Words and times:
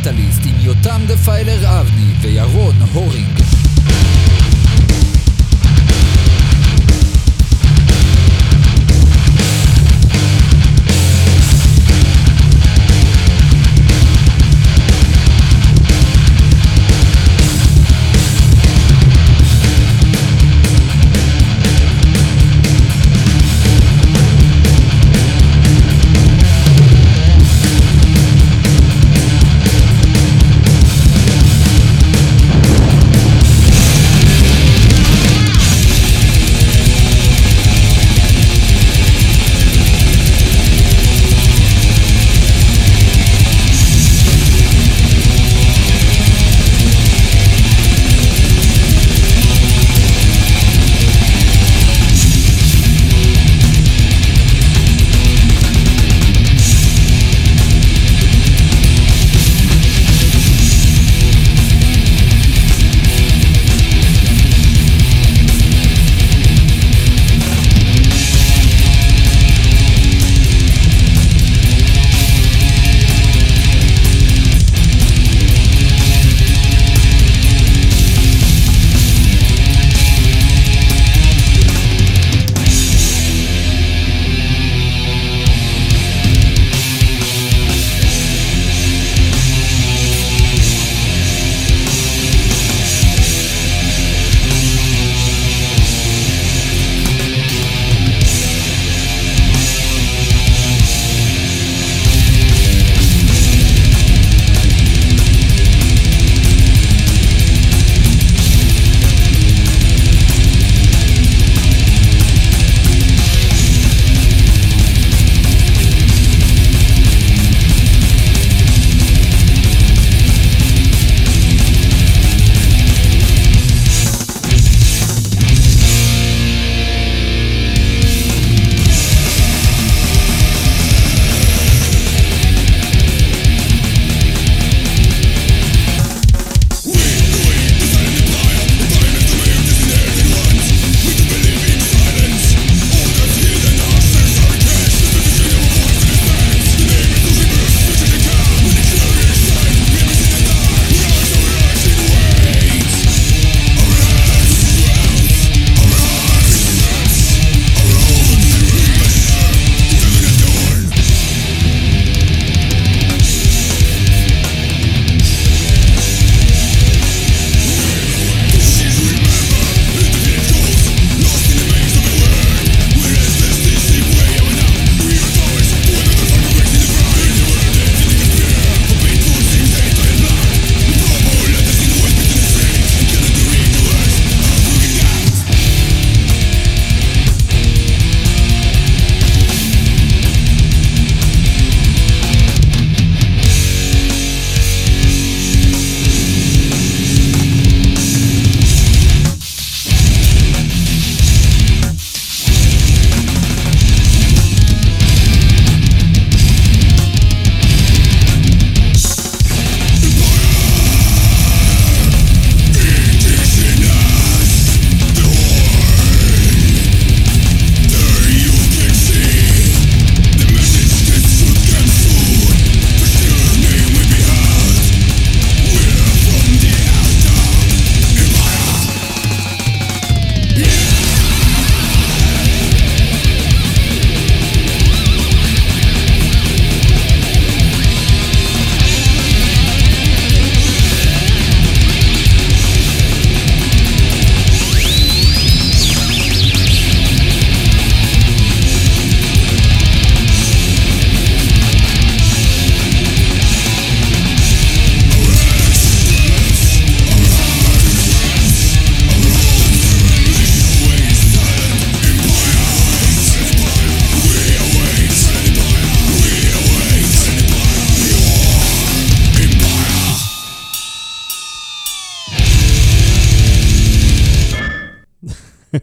התוכנית 0.00 0.34
של 0.34 0.47
מגזין 0.47 0.47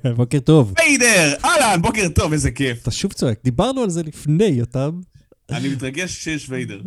בוקר 0.18 0.40
טוב. 0.40 0.74
ויידר! 0.80 1.34
אהלן, 1.46 1.82
בוקר 1.82 2.10
טוב, 2.16 2.32
איזה 2.32 2.52
כיף. 2.52 2.82
אתה 2.82 2.92
שוב 2.92 3.14
צועק, 3.14 3.40
דיברנו 3.44 3.82
על 3.82 3.90
זה 3.90 4.04
לפני, 4.04 4.46
יותם. 4.46 5.00
אני 5.50 5.70
מתרגש 5.70 6.24
שיש 6.24 6.50
ויידר. 6.50 6.82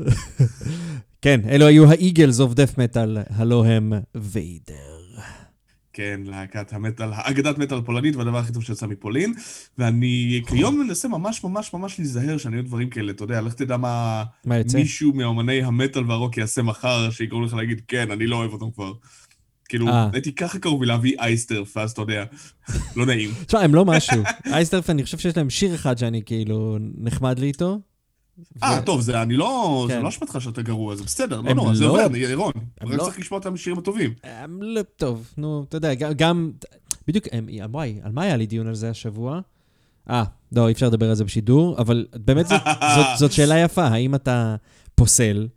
כן, 1.22 1.40
אלו 1.48 1.66
היו 1.66 1.90
האיגלס 1.90 2.40
אוף 2.40 2.54
דף 2.54 2.78
מטאל, 2.78 3.18
הלו 3.30 3.64
הם 3.64 3.92
ויידר. 4.14 4.98
כן, 5.92 6.20
להקת 6.24 6.72
המטאל, 6.72 7.08
אגדת 7.12 7.58
מטאל 7.58 7.80
פולנית, 7.80 8.16
והדבר 8.16 8.38
הכי 8.38 8.52
טוב 8.52 8.64
שיצא 8.64 8.86
מפולין. 8.86 9.34
ואני 9.78 10.42
כיום 10.48 10.80
מנסה 10.80 11.08
ממש 11.08 11.44
ממש 11.44 11.74
ממש 11.74 11.98
להיזהר 11.98 12.38
שאני 12.38 12.56
אוהב 12.56 12.66
דברים 12.66 12.90
כאלה, 12.90 13.12
אתה 13.12 13.24
יודע, 13.24 13.40
לך 13.40 13.54
תדע 13.54 13.76
מה 13.76 14.24
מה 14.44 14.58
יוצא? 14.58 14.78
מישהו 14.78 15.12
מאמני 15.12 15.62
המטאל 15.62 16.10
והרוק 16.10 16.36
יעשה 16.36 16.62
מחר, 16.62 17.10
שיגרום 17.10 17.44
לך 17.44 17.54
להגיד, 17.54 17.82
כן, 17.88 18.10
אני 18.10 18.26
לא 18.26 18.36
אוהב 18.36 18.52
אותם 18.52 18.70
כבר. 18.70 18.92
כאילו, 19.68 19.88
אה. 19.88 20.08
הייתי 20.12 20.32
ככה 20.34 20.58
קרוב 20.58 20.80
מלהביא 20.80 21.14
אייסטרף, 21.20 21.76
ואז 21.76 21.90
אתה 21.90 22.02
יודע, 22.02 22.24
לא 22.96 23.06
נעים. 23.06 23.30
תשמע, 23.46 23.60
הם 23.60 23.74
לא 23.74 23.84
משהו. 23.84 24.22
אייסטרף, 24.46 24.90
אני 24.90 25.04
חושב 25.04 25.18
שיש 25.18 25.36
להם 25.36 25.50
שיר 25.50 25.74
אחד 25.74 25.98
שאני 25.98 26.22
כאילו 26.26 26.76
נחמד 26.98 27.38
לי 27.38 27.46
איתו. 27.46 27.78
אה, 28.62 28.80
טוב, 28.82 29.00
זה 29.00 29.22
אני 29.22 29.34
לא, 29.36 29.84
זה 29.88 29.94
כן. 29.94 30.02
לא 30.02 30.08
אשמתך 30.08 30.36
שאתה 30.40 30.62
גרוע, 30.62 30.96
זה 30.96 31.04
בסדר, 31.04 31.40
לא 31.40 31.50
הם 31.50 31.56
נורא, 31.56 31.74
זה 31.74 31.84
לא- 31.84 32.04
עובד, 32.04 32.16
ירון. 32.16 32.52
הם 32.80 32.88
רק 32.88 32.94
לא- 32.98 33.04
צריך 33.04 33.18
לשמוע 33.18 33.40
את 33.40 33.46
השירים 33.46 33.78
הטובים. 33.78 34.14
אמ, 34.24 34.62
לא, 34.62 34.82
טוב, 34.96 35.32
נו, 35.38 35.64
אתה 35.68 35.76
יודע, 35.76 35.94
גם- 35.94 36.50
בדיוק, 37.08 37.24
אמ, 37.32 37.46
וואי, 37.70 38.00
על 38.02 38.12
מה 38.12 38.22
היה 38.22 38.36
לי 38.36 38.46
דיון 38.46 38.66
על 38.66 38.74
זה 38.74 38.90
השבוע? 38.90 39.40
אה, 40.10 40.24
לא, 40.52 40.68
אי 40.68 40.72
אפשר 40.72 40.86
לדבר 40.86 41.08
על 41.08 41.14
זה 41.14 41.24
בשידור, 41.24 41.78
אבל 41.78 42.06
באמת 42.14 42.46
זאת 43.18 43.32
שאלה 43.36 43.58
יפה, 43.58 43.84
האם 43.84 44.14
אתה 44.14 44.56
פוסל 44.94 45.48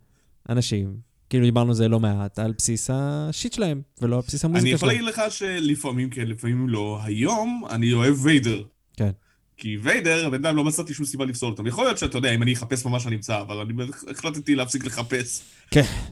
אנשים, 0.48 0.96
כאילו 1.32 1.44
דיברנו 1.44 1.68
על 1.68 1.74
זה 1.74 1.88
לא 1.88 2.00
מעט, 2.00 2.38
על 2.38 2.52
בסיס 2.58 2.90
השיט 2.92 3.52
שלהם, 3.52 3.82
ולא 4.00 4.16
על 4.16 4.22
בסיס 4.26 4.44
אני 4.44 4.52
המוזיקה 4.52 4.74
יכול 4.74 4.88
שלהם. 4.88 5.04
להגיד 5.04 5.20
לך 5.20 5.32
שלפעמים 5.32 6.10
כן, 6.10 6.26
לפעמים 6.26 6.68
לא. 6.68 6.98
היום 7.02 7.62
אני 7.70 7.92
אוהב 7.92 8.24
ויידר. 8.24 8.62
כן. 8.96 9.10
כי 9.56 9.76
ויידר, 9.82 10.30
בינתיים 10.30 10.56
לא 10.56 10.64
מצאתי 10.64 10.94
שום 10.94 11.06
סיבה 11.06 11.24
לפסול 11.24 11.50
אותם. 11.50 11.66
יכול 11.66 11.84
להיות 11.84 11.98
שאתה 11.98 12.18
יודע, 12.18 12.34
אם 12.34 12.42
אני 12.42 12.52
אחפש 12.52 12.86
ממש 12.86 13.06
אני 13.06 13.16
אמצא, 13.16 13.40
אבל 13.40 13.56
אני 13.56 13.72
החלטתי 14.10 14.54
להפסיק 14.54 14.84
לחפש. 14.84 15.40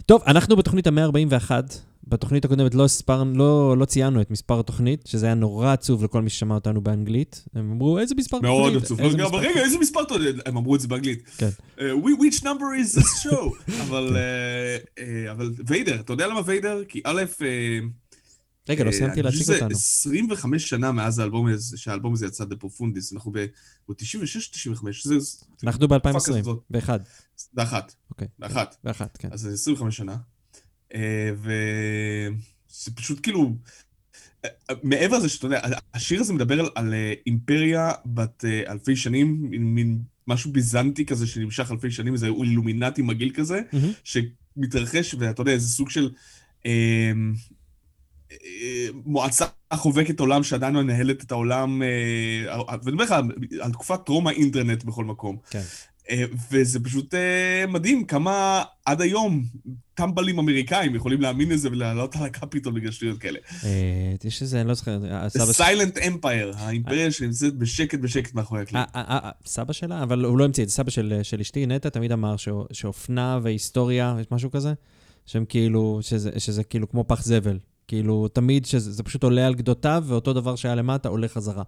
טוב, 0.07 0.23
אנחנו 0.27 0.57
בתוכנית 0.57 0.87
ה-141, 0.87 1.51
בתוכנית 2.05 2.45
הקודמת 2.45 2.75
לא, 2.75 2.89
ספר, 2.89 3.23
לא, 3.25 3.77
לא 3.79 3.85
ציינו 3.85 4.21
את 4.21 4.31
מספר 4.31 4.61
התוכנית, 4.61 5.07
שזה 5.07 5.27
היה 5.27 5.35
נורא 5.35 5.73
עצוב 5.73 6.05
לכל 6.05 6.23
מי 6.23 6.31
ששמע 6.31 6.55
אותנו 6.55 6.81
באנגלית. 6.81 7.45
הם 7.55 7.71
אמרו, 7.73 7.99
איזה 7.99 8.15
מספר 8.15 8.37
תוכנית? 8.37 8.53
מאוד 8.53 8.77
עצוב. 8.77 9.01
איזה 9.01 9.15
רגע, 9.17 9.25
מספר 9.25 9.39
אבל 9.39 9.47
רגע, 9.47 9.61
איזה 9.61 9.79
מספר 9.79 10.05
יודע? 10.05 10.41
הם 10.47 10.57
אמרו 10.57 10.75
את 10.75 10.81
זה 10.81 10.89
באנגלית. 10.89 11.23
כן. 11.39 11.49
"We- 11.79 12.21
which 12.21 12.41
number 12.43 12.45
is 12.85 12.99
this 12.99 13.27
show? 13.31 13.71
אבל 13.89 14.17
אה, 14.17 14.77
אה, 14.99 15.33
אבל 15.33 15.53
ויידר, 15.67 16.01
אתה 16.01 16.13
יודע 16.13 16.27
למה 16.27 16.41
ויידר? 16.47 16.85
כי 16.89 17.01
א', 17.05 17.23
אה, 17.43 17.79
רגע, 18.69 18.85
לא 18.85 18.89
אה, 18.91 18.95
סיימתי 18.95 19.21
אני 19.21 19.31
חושב 19.31 19.39
להציג 19.51 19.55
אותנו. 19.63 19.77
25 19.77 20.69
שנה 20.71 20.93
מאז 20.93 21.19
האלבום 21.19 21.47
הזה, 21.49 21.79
שהאלבום 21.79 22.13
הזה 22.13 22.27
יצא 22.27 22.45
De 22.45 22.57
Profundis, 22.57 23.13
אנחנו 23.13 23.33
ב... 23.35 23.47
הוא 23.87 23.97
96-95, 23.99 24.87
זה... 25.05 25.15
אנחנו 25.65 25.89
ב-2020, 25.89 26.17
הזאת. 26.17 26.63
באחד. 26.71 27.01
זה 27.55 27.63
אחת, 27.63 27.95
אוקיי. 28.11 28.29
באחת. 28.39 28.77
באחת, 28.85 29.17
כן. 29.17 29.29
אז 29.33 29.41
זה 29.41 29.53
25 29.53 29.97
שנה. 29.97 30.17
אה, 30.95 31.31
וזה 31.37 32.91
פשוט 32.95 33.21
כאילו... 33.23 33.55
אה, 34.45 34.51
מעבר 34.83 35.19
לזה 35.19 35.29
שאתה 35.29 35.47
יודע, 35.47 35.61
השיר 35.95 36.21
הזה 36.21 36.33
מדבר 36.33 36.61
על, 36.61 36.69
על 36.75 36.95
אה, 36.95 37.13
אימפריה 37.27 37.93
בת 38.07 38.45
אלפי 38.69 38.97
שנים, 38.97 39.51
מין, 39.51 39.99
משהו 40.27 40.53
ביזנטי 40.53 41.07
כזה 41.07 41.27
שנמשך 41.27 41.71
אלפי 41.71 41.91
שנים, 41.91 42.13
איזה 42.13 42.27
אילומינטי 42.27 43.03
מגעיל 43.03 43.33
כזה, 43.35 43.61
מהמם. 43.73 43.93
שמתרחש, 44.05 45.15
ואתה 45.19 45.43
יודע, 45.43 45.59
זה 45.59 45.69
סוג 45.69 45.91
של 45.91 46.11
אה, 46.67 47.13
אה, 48.33 48.87
מועצה 49.05 49.47
חובקת 49.75 50.21
עולם 50.21 50.43
שעדיין 50.43 50.75
מנהלת 50.75 51.23
את 51.23 51.33
העולם, 51.33 51.83
אה, 51.83 52.79
ואני 52.83 52.93
אומר 52.93 53.05
לך, 53.05 53.15
על 53.61 53.73
תקופת 53.73 54.01
טרום 54.07 54.27
האינטרנט 54.27 54.85
בכל 54.85 55.05
מקום. 55.05 55.37
כן. 55.51 55.63
אה, 56.11 56.25
וזה 56.51 56.81
פשוט 56.81 57.15
אה, 57.15 57.65
מדהים 57.69 58.05
כמה 58.05 58.63
עד 58.87 59.01
היום 59.01 59.45
טמבלים 59.95 60.39
אמריקאים 60.39 60.95
יכולים 60.95 61.21
להאמין 61.21 61.49
לזה 61.49 61.69
ולעלות 61.71 62.17
על 62.17 62.23
הקפיטול 62.23 62.73
בגלל 62.73 62.91
שטויות 62.91 63.19
כאלה. 63.19 63.39
אה, 63.65 63.69
יש 64.25 64.43
איזה, 64.43 64.61
אני 64.61 64.69
לא 64.69 64.75
זוכר, 64.75 64.99
The 65.39 65.61
Silent 65.61 65.97
Empire, 65.99 66.57
האימפריה 66.57 67.13
שנמצאת 67.13 67.55
בשקט 67.57 67.99
בשקט 67.99 68.35
מאחורי 68.35 68.63
אה, 68.75 69.31
סבא 69.47 69.73
שלה? 69.73 70.03
אבל 70.03 70.25
הוא 70.25 70.39
לא 70.39 70.45
המציא 70.45 70.65
את 70.65 70.69
זה. 70.69 70.75
סבא 70.75 70.91
של 71.23 71.41
אשתי, 71.41 71.67
נטע, 71.67 71.89
תמיד 71.89 72.13
אמר 72.13 72.37
שאו- 72.37 72.67
שאופנה 72.73 73.39
והיסטוריה, 73.43 74.17
יש 74.21 74.27
משהו 74.31 74.51
כזה? 74.51 74.73
שהם 75.27 75.45
כאילו, 75.45 76.01
שזה 76.39 76.65
כאילו 76.65 76.91
כמו 76.91 77.05
פח 77.09 77.25
זבל. 77.25 77.59
כאילו, 77.91 78.29
תמיד 78.29 78.67
שזה 78.67 78.93
זה 78.93 79.03
פשוט 79.03 79.25
עולה 79.25 79.47
על 79.47 79.55
גדותיו, 79.55 80.05
ואותו 80.07 80.33
דבר 80.33 80.57
שהיה 80.57 80.75
למטה 80.75 81.09
עולה 81.09 81.29
חזרה. 81.29 81.63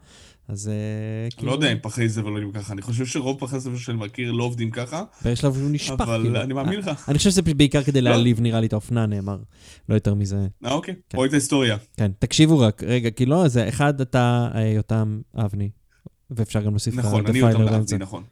אז 0.49 0.69
אה, 0.69 1.31
כאילו... 1.31 1.49
לא 1.49 1.53
יודע 1.53 1.73
אם 1.73 1.79
פחי 1.83 2.09
זבל 2.09 2.31
עולים 2.31 2.53
ככה, 2.53 2.73
אני 2.73 2.83
חושב 2.83 3.07
שרוב 3.07 3.41
פחי 3.41 3.61
זבל 3.61 3.77
שאני 3.77 3.99
מכיר 3.99 4.33
לא 4.33 4.45
עובדים 4.45 4.71
ככה, 4.71 5.05
באיזשהו 5.25 5.53
שלב 5.53 5.63
הוא 5.63 5.71
נשפך, 5.71 6.01
אבל 6.01 6.23
כאילו. 6.23 6.43
אני 6.43 6.55
מאמין 6.55 6.79
לך. 6.79 6.91
אני 7.09 7.19
חושב 7.19 7.31
שזה 7.31 7.43
בעיקר 7.43 7.83
כדי 7.83 8.01
לא. 8.01 8.11
להעליב, 8.11 8.41
נראה 8.41 8.61
לי, 8.61 8.67
את 8.67 8.73
האופנה, 8.73 9.07
נאמר. 9.07 9.39
לא 9.89 9.95
יותר 9.95 10.15
מזה. 10.15 10.47
אה, 10.65 10.73
אוקיי, 10.73 10.95
כן. 11.09 11.17
רואה 11.17 11.29
את 11.29 11.33
ההיסטוריה. 11.33 11.77
כן, 11.97 12.11
תקשיבו 12.19 12.59
רק, 12.59 12.83
רגע, 12.83 13.11
כי 13.11 13.27
לא, 13.27 13.49
זה 13.49 13.69
אחד, 13.69 14.01
אתה 14.01 14.49
אה, 14.55 14.67
יותם 14.67 15.21
אבני, 15.35 15.71
ואפשר 16.31 16.63
גם 16.63 16.71
להוסיף 16.71 16.95
לך 16.97 17.05
נכון, 17.05 17.27
אני 17.27 17.41
בארצי, 17.41 17.65
באמצע. 17.65 17.97
נכון. 17.97 18.23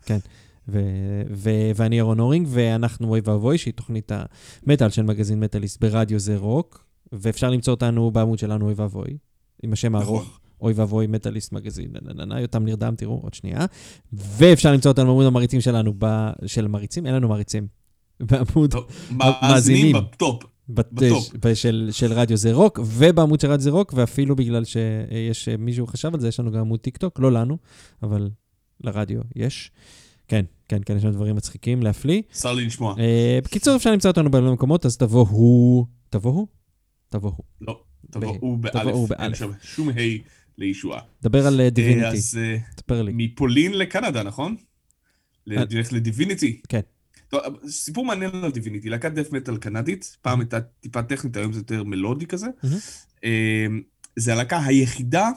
ו- 0.68 1.22
ו- 1.30 1.70
ואני 1.74 1.98
ירון 1.98 2.20
הורינג, 2.20 2.46
ואנחנו 2.50 3.08
אוי 3.08 3.20
ואבוי, 3.24 3.58
שהיא 3.58 3.74
תוכנית 3.74 4.12
המטאל 4.66 4.90
של 4.90 5.02
מגזין 5.02 5.40
מטאליסט 5.40 5.80
ברדיו 5.80 6.18
זה 6.18 6.36
רוק, 6.36 6.89
ואפשר 7.12 7.50
למצוא 7.50 7.74
אותנו 7.74 8.10
בעמוד 8.10 8.38
שלנו 8.38 8.64
אוי 8.64 8.74
ואבוי, 8.76 9.18
עם 9.62 9.72
השם. 9.72 9.94
הארוך, 9.94 10.40
אוי 10.60 10.72
ואבוי 10.72 11.06
מטאליסט 11.06 11.52
מגזין, 11.52 11.90
נה, 11.92 11.98
נה, 12.02 12.12
נה, 12.12 12.24
נה, 12.24 12.40
יותם 12.40 12.64
נרדם, 12.64 12.94
תראו, 12.96 13.20
עוד 13.22 13.34
שנייה. 13.34 13.66
ואפשר 14.12 14.72
למצוא 14.72 14.90
אותנו 14.90 15.06
בעמוד 15.06 15.26
המריצים 15.26 15.60
שלנו, 15.60 15.94
ב- 15.98 16.30
של 16.46 16.68
מריצים, 16.68 17.06
אין 17.06 17.14
לנו 17.14 17.28
מריצים. 17.28 17.66
בעמוד 18.30 18.74
מאזינים. 19.42 19.96
ב 19.96 20.06
top. 20.06 20.42
ב 20.68 20.86
top. 20.86 21.54
של, 21.54 21.88
של 21.92 22.12
רדיו 22.12 22.36
זה 22.36 22.52
רוק, 22.52 22.80
ובעמוד 22.84 23.40
של 23.40 23.50
רדיו 23.50 23.60
זה 23.62 23.70
רוק, 23.70 23.92
ואפילו 23.96 24.36
בגלל 24.36 24.64
שיש 24.64 25.48
אה, 25.48 25.56
מישהו 25.56 25.86
חשב 25.86 26.14
על 26.14 26.20
זה, 26.20 26.28
יש 26.28 26.40
לנו 26.40 26.50
גם 26.50 26.60
עמוד 26.60 26.80
טיק 26.80 26.96
טוק, 26.96 27.20
לא 27.20 27.32
לנו, 27.32 27.58
אבל 28.02 28.30
לרדיו 28.80 29.20
יש. 29.36 29.70
כן, 30.28 30.44
כן, 30.68 30.80
כן, 30.86 30.96
יש 30.96 31.04
לנו 31.04 31.12
דברים 31.14 31.36
מצחיקים 31.36 31.82
להפליא. 31.82 32.22
צר 32.32 32.52
לי 32.52 32.66
לשמוע. 32.66 32.94
אה, 32.98 33.38
בקיצור, 33.44 33.76
אפשר 33.76 33.92
למצוא 33.92 34.10
אותנו 34.10 34.30
בהרבה 34.30 34.52
מקומות, 34.52 34.86
אז 34.86 34.96
תבואו, 34.96 35.86
תבואו, 36.10 36.46
תבואו. 37.10 37.42
לא, 37.60 37.82
תבואו 38.10 38.56
באלף. 38.56 39.12
אין. 39.18 39.34
שם 39.34 39.50
שום 39.62 39.88
ה' 39.88 39.92
לישועה. 40.58 41.00
דבר 41.22 41.46
על 41.46 41.60
אה, 41.60 41.70
Divinity, 41.70 42.06
אז 42.06 42.38
אה, 42.42 42.56
תספר 42.76 43.02
לי. 43.02 43.12
מפולין 43.14 43.72
לקנדה, 43.78 44.22
נכון? 44.22 44.56
אה. 45.50 45.64
נלך 45.70 45.92
לדיביניטי. 45.92 46.60
כן. 46.68 46.80
טוב, 47.28 47.40
סיפור 47.68 48.04
מעניין 48.04 48.30
על 48.34 48.50
דיביניטי, 48.50 48.88
להקת 48.88 49.12
דף 49.12 49.32
מטאל 49.32 49.56
קנדית, 49.56 50.16
פעם 50.22 50.40
הייתה 50.40 50.60
טיפה 50.60 51.02
טכנית, 51.02 51.36
היום 51.36 51.52
זה 51.52 51.60
יותר 51.60 51.84
מלודי 51.84 52.26
כזה. 52.26 52.46
אה, 53.24 53.66
זה 54.16 54.32
הלהקה 54.32 54.64
היחידה, 54.64 55.28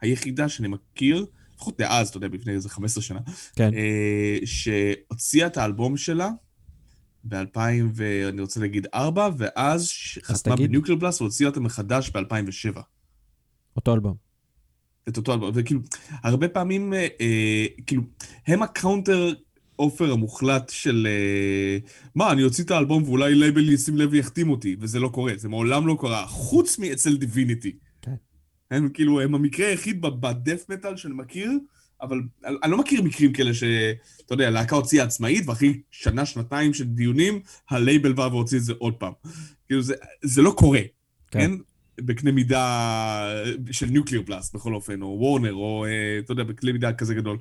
היחידה 0.00 0.48
שאני 0.48 0.68
מכיר, 0.68 1.26
לפחות 1.54 1.78
דאז, 1.78 2.08
אתה 2.08 2.16
יודע, 2.16 2.28
לפני 2.28 2.52
איזה 2.52 2.68
15 2.68 3.02
שנה, 3.02 3.20
כן. 3.56 3.74
אה, 3.74 4.38
שהוציאה 4.44 5.46
את 5.46 5.56
האלבום 5.56 5.96
שלה 5.96 6.30
ב-2000, 7.28 7.58
ואני 7.94 8.40
רוצה 8.40 8.60
להגיד 8.60 8.86
4, 8.94 9.28
ואז 9.38 9.92
חתמה. 10.22 10.56
בניוקלר 10.56 10.94
בלאסט 10.94 11.20
והוציאה 11.20 11.48
אותה 11.48 11.60
מחדש 11.60 12.10
ב-2007. 12.10 12.80
אותו 13.76 13.94
אלבום. 13.94 14.14
את 15.08 15.16
אותו 15.16 15.34
אלבום, 15.34 15.50
וכאילו, 15.54 15.80
הרבה 16.22 16.48
פעמים, 16.48 16.94
אה, 16.94 17.06
אה, 17.20 17.66
כאילו, 17.86 18.02
הם 18.46 18.62
ה 18.62 18.71
counter 18.71 19.32
offer 19.78 20.12
המוחלט 20.12 20.68
של, 20.68 21.06
אה, 21.10 21.78
מה, 22.14 22.32
אני 22.32 22.44
אוציא 22.44 22.64
את 22.64 22.70
האלבום 22.70 23.02
ואולי 23.02 23.34
לייבל 23.34 23.72
ישים 23.72 23.96
לב 23.96 24.08
ויחתים 24.12 24.50
אותי, 24.50 24.76
וזה 24.80 25.00
לא 25.00 25.08
קורה, 25.08 25.32
זה 25.36 25.48
מעולם 25.48 25.86
לא 25.86 25.96
קרה, 26.00 26.26
חוץ 26.26 26.78
מאצל 26.78 27.16
Divinity. 27.16 27.76
כן. 28.02 28.14
הם 28.70 28.88
כאילו, 28.88 29.20
הם 29.20 29.34
המקרה 29.34 29.68
היחיד 29.68 30.00
ב 30.02 30.12
death 30.12 30.64
metal 30.68 30.96
שאני 30.96 31.14
מכיר, 31.14 31.50
אבל 32.02 32.20
אני 32.62 32.70
לא 32.70 32.78
מכיר 32.78 33.02
מקרים 33.02 33.32
כאלה 33.32 33.54
שאתה 33.54 34.34
יודע, 34.34 34.50
להקה 34.50 34.76
הוציאה 34.76 35.04
עצמאית, 35.04 35.48
ואחרי 35.48 35.80
שנה, 35.90 36.26
שנתיים 36.26 36.74
של 36.74 36.84
דיונים, 36.84 37.40
הלייבל 37.70 38.12
בא 38.12 38.22
והוציא 38.22 38.58
את 38.58 38.62
זה 38.62 38.72
עוד 38.78 38.94
פעם. 38.94 39.12
כאילו, 39.66 39.82
זה, 39.82 39.94
זה 40.22 40.42
לא 40.42 40.50
קורה, 40.56 40.80
כן. 41.30 41.40
כן? 41.40 41.52
בקנה 42.00 42.32
מידה 42.32 43.32
של 43.70 43.86
Nuclear 43.86 44.22
Blast, 44.26 44.54
בכל 44.54 44.74
אופן, 44.74 45.02
או 45.02 45.06
Warner, 45.06 45.54
או, 45.54 45.84
אה, 45.84 46.18
אתה 46.18 46.32
יודע, 46.32 46.44
בקנה 46.44 46.72
מידה 46.72 46.92
כזה 46.92 47.14
גדול. 47.14 47.38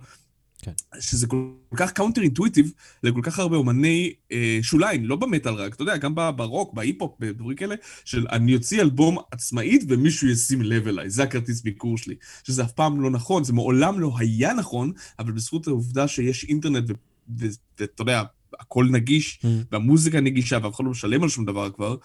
כן. 0.67 0.99
שזה 1.01 1.27
כל 1.27 1.51
כך 1.75 1.91
counter 1.91 2.21
intuitive 2.21 2.73
לכל 3.03 3.21
כך 3.23 3.39
הרבה 3.39 3.57
אומני 3.57 4.13
אה, 4.31 4.59
שוליים, 4.61 5.05
לא 5.05 5.15
במטאל 5.15 5.53
רק, 5.53 5.73
אתה 5.73 5.81
יודע, 5.81 5.97
גם 5.97 6.15
ברוק, 6.35 6.73
בהיפ-הופ, 6.73 7.15
בדברים 7.19 7.57
כאלה, 7.57 7.75
של 8.05 8.25
אני 8.31 8.55
אוציא 8.55 8.81
אלבום 8.81 9.17
עצמאית 9.31 9.83
ומישהו 9.87 10.27
ישים 10.27 10.61
לב 10.61 10.87
אליי, 10.87 11.09
זה 11.09 11.23
הכרטיס 11.23 11.61
ביקור 11.61 11.97
שלי. 11.97 12.15
שזה 12.43 12.63
אף 12.63 12.71
פעם 12.71 13.01
לא 13.01 13.09
נכון, 13.09 13.43
זה 13.43 13.53
מעולם 13.53 13.99
לא 13.99 14.13
היה 14.17 14.53
נכון, 14.53 14.91
אבל 15.19 15.31
בזכות 15.31 15.67
העובדה 15.67 16.07
שיש 16.07 16.43
אינטרנט, 16.43 16.91
ואתה 17.37 18.01
יודע, 18.01 18.23
הכל 18.59 18.87
נגיש, 18.91 19.39
Mm. 19.43 19.47
והמוזיקה 19.71 20.21
נגישה, 20.21 20.57
ואף 20.63 20.75
אחד 20.75 20.83
לא 20.83 20.91
משלם 20.91 21.23
על 21.23 21.29
שום 21.29 21.45
דבר 21.45 21.69
כבר, 21.69 21.95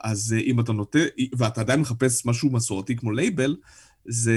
אז 0.00 0.32
אה, 0.32 0.42
אם 0.42 0.60
אתה 0.60 0.72
נוטה, 0.72 0.98
ואתה 1.38 1.60
עדיין 1.60 1.80
מחפש 1.80 2.26
משהו 2.26 2.52
מסורתי 2.52 2.96
כמו 2.96 3.12
לייבל, 3.12 3.56
זה... 4.04 4.34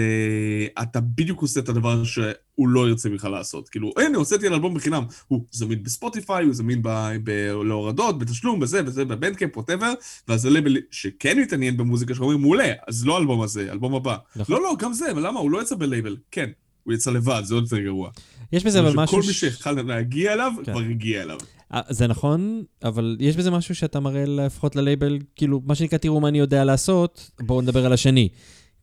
אתה 0.81 0.99
בדיוק 1.01 1.41
עושה 1.41 1.59
את 1.59 1.69
הדבר 1.69 2.03
שהוא 2.03 2.67
לא 2.67 2.89
ירצה 2.89 3.09
בכלל 3.09 3.31
לעשות. 3.31 3.69
כאילו, 3.69 3.93
הנה, 3.97 4.17
הוצאתי 4.17 4.47
על 4.47 4.53
אלבום 4.53 4.73
בחינם. 4.73 5.03
הוא 5.27 5.45
זמין 5.51 5.83
ב 5.83 5.90
Spotify, 5.90 6.45
הוא 6.45 6.53
זמין 6.53 6.81
ב... 6.83 6.89
ב... 7.23 7.29
להורדות, 7.65 8.19
בתשלום, 8.19 8.59
בזה, 8.59 8.83
בזה, 8.83 9.05
ב 9.05 9.11
Bandcamp, 9.11 9.57
whatever, 9.57 9.93
ואז 10.27 10.45
הלייבל 10.45 10.77
שכן 10.91 11.39
מתעניין 11.39 11.77
במוזיקה 11.77 12.15
שאומרים, 12.15 12.41
מעולה, 12.41 12.73
אז 12.87 13.05
לא 13.05 13.15
האלבום 13.15 13.41
הזה, 13.41 13.71
אלבום 13.71 13.95
הבא. 13.95 14.17
נכון. 14.35 14.55
לא, 14.55 14.63
לא, 14.63 14.75
גם 14.79 14.93
זה, 14.93 15.13
למה? 15.13 15.39
הוא 15.39 15.51
לא 15.51 15.61
יצא 15.61 15.75
בלייבל. 15.75 16.17
כן, 16.31 16.49
הוא 16.83 16.93
יצא 16.93 17.11
לבד, 17.11 17.41
זה 17.45 17.55
עוד 17.55 17.63
יותר 17.63 17.79
גרוע. 17.79 18.09
יש 18.51 18.63
בזה 18.63 18.79
אבל 18.79 18.93
משהו... 18.95 19.21
כל 19.21 19.27
מי 19.27 19.33
שיכל 19.33 19.71
להגיע 19.71 20.33
אליו, 20.33 20.51
כן. 20.63 20.71
כבר 20.71 20.81
הגיע 20.81 21.21
אליו. 21.21 21.37
אה, 21.73 21.81
זה 21.89 22.07
נכון, 22.07 22.63
אבל 22.83 23.17
יש 23.19 23.37
בזה 23.37 23.51
משהו 23.51 23.75
שאתה 23.75 23.99
מראה 23.99 24.25
לפחות 24.25 24.75
ללייבל, 24.75 25.19
כאילו, 25.35 25.61
מה 25.65 25.75
שנקרא, 25.75 25.97
תראו 25.97 26.19
מה 26.19 26.27
אני 26.27 26.39
יודע 26.39 26.63
לעשות, 26.63 27.31
בואו 27.39 27.61
נדבר 27.61 27.85
על 27.85 27.93
השני. 27.93 28.29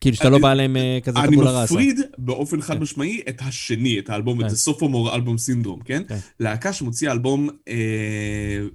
כאילו, 0.01 0.17
שאתה 0.17 0.29
לא 0.29 0.37
אני- 0.37 0.43
בא 0.43 0.51
עליהם 0.51 0.77
אה, 0.77 0.99
כזה 1.03 1.19
אני 1.21 1.33
טבולה 1.33 1.51
ראסה. 1.61 1.75
מפריד 1.75 2.01
באופן 2.19 2.61
חד 2.61 2.81
משמעי 2.81 3.21
את 3.29 3.41
השני, 3.41 3.99
את 3.99 4.11
האלבום, 4.11 4.39
כן. 4.41 4.47
את 4.47 4.51
ה 4.51 4.57
sophomore 4.57 5.15
album 5.15 5.39
syndrome, 5.39 5.81
כן? 5.85 6.03
כן. 6.09 6.19
להקה 6.41 6.73
שמוציאה 6.73 7.13
אלבום, 7.13 7.49
אה, 7.69 7.75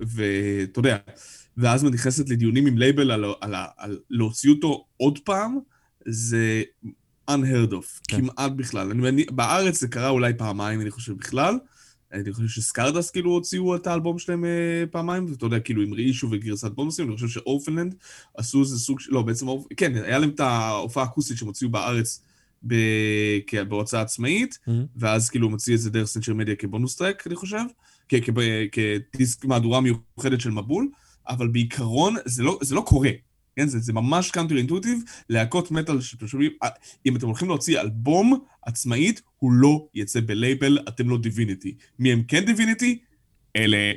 ואתה 0.08 0.80
יודע, 0.80 0.98
ואז 1.58 1.84
נכנסת 1.84 2.30
לדיונים 2.30 2.66
עם 2.68 2.78
לייבל 2.78 3.12
על, 3.12 3.26
להוציא 4.10 4.50
אותו 4.50 4.86
עוד 4.98 5.20
פעם, 5.20 5.60
זה 6.08 6.64
unheard 7.32 7.72
of, 7.72 8.02
כן. 8.08 8.18
כמעט 8.22 8.52
בכלל. 8.52 8.92
אני, 8.92 9.10
אני, 9.10 9.26
בארץ 9.32 9.80
זה 9.80 9.88
קרה 9.88 10.10
אולי 10.10 10.34
פעמיים, 10.38 10.82
אני 10.82 10.92
חושב, 10.92 11.14
בכלל. 11.18 11.58
אני 12.16 12.34
חושב 12.34 12.48
שסקרדס 12.48 13.12
כאילו 13.12 13.32
הוציאו 13.32 13.76
את 13.76 13.88
האלבום 13.88 14.20
שלהם 14.20 14.46
אה, 14.46 14.84
פעמיים, 14.92 15.26
ואתה 15.30 15.46
יודע, 15.46 15.60
כאילו 15.60 15.82
עם 15.82 15.94
רישו 15.94 16.28
וגרסת 16.32 16.72
בונוסים, 16.72 17.08
אני 17.08 17.16
חושב 17.16 17.28
שאורפנלנד 17.28 17.96
עשו 18.38 18.62
איזה 18.62 18.80
סוג 18.80 19.00
של... 19.00 19.14
לא, 19.14 19.22
בעצם, 19.22 19.48
אורפ... 19.48 19.66
כן, 19.78 19.96
היה 19.96 20.20
להם 20.20 20.30
את 20.30 20.40
ההופעה 20.40 21.04
האקוסטית 21.04 21.38
שהם 21.38 21.48
הוציאו 21.48 21.70
בארץ 21.70 22.22
ב... 22.68 22.76
בהוצאה 23.70 24.02
עצמאית, 24.02 24.60
מהמם. 24.68 24.86
ואז 24.96 25.30
כאילו 25.30 25.46
הוא 25.46 25.52
מוציא 25.52 25.76
את 25.76 25.80
זה 25.80 25.90
דרך 25.90 26.08
סנצ'ר 26.08 26.34
מדיה 26.34 26.56
כבונוס 26.56 26.96
טרק, 26.96 27.28
אני 27.28 27.36
חושב, 27.36 27.62
כדיסק 28.72 29.46
מהדורה 29.46 29.82
מיוחדת 29.82 30.42
של 30.42 30.52
מבול, 30.52 30.90
אבל 31.28 31.48
בעיקרון 31.48 32.16
זה 32.26 32.44
לא, 32.44 32.60
זה 32.62 32.76
לא 32.76 32.84
קורה. 32.88 33.10
כן, 33.56 33.68
זה, 33.68 33.80
זה 33.80 33.94
ממש 33.94 34.32
counter 34.32 34.58
intuitive, 34.58 35.00
להקות 35.30 35.72
מטאל 35.72 36.02
שאתם 36.02 36.28
שומעים, 36.28 36.52
אה, 36.64 36.70
אם 37.06 37.16
אתם 37.16 37.28
הולכים 37.28 37.48
להוציא 37.48 37.82
אלבום 37.82 38.40
עצמאית, 38.66 39.22
הוא 39.38 39.52
לא 39.52 39.88
יצא 39.94 40.20
בלייבל, 40.22 40.80
אתם 40.88 41.10
לא 41.10 41.18
Divinity. 41.18 41.76
מי 42.00 42.12
הם 42.12 42.24
כן 42.28 42.46
Divinity? 42.46 43.00
אלה 43.56 43.92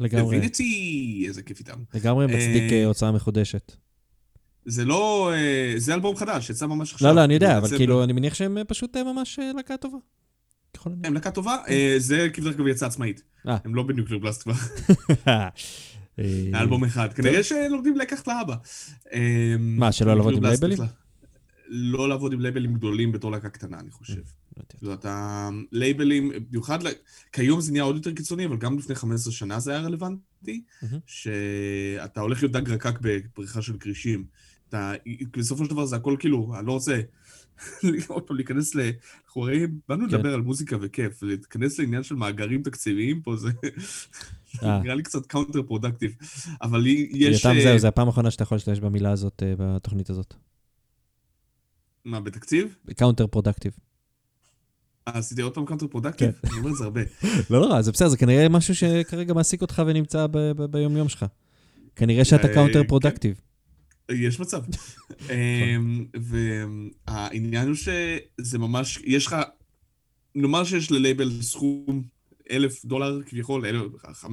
לגמרי, 0.00 0.22
Divinity, 0.22 1.24
איזה 1.28 1.42
כיף 1.42 1.58
איתם. 1.58 1.78
לגמרי 1.94 2.26
מצדיק 2.26 2.72
אה, 2.72 2.80
אה, 2.80 2.84
הוצאה 2.84 3.12
מחודשת. 3.12 3.72
זה 4.66 4.84
לא... 4.84 5.32
אה, 5.34 5.74
זה 5.76 5.94
אלבום 5.94 6.16
חדש, 6.16 6.50
יצא 6.50 6.66
ממש 6.66 6.92
עכשיו. 6.92 7.08
לא, 7.08 7.14
לא, 7.14 7.24
אני 7.24 7.34
יודע, 7.34 7.58
אבל. 7.58 7.76
כאילו, 7.76 8.04
אני 8.04 8.12
מניח 8.12 8.34
שהם 8.34 8.58
פשוט 8.68 8.96
ממש 8.96 9.38
להקה 9.56 9.76
טובה. 9.76 9.98
הם 10.84 11.14
להקה 11.14 11.30
טובה, 11.30 11.56
אה, 11.68 11.94
זה 11.98 12.28
כבדרך 12.32 12.56
כלל 12.56 12.68
יצא 12.68 12.86
עצמאית. 12.86 13.22
הם 13.44 13.74
לא 13.74 13.82
ב 13.82 13.87
Nuclear 13.87 14.18
Blast 14.18 14.42
כבר, 14.42 14.54
אלבום 16.54 16.84
אחד. 16.84 17.12
כנראה 17.12 17.42
שלומדים 17.42 17.96
לקחת 17.96 18.28
לאבא. 18.28 18.54
מה, 19.58 19.92
שלא 19.92 20.16
לעבוד 20.16 20.34
עם 20.34 20.44
לייבלים? 20.44 20.78
לא 21.68 22.08
לעבוד 22.08 22.32
עם 22.32 22.40
לייבלים 22.40 22.74
גדולים 22.74 23.12
בתור 23.12 23.30
להקה 23.30 23.48
קטנה, 23.48 23.80
אני 23.80 23.90
חושב. 23.90 24.20
לא 24.56 24.62
יודעת. 24.62 24.78
כאילו, 24.78 24.94
אתה... 24.94 25.48
לייבלים, 25.72 26.32
במיוחד, 26.48 26.78
כיום 27.32 27.60
זה 27.60 27.72
נהיה 27.72 27.84
עוד 27.84 27.96
יותר 27.96 28.12
קיצוני, 28.12 28.46
אבל 28.46 28.56
גם 28.56 28.78
לפני 28.78 28.94
15 28.94 29.32
שנה 29.32 29.60
זה 29.60 29.70
היה 29.70 29.80
רלוונטי. 29.80 30.62
שאתה 31.06 32.20
הולך 32.20 32.42
להיות 32.42 32.52
דג 32.52 32.70
רקק 32.70 32.98
בבריכה 33.00 33.62
של 33.62 33.78
כרישים. 33.78 34.24
אתה, 34.68 34.92
בסופו 35.36 35.64
של 35.64 35.70
דבר 35.70 35.86
זה 35.86 35.96
הכל 35.96 36.16
כאילו, 36.18 36.52
אני 36.58 36.66
לא 36.66 36.72
רוצה 36.72 37.00
עוד 38.08 38.22
פעם 38.22 38.36
להיכנס 38.36 38.74
ל... 38.74 38.80
אנחנו 39.26 39.42
הרי 39.42 39.66
באנו 39.88 40.08
כן. 40.08 40.14
לדבר 40.14 40.34
על 40.34 40.40
מוזיקה 40.40 40.76
וכיף, 40.80 41.22
להיכנס 41.22 41.78
לעניין 41.78 42.02
של 42.02 42.14
מאגרים 42.14 42.62
תקציביים 42.62 43.22
פה 43.22 43.36
זה 43.36 43.48
אה. 44.62 44.80
נראה 44.82 44.94
לי 44.94 45.02
קצת 45.02 45.26
counter 45.26 45.62
productive. 45.62 46.16
אבל 46.62 46.86
יש... 46.86 47.46
אה, 47.46 47.62
זהו, 47.62 47.78
זה 47.78 47.88
הפעם 47.88 48.06
האחרונה 48.06 48.30
שאתה 48.30 48.42
יכול 48.42 48.56
להשתמש 48.56 48.80
במילה 48.80 49.10
הזאת 49.10 49.42
אה, 49.42 49.54
בתוכנית 49.58 50.10
הזאת. 50.10 50.34
מה, 52.04 52.20
בתקציב? 52.20 52.76
counter 52.96 53.26
productive. 53.26 53.72
אה, 55.08 55.18
עשיתי 55.18 55.42
עוד 55.42 55.54
פעם 55.54 55.66
counter 55.66 55.86
productive? 55.86 56.30
כן. 56.30 56.48
אני 56.48 56.58
אומר 56.58 56.70
את 56.70 56.76
זה 56.76 56.84
הרבה. 56.84 57.00
לא 57.50 57.60
נורא, 57.60 57.82
זה 57.82 57.92
בסדר, 57.92 58.08
זה 58.08 58.16
כנראה 58.16 58.48
משהו 58.48 58.74
שכרגע 58.74 59.34
מעסיק 59.34 59.62
אותך 59.62 59.82
ונמצא 59.86 60.26
ב- 60.26 60.38
ב- 60.38 60.64
ביום-יום 60.64 61.08
שלך. 61.08 61.24
כנראה 61.96 62.24
שאתה 62.24 62.48
אה, 62.48 62.54
counter 62.54 62.82
כן. 62.82 62.88
productive. 62.88 63.40
יש 64.10 64.40
מצב. 64.40 64.62
אמ, 65.30 66.04
והעניין 66.20 67.66
הוא 67.68 67.74
שזה 67.74 68.58
ממש, 68.58 68.98
יש 69.04 69.26
לך, 69.26 69.36
נאמר 70.34 70.64
שיש 70.64 70.90
ללייבל 70.92 71.42
סכום 71.42 72.02
אלף 72.50 72.84
דולר 72.84 73.20
כביכול, 73.26 73.64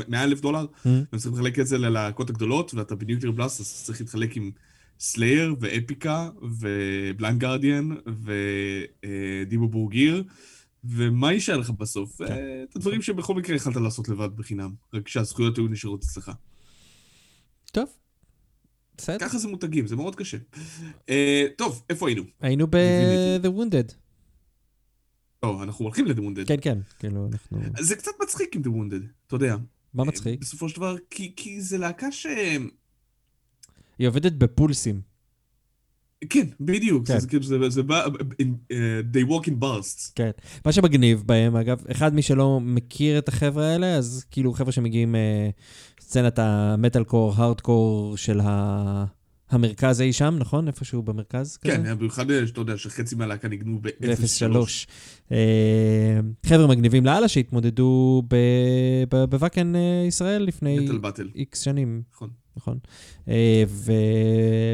מאה 0.08 0.24
אלף 0.24 0.42
דולר, 0.42 0.66
Mm. 0.66 0.88
והם 0.88 1.06
צריכים 1.18 1.34
לחלק 1.34 1.60
את 1.60 1.68
זה 1.68 1.78
ללהקות 1.78 2.30
הגדולות, 2.30 2.74
ואתה 2.74 2.96
ב 2.96 3.00
Nuclear 3.00 3.32
Blast, 3.32 3.60
אז 3.60 3.84
צריך 3.86 4.02
להתחלק 4.02 4.38
עם 4.38 4.52
Slayer 5.00 5.56
ו 5.60 5.71
Epica 5.71 6.30
ו 6.60 6.73
Blind 6.73 7.40
Guardian 7.40 7.90
ו 9.46 9.50
Dimmu 9.50 9.68
Borgir, 9.70 10.24
ומה 10.84 11.34
יישאר 11.34 11.58
לך 11.58 11.70
בסוף? 11.70 12.18
כן. 12.18 12.32
אה, 12.32 12.64
את 12.64 12.76
הדברים 12.76 13.02
שבכל 13.02 13.36
מקרה 13.36 13.56
יכלת 13.56 13.76
לעשות 13.76 14.10
לבד 14.10 14.36
בחינם, 14.36 14.74
רק 14.94 15.08
שהזכויות 15.08 15.58
היו 15.58 15.68
נשארות 15.68 16.04
אצלך. 16.04 16.32
טוב, 17.72 17.90
בסדר. 18.98 19.20
ככה 19.20 19.38
זה 19.38 19.48
מותגים, 19.48 19.88
זה 19.88 19.96
מאוד 19.96 20.16
קשה. 20.16 20.38
אה, 21.10 21.46
טוב, 21.58 21.84
איפה 21.90 22.08
היינו? 22.08 22.24
היינו 22.42 22.68
ב-The 22.68 23.48
Wounded. 23.48 23.94
לא, 25.44 25.64
אנחנו 25.64 25.86
הולכים 25.86 26.06
ל-The 26.06 26.20
Wounded. 26.20 26.48
כן, 26.48 26.58
כן, 26.62 26.80
כאילו, 27.00 27.28
אנחנו... 27.32 27.60
זה 27.80 27.96
קצת 27.96 28.12
מצחיק 28.24 28.56
עם 28.56 28.62
The 28.62 28.68
Wounded, 28.68 29.06
אתה 29.28 29.36
יודע. 29.36 29.56
מה 29.94 30.04
מצחיק? 30.04 30.40
בסופו 30.40 30.70
של 30.70 30.76
דבר, 30.76 30.96
כי, 31.10 31.34
כי 31.36 31.62
זה 31.62 31.78
להקה 31.78 32.12
ש... 32.12 32.26
היא 34.00 34.08
עובדת 34.08 34.34
בפולסים. 34.34 35.02
כן, 36.30 36.48
בדיוק. 36.60 37.08
כן. 37.08 37.14
זה, 37.14 37.20
זה 37.20 37.28
כאילו, 37.28 37.44
זה, 37.44 37.70
זה 37.70 37.84
בא... 37.84 38.06
in- 38.42 38.72
אה, 38.72 39.02
they 39.14 39.30
walk 39.30 39.46
in 39.48 39.54
bursts. 39.64 40.12
כן. 40.16 40.32
מה 40.66 40.72
שמגניב 40.72 41.24
בהם, 41.26 41.56
אגב, 41.56 41.84
אחד 41.92 42.14
מי 42.16 42.22
שלא 42.22 42.60
מכיר 42.60 43.18
את 43.18 43.28
החבר'ה 43.28 43.66
האלה, 43.66 43.96
אז 43.96 44.26
כאילו 44.32 44.54
חבר'ה 44.54 44.72
שמגיעים 44.72 45.16
אה, 45.16 45.50
סצנת 46.02 46.40
המטאל 46.40 47.04
קור, 47.04 47.34
הארד 47.36 47.62
קור 47.62 48.18
של 48.18 48.40
ה... 48.44 49.06
המרכז 49.50 50.02
אי 50.02 50.14
שם, 50.14 50.36
נכון? 50.40 50.68
איפשהו 50.68 51.02
במרכז 51.02 51.58
כזה? 51.58 51.74
כן, 51.74 51.98
במיוחד 51.98 52.32
אה, 52.32 52.48
שאתה 52.48 52.62
יודע 52.62 52.78
שחצי 52.78 53.16
מהלהקה 53.16 53.48
ניגנו 53.48 53.80
ב-0.3. 53.82 54.48
ב-03. 55.30 55.34
חבר'ה 56.46 56.68
מגניבים 56.68 57.06
לאללה 57.06 57.28
שהתמודדו 57.28 58.24
בוואקן 59.30 59.76
אה, 59.76 60.04
ישראל 60.08 60.44
לפני 60.44 60.80
מטל 60.80 60.98
באטל, 60.98 61.30
איקס 61.36 61.62
שנים, 61.62 62.02
נכון. 62.14 62.30
נכון? 62.58 62.78
אה, 63.28 63.64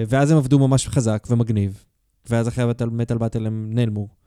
ואז 0.08 0.32
הם 0.32 0.38
עבדו 0.38 0.60
ממש 0.60 0.88
חזק 0.88 1.28
ומגניב, 1.30 1.84
ואז 2.30 2.48
אחרי 2.48 2.64
המטל 2.64 2.90
מטל 2.90 3.18
באטל 3.18 3.46
הם 3.46 3.70
נעלמו. 3.74 4.23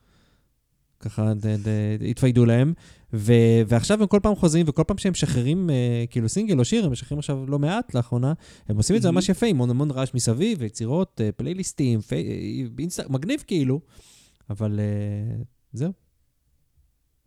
ככה 1.01 1.35
ד- 1.35 1.47
ד- 1.47 2.03
התפיידו 2.11 2.45
להם, 2.45 2.73
ו- 3.13 3.33
ועכשיו 3.69 4.01
הם 4.03 4.07
כל 4.07 4.21
פעם 4.23 4.35
חוזרים, 4.35 4.67
וכל 4.69 4.83
פעם 4.87 4.99
שהם 4.99 5.13
משחררים 5.13 5.71
אה, 5.71 6.05
כאילו 6.11 6.29
סינגל 6.29 6.59
או 6.59 6.65
שיר, 6.65 6.87
הם 6.87 6.93
משחררים 6.93 7.19
עכשיו 7.19 7.47
לא 7.47 7.59
מעט 7.59 7.95
לאחרונה, 7.95 8.33
הם 8.69 8.77
עושים 8.77 8.97
את 8.97 9.03
זה. 9.03 9.11
ממש 9.11 9.29
יפה, 9.29 9.47
עם 9.47 9.57
המון 9.57 9.71
המון 9.71 9.91
רעש 9.91 10.15
מסביב, 10.15 10.59
ויצירות, 10.61 11.21
אה, 11.25 11.33
פלייליסטים, 11.33 12.01
פי- 12.01 12.15
אה, 12.15 12.67
אינסטה, 12.79 13.03
מגניב 13.09 13.45
כאילו, 13.47 13.81
אבל 14.51 14.81
אה, 14.81 15.37
זהו. 15.73 15.93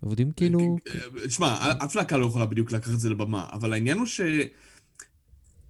עובדים 0.01 0.31
כאילו... 0.31 0.77
אה, 0.87 1.27
תשמע, 1.27 1.57
אף 1.85 1.95
להקה 1.95 2.17
לא 2.17 2.25
יכולה 2.25 2.45
בדיוק 2.45 2.71
לקחת 2.71 2.93
את 2.93 2.99
זה 2.99 3.09
לבמה, 3.09 3.45
אבל 3.53 3.73
העניין 3.73 3.97
הוא 3.97 4.05
ש... 4.05 4.21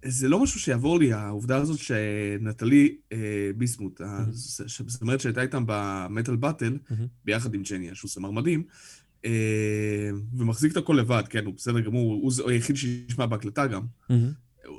זה 0.05 0.27
לא 0.29 0.43
משהו 0.43 0.59
שיעבור 0.59 0.99
לי, 0.99 1.13
העובדה 1.13 1.57
הזאת 1.57 1.79
שנטלי 1.79 2.97
אה, 3.11 3.17
ביסמוט, 3.57 4.01
ש- 4.67 4.81
זאת 4.87 5.01
אומרת 5.01 5.21
שהייתה 5.21 5.41
איתם 5.41 5.63
במטל 5.67 6.35
באטל, 6.35 6.77
מהמם. 6.89 7.07
ביחד 7.25 7.53
עם 7.53 7.63
ג'ניה, 7.63 7.95
שהוא 7.95 8.09
סמר 8.09 8.31
מדהים, 8.31 8.63
אה, 9.25 9.31
ומחזיק 10.37 10.71
את 10.71 10.77
הכל 10.77 10.93
לבד, 10.99 11.23
כן, 11.29 11.45
הוא 11.45 11.53
בסדר 11.53 11.79
גמור, 11.79 12.13
הוא 12.13 12.31
הוא 12.41 12.49
היחיד 12.49 12.75
שישמע 12.75 13.25
בהקלטה 13.25 13.67
גם. 13.67 13.81
מהמם. 14.09 14.31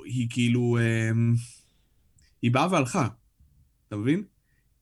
היא 0.05 0.27
כאילו, 0.29 0.77
אה, 0.81 1.11
היא 2.41 2.51
באה 2.51 2.67
והלכה, 2.71 3.07
אתה 3.87 3.95
מבין? 3.95 4.23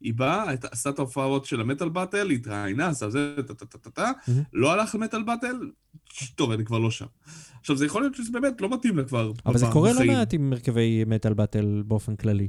היא 0.02 0.14
באה, 0.14 0.44
עשתה 0.72 0.90
את 0.90 1.00
ההופעות 1.00 1.46
של 1.46 1.62
המטאל 1.62 1.90
באטל, 1.90 2.30
התראיינה, 2.30 2.88
עשה 2.88 3.10
זה, 3.10 3.36
טה-טה-טה-טה. 3.48 4.12
לא 4.54 4.72
הלך 4.74 4.96
למטאל 4.96 5.24
באטל, 5.24 5.56
טוב, 6.36 6.52
אני 6.52 6.66
כבר 6.66 6.80
לא 6.80 6.92
שם. 6.92 7.06
עכשיו, 7.60 7.78
זה 7.78 7.86
יכול 7.86 8.02
להיות 8.02 8.16
שזה 8.16 8.32
באמת 8.32 8.62
לא 8.62 8.70
מתאים 8.70 8.98
לה 8.98 9.04
כבר. 9.04 9.32
אבל 9.46 9.58
זה. 9.58 9.66
קורה 9.72 9.94
לא 9.94 10.06
מעט 10.06 10.34
עם 10.34 10.54
הרכבי 10.54 11.04
מטאל 11.08 11.34
באטל 11.34 11.84
באופן 11.86 12.16
כללי. 12.16 12.48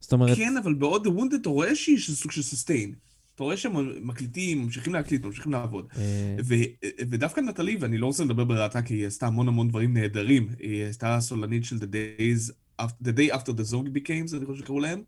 זאת 0.00 0.12
אומרת, 0.12 0.36
כן, 0.36 0.56
אבל 0.62 0.74
בעוד 0.74 1.06
The 1.06 1.10
Wounded 1.10 1.36
אתה 1.40 1.48
רואה 1.48 1.74
שהיא 1.74 1.98
סוג 1.98 2.32
של 2.32 2.42
סוסטיין. 2.42 2.94
אתה 3.34 3.44
רואה 3.44 3.56
שהם 3.56 4.06
מקליטים, 4.06 4.62
ממשיכים 4.62 4.94
להקליט, 4.94 5.24
ממשיכים 5.24 5.52
לעבוד. 5.52 5.86
אה, 5.98 6.36
ודווקא 7.10 7.40
נטלי, 7.40 7.76
ואני 7.80 7.98
לא 7.98 8.06
רוצה 8.06 8.24
לדבר 8.24 8.44
ברעתה, 8.44 8.82
כי 8.82 8.94
היא 8.94 9.06
עשתה 9.06 9.26
המון 9.26 9.48
המון 9.48 9.68
דברים 9.68 9.94
נהדרים. 9.94 10.48
היא 10.58 10.84
עשתה 10.84 11.16
הסולנית 11.16 11.64
של 11.64 11.76
The 11.76 11.80
Days, 11.80 12.52
After- 12.82 13.04
The 13.04 13.16
Day 13.16 13.34
After 13.36 13.50
the 13.50 13.72
Zombie 13.72 13.96
Became, 13.98 14.36
אני 14.36 14.46
חושב 14.46 14.62
שקראו 14.62 14.80
להם. 14.80 15.02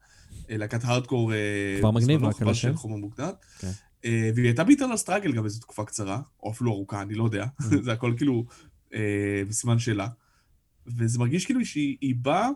אה, 0.50 0.56
להקת 0.56 0.84
הארדקור. 0.84 1.32
אה, 1.32 1.76
כבר 1.80 1.90
מגניב, 1.90 2.24
רק 2.24 2.42
על 2.42 2.48
השם. 2.48 2.74
חומר 2.74 2.96
מוקדש. 2.96 3.32
כן. 3.58 3.70
אה, 4.04 4.30
והיא 4.34 4.46
הייתה 4.46 4.64
ב 4.64 4.68
Eternal 4.68 4.96
Struggle 4.96 5.32
גם 5.32 5.44
איזו 5.44 5.60
תקופה 5.60 5.84
קצרה, 5.84 6.20
או 6.42 6.50
אפילו 6.50 6.72
ארוכה, 6.72 7.02
אני 7.02 7.14
לא 7.14 7.24
יודע. 7.24 7.44
Mm. 7.44 7.64
זה 7.84 7.92
הכל 7.92 8.14
כאילו 8.16 8.44
בסימן 9.48 9.78
שאלה. 9.78 10.08
וזה 10.86 11.18
מרגיש 11.18 11.46
כאילו 11.46 11.64
שהיא 11.64 11.96
היא 12.00 12.14
באה, 12.16 12.48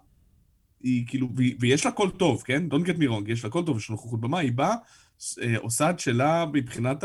היא 0.82 1.06
כאילו, 1.06 1.28
ויש 1.60 1.86
לה 1.86 1.92
קול 1.92 2.10
טוב, 2.10 2.42
כן? 2.42 2.68
Don't 2.70 2.86
get 2.86 2.98
me 2.98 3.02
wrong, 3.02 3.30
יש 3.30 3.44
לה 3.44 3.50
קול 3.50 3.64
טוב, 3.64 3.76
יש 3.76 3.90
נוכחות 3.90 4.20
במה, 4.20 4.38
היא 4.38 4.52
באה, 4.52 4.74
אה, 5.42 5.58
עושה 5.58 5.90
את 5.90 6.00
שלה 6.00 6.44
מבחינת 6.52 7.04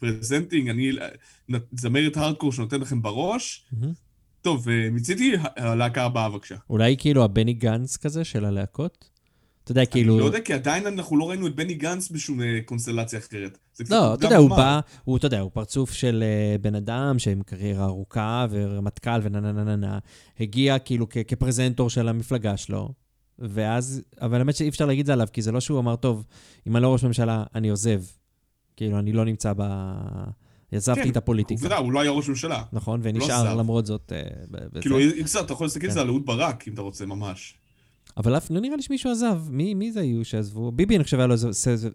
ה 0.00 0.06
presenting, 0.06 0.68
אני 0.68 0.92
זמרת 1.72 2.16
הארדקור 2.16 2.52
שנותן 2.52 2.80
לכם 2.80 3.02
בראש. 3.02 3.66
מהמם. 3.72 3.92
טוב, 4.40 4.66
מצידי 4.92 5.32
הלהקה 5.56 6.04
הבאה 6.04 6.30
בבקשה. 6.30 6.56
אולי 6.70 6.96
כאילו 6.98 7.24
הבני 7.24 7.52
גנץ 7.52 7.96
כזה 7.96 8.24
של 8.24 8.44
הלהקות? 8.44 9.15
אתה 9.66 9.72
יודע, 9.72 9.80
אני 9.80 9.90
כאילו... 9.90 10.18
לא 10.18 10.24
יודע, 10.24 10.40
כי 10.40 10.52
עדיין 10.52 10.86
אנחנו 10.86 11.16
לא 11.16 11.28
ראינו 11.28 11.46
את 11.46 11.56
בני 11.56 11.74
גנץ 11.74 12.10
בשום 12.10 12.42
אה, 12.42 12.58
קונסטלציה 12.64 13.18
אחרת. 13.18 13.58
לא, 13.90 14.14
אתה 14.14 14.26
יודע, 14.26 14.36
הוא. 14.36 14.50
בא, 14.50 14.80
הוא, 15.04 15.16
אתה 15.16 15.26
יודע, 15.26 15.40
הוא 15.40 15.50
פרצוף 15.54 15.92
של 15.92 16.24
אה, 16.26 16.58
בן 16.58 16.74
אדם 16.74 17.18
שעם 17.18 17.42
קריירה 17.42 17.84
ארוכה 17.84 18.46
ורמטכ"ל 18.50 19.20
ונה 19.22 19.40
נה 19.40 19.52
נה 19.52 19.76
נה 19.76 19.98
הגיע 20.40 20.78
כאילו 20.78 21.06
כפרזנטור 21.28 21.90
של 21.90 22.08
המפלגה 22.08 22.56
שלו, 22.56 22.88
ואז, 23.38 24.02
אבל 24.20 24.38
האמת 24.38 24.56
שאי 24.56 24.68
אפשר 24.68 24.86
להגיד 24.86 25.00
את 25.00 25.06
זה 25.06 25.12
עליו, 25.12 25.26
כי 25.32 25.42
זה 25.42 25.52
לא 25.52 25.60
שהוא 25.60 25.78
אמר, 25.78 25.96
טוב, 25.96 26.24
אם 26.66 26.76
אני 26.76 26.82
לא 26.82 26.92
ראש 26.92 27.04
ממשלה, 27.04 27.44
אני 27.54 27.68
עוזב. 27.68 28.02
כאילו, 28.76 28.98
אני 28.98 29.12
לא 29.12 29.24
נמצא 29.24 29.52
ב... 29.56 29.62
עזבתי 30.72 31.02
כן, 31.02 31.10
את 31.10 31.16
הפוליטיקה, 31.16 31.62
עובדה, 31.62 31.76
הוא 31.76 31.92
לא 31.92 32.00
היה 32.00 32.10
ראש 32.10 32.28
ממשלה. 32.28 32.62
נכון? 32.72 33.00
לא 33.00 33.08
ונשאר. 33.08 33.54
למרות 33.54 33.86
זאת... 33.86 34.12
אה. 34.12 34.80
כאילו, 34.80 35.00
אם 35.00 35.22
קצת, 35.24 35.44
אתה 35.44 35.52
יכול 35.52 35.64
להסתכל 35.64 35.86
על 35.86 35.92
זה. 35.92 36.00
על 36.00 36.08
אהוד 36.08 36.26
ברק, 36.26 36.68
אם 36.68 36.72
אתה 36.72 36.82
רוצה, 36.82 37.06
ממש. 37.06 37.58
אבל 38.16 38.36
אף, 38.36 38.50
לא 38.50 38.60
נראה 38.60 38.76
לי 38.76 38.82
שמישהו 38.82 39.10
עזב. 39.10 39.40
מי, 39.50 39.74
מי 39.74 39.92
זה 39.92 40.00
היו 40.00 40.24
שעזבו? 40.24 40.72
ביבי, 40.72 40.96
אני 40.96 41.04
חושב, 41.04 41.18
היה 41.18 41.26
לו 41.26 41.34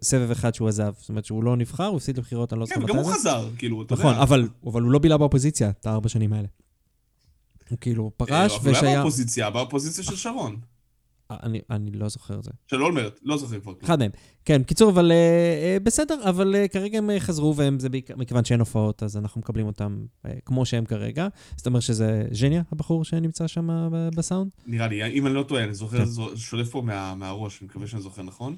סבב, 0.02 0.30
אחד 0.30 0.54
שהוא 0.54 0.68
עזב. 0.68 0.92
זאת 0.98 1.08
אומרת 1.08 1.24
שהוא 1.24 1.44
לא 1.44 1.56
נבחר, 1.56 1.86
הוא 1.86 1.96
הפסיד 1.96 2.18
לבחירות, 2.18 2.52
אני 2.52 2.60
לא 2.60 2.66
זוכר 2.66 2.80
כן, 2.80 2.82
מתי 2.82 2.92
וגם 2.92 3.02
זה. 3.02 3.08
הוא 3.08 3.18
חזר, 3.18 3.48
כאילו, 3.58 3.82
אתה 3.82 3.94
יודע. 3.94 4.04
נכון, 4.04 4.14
אבל, 4.14 4.48
אבל 4.66 4.82
הוא 4.82 4.90
לא 4.90 4.98
בילה 4.98 5.18
באופוזיציה 5.18 5.70
את 5.70 5.86
הארבע 5.86 6.08
שנים 6.08 6.32
האלה. 6.32 6.48
הוא 7.70 7.78
כאילו 7.80 8.04
אה, 8.04 8.10
פרש 8.26 8.52
אבל 8.52 8.60
הוא 8.60 8.68
היה 8.68 8.78
ושהיה... 8.78 8.96
באופוזיציה, 8.96 9.50
באופוזיציה 9.50 10.04
של 10.04 10.16
שרון. 10.16 10.56
אני, 11.42 11.60
אני 11.70 11.90
לא 11.90 12.08
זוכר 12.08 12.38
את 12.38 12.44
זה. 12.44 12.50
של 12.66 12.82
אולמרט, 12.82 13.20
לא 13.22 13.36
זוכר 13.38 13.60
כבר. 13.60 13.72
אחד 13.84 13.98
מהם. 13.98 14.10
כן, 14.44 14.62
קיצור, 14.62 14.90
אבל 14.90 15.12
אה, 15.12 15.76
בסדר, 15.82 16.20
אבל 16.28 16.54
אה, 16.54 16.68
כרגע 16.68 16.98
הם 16.98 17.10
חזרו, 17.18 17.56
והם 17.56 17.78
זה 17.80 17.88
בעיקר, 17.88 18.16
מכיוון 18.16 18.44
שאין 18.44 18.60
הופעות, 18.60 19.02
אז 19.02 19.16
אנחנו 19.16 19.40
מקבלים 19.40 19.66
אותם 19.66 20.04
אה, 20.26 20.32
כמו 20.44 20.66
שהם 20.66 20.84
כרגע. 20.84 21.28
זאת 21.56 21.66
אומרת 21.66 21.82
שזה 21.82 22.24
ז'ניה, 22.32 22.62
הבחור 22.72 23.04
שנמצא 23.04 23.46
שם 23.46 23.88
ב- 23.92 24.08
בסאונד? 24.16 24.50
נראה 24.66 24.88
לי, 24.88 25.04
אם 25.12 25.26
אני 25.26 25.34
לא 25.34 25.42
טועה, 25.42 25.64
אני 25.64 25.74
זוכר, 25.74 25.98
כן. 25.98 26.04
זו- 26.04 26.36
שולף 26.36 26.70
פה 26.70 26.82
מה- 26.82 27.14
מהראש, 27.14 27.58
אני 27.62 27.68
מקווה 27.68 27.86
שאני 27.86 28.02
זוכר 28.02 28.22
נכון, 28.22 28.56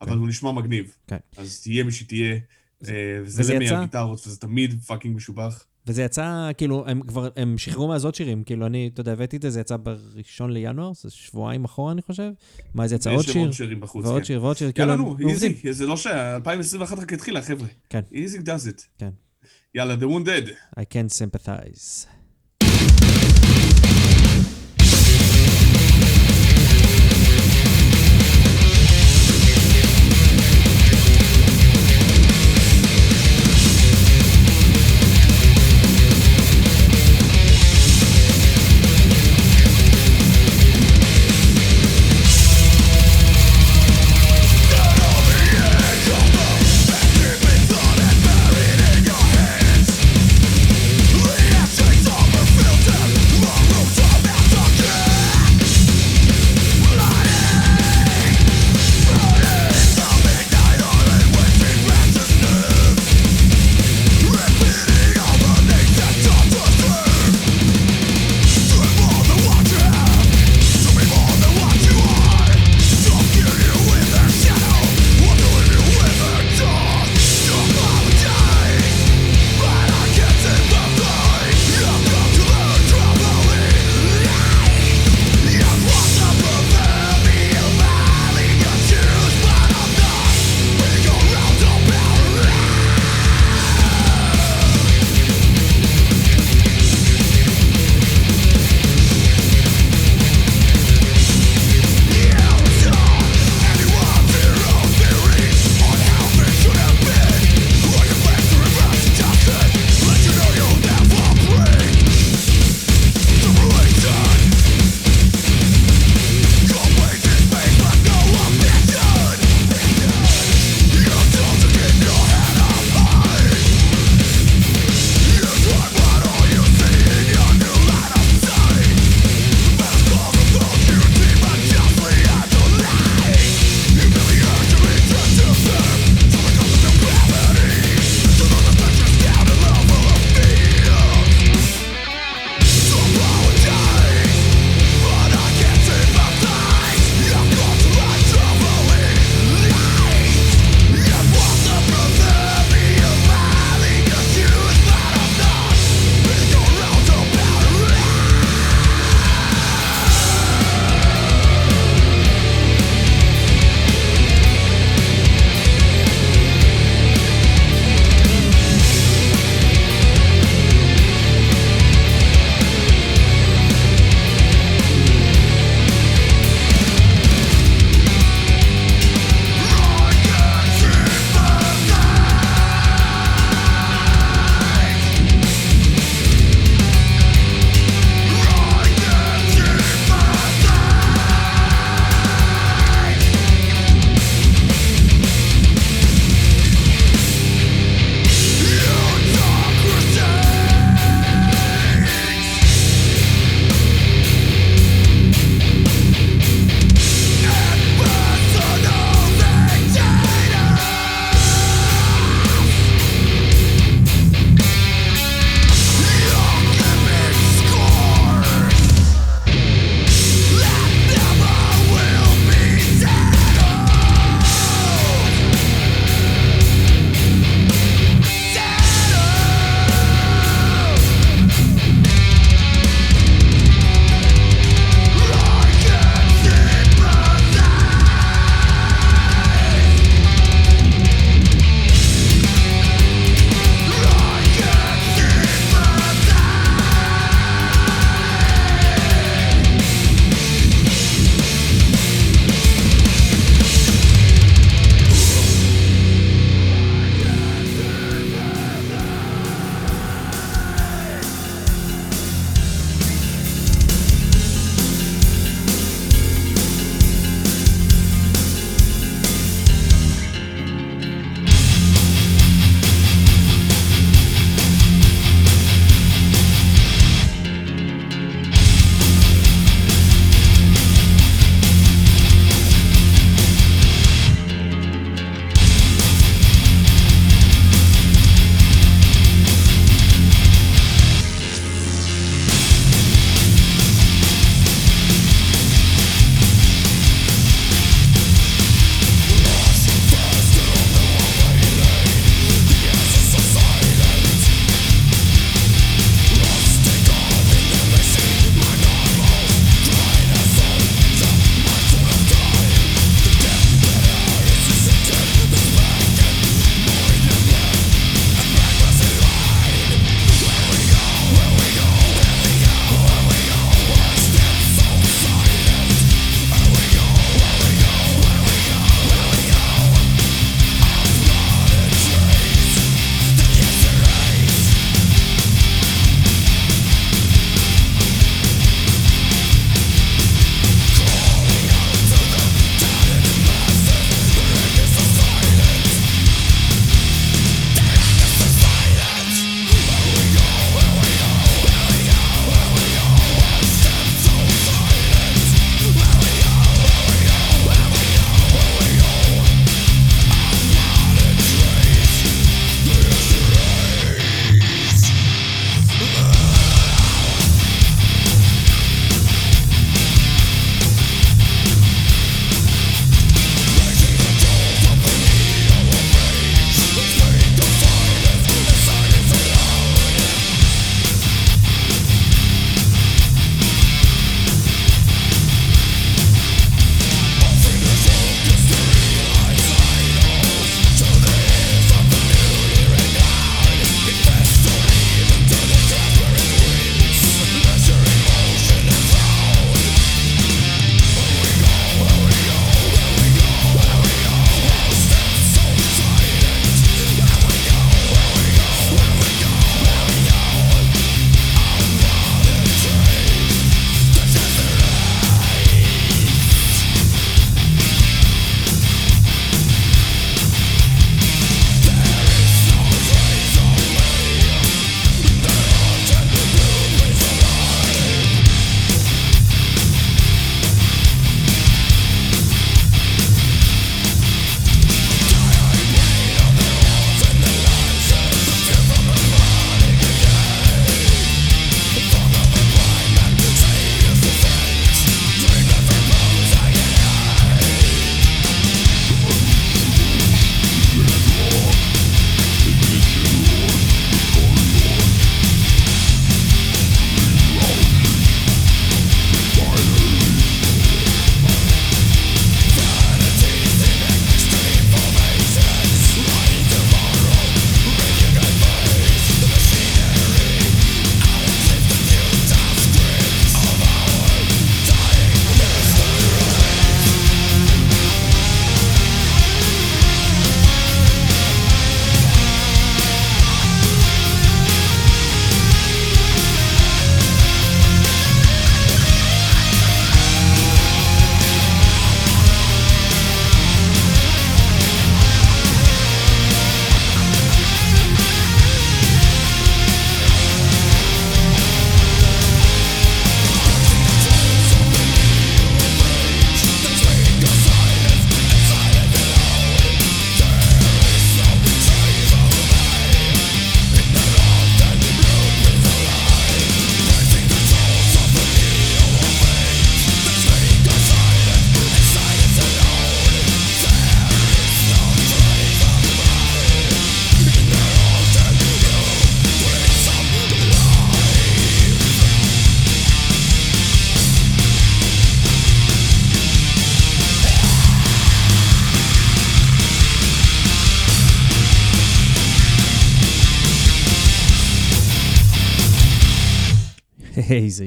אבל 0.00 0.16
הוא 0.16 0.28
נשמע 0.28 0.52
מגניב. 0.52 0.94
כן. 1.06 1.16
אז 1.36 1.60
תהיה 1.62 1.84
מי 1.84 1.92
שתהיה, 1.92 2.36
וזה 2.82 3.54
יצא? 3.54 3.74
מהגיטרות, 3.74 4.26
וזה 4.26 4.36
תמיד 4.36 4.80
fucking 4.86 5.16
משובח. 5.16 5.64
וזה 5.86 6.02
יצא, 6.02 6.50
כאילו, 6.56 6.84
הם 6.86 7.00
כבר, 7.00 7.28
הם 7.36 7.58
שחררו 7.58 7.94
עוד 8.04 8.14
שירים, 8.14 8.42
כאילו, 8.44 8.66
אני, 8.66 8.90
אתה 8.92 9.00
יודע, 9.00 9.12
הבאתי 9.12 9.36
את 9.36 9.42
זה, 9.42 9.50
זה 9.50 9.60
יצא 9.60 9.76
בראשון 9.76 10.50
לינואר, 10.52 10.92
זה 10.94 11.10
שבועיים 11.10 11.64
אחורה, 11.64 11.92
אני 11.92 12.02
חושב. 12.02 12.32
מה, 12.74 12.88
זה 12.88 12.94
יצא 12.94 13.10
עוד 13.10 13.24
יש 13.24 13.30
שיר? 13.30 13.42
עוד 13.42 13.52
שירים 13.52 13.80
בחוץ, 13.80 14.06
ועוד 14.06 14.18
כן. 14.18 14.24
שיר 14.24 14.42
ועוד 14.42 14.56
שיר, 14.56 14.72
יאללה, 14.76 14.92
כאילו, 14.92 14.96
נו, 14.96 15.16
הם 15.18 15.28
עובדים. 15.28 15.28
איזי, 15.28 15.72
זה 15.72 15.86
לא 15.86 15.96
ש... 15.96 16.06
2021 16.06 16.98
רק 16.98 17.12
התחילה, 17.12 17.42
חבר'ה. 17.42 17.68
כן. 17.90 18.00
איזי 18.12 18.38
does 18.38 18.68
it. 18.68 18.82
כן. 18.98 19.10
יאללה, 19.74 19.94
The 19.94 20.04
Wounded. 20.04 20.48
I 20.78 20.82
can 20.82 21.08
sympathize. 21.20 22.06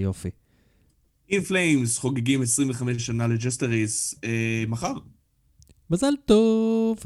יופי. 0.06 0.30
In 1.30 1.42
Flames 1.42 1.98
חוגגים 1.98 2.42
25 2.42 3.06
שנה 3.06 3.28
ל 3.28 3.36
Jester 3.36 3.84
Race 3.84 4.16
אה, 4.24 4.30
מחר, 4.68 4.94
מזל 5.90 6.14
טוב. 6.26 6.98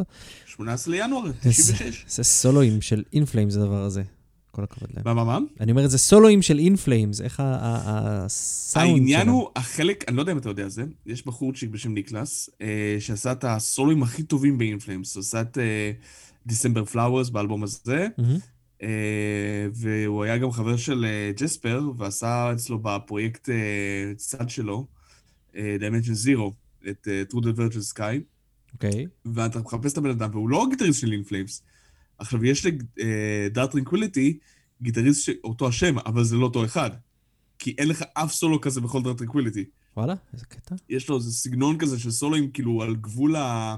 18 0.45 0.93
לינואר, 0.95 1.25
איזה- 1.25 1.39
96. 1.73 2.05
זה 2.07 2.23
סולואים 2.23 2.81
של 2.81 3.03
In 3.13 3.24
Flames 3.24 3.55
הדבר 3.55 3.83
הזה. 3.83 4.03
כל 4.51 4.63
הכבוד 4.63 4.89
להם. 4.93 5.03
מה, 5.05 5.13
מה, 5.13 5.23
מה? 5.23 5.39
אני 5.59 5.71
אומר, 5.71 5.87
זה 5.87 5.97
סולואים 5.97 6.41
של 6.41 6.59
In 6.59 6.73
Flames, 6.73 7.21
איך 7.21 7.41
הסאונד 7.45 8.87
העניין 8.87 9.21
שלהם. 9.21 9.29
הוא, 9.33 9.49
החלק, 9.55 10.03
אני 10.07 10.15
לא 10.17 10.21
יודע 10.21 10.31
אם 10.31 10.37
אתה 10.37 10.49
יודע 10.49 10.69
זה, 10.69 10.83
יש 11.05 11.25
בחורצ'יק 11.25 11.69
בשם 11.69 11.93
ניקלס, 11.93 12.49
אה, 12.61 12.67
שעשה 12.99 13.31
את 13.31 13.43
הסולואים 13.47 14.03
הכי 14.03 14.23
טובים 14.23 14.57
ב 14.57 14.63
In 14.63 14.75
Flames, 14.75 15.15
הוא 15.15 15.21
עשה 15.21 15.41
את 15.41 15.57
December 16.45 16.85
Flowers 16.85 17.29
באלבום 17.29 17.63
הזה, 17.63 18.07
מהמם. 18.17 18.37
אה, 18.83 19.67
והוא 19.73 20.23
היה 20.23 20.37
גם 20.37 20.51
חבר 20.51 20.77
של 20.77 21.05
אה, 21.05 21.31
ג'ספר, 21.37 21.91
ועשה 21.97 22.53
אצלו 22.53 22.79
בפרויקט 22.79 23.49
אה, 23.49 24.13
צד 24.15 24.49
שלו, 24.49 24.87
Dimension 25.53 26.25
Zero, 26.25 26.51
את 26.89 27.07
Through 27.31 27.57
Virgin 27.57 27.95
Sky, 27.95 28.19
אוקיי. 28.73 29.07
ואתה 29.25 29.59
מחפש 29.59 29.93
את 29.93 29.97
הבן 29.97 30.09
אדם, 30.09 30.29
והוא 30.31 30.49
לא 30.49 30.65
גיטריסט 30.69 30.99
של 31.01 31.11
In 31.11 31.23
Flames. 31.23 31.63
עכשיו, 32.17 32.45
יש 32.45 32.65
ל 32.65 32.86
Dark 32.86 33.71
Tranquillity 33.71 34.37
גיטריסט 34.81 35.23
שאותו 35.23 35.67
השם, 35.67 35.99
אבל 35.99 36.23
זה 36.23 36.35
לא 36.35 36.45
אותו 36.45 36.65
אחד. 36.65 36.89
כי 37.59 37.75
אין 37.77 37.87
לך 37.87 38.03
אף 38.13 38.33
סולו 38.33 38.61
כזה 38.61 38.81
בכל 38.81 39.03
Dark 39.03 39.17
Tranquillity. 39.17 39.65
וואלה, 39.97 40.13
איזה 40.33 40.45
קטע. 40.45 40.75
יש 40.89 41.09
לו 41.09 41.17
איזה 41.17 41.31
סגנון 41.31 41.77
כזה 41.77 41.99
של 41.99 42.11
סולואים, 42.11 42.51
כאילו, 42.51 42.83
על 42.83 42.95
גבול 42.95 43.35
ה... 43.35 43.75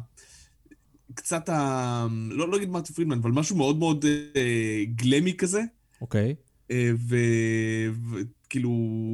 קצת 1.16 1.50
ה... 1.50 2.08
לא, 2.30 2.52
לא 2.52 2.58
אגיד 2.58 2.70
מרטי 2.70 2.94
פרידמן, 2.94 3.18
אבל 3.18 3.32
משהו 3.32 3.56
מאוד 3.56 3.78
מאוד 3.78 4.06
אה, 4.36 4.84
גלמי 4.96 5.34
כזה, 5.38 5.62
אוקיי. 6.02 6.36
אה, 6.72 6.92
וכאילו, 8.46 8.72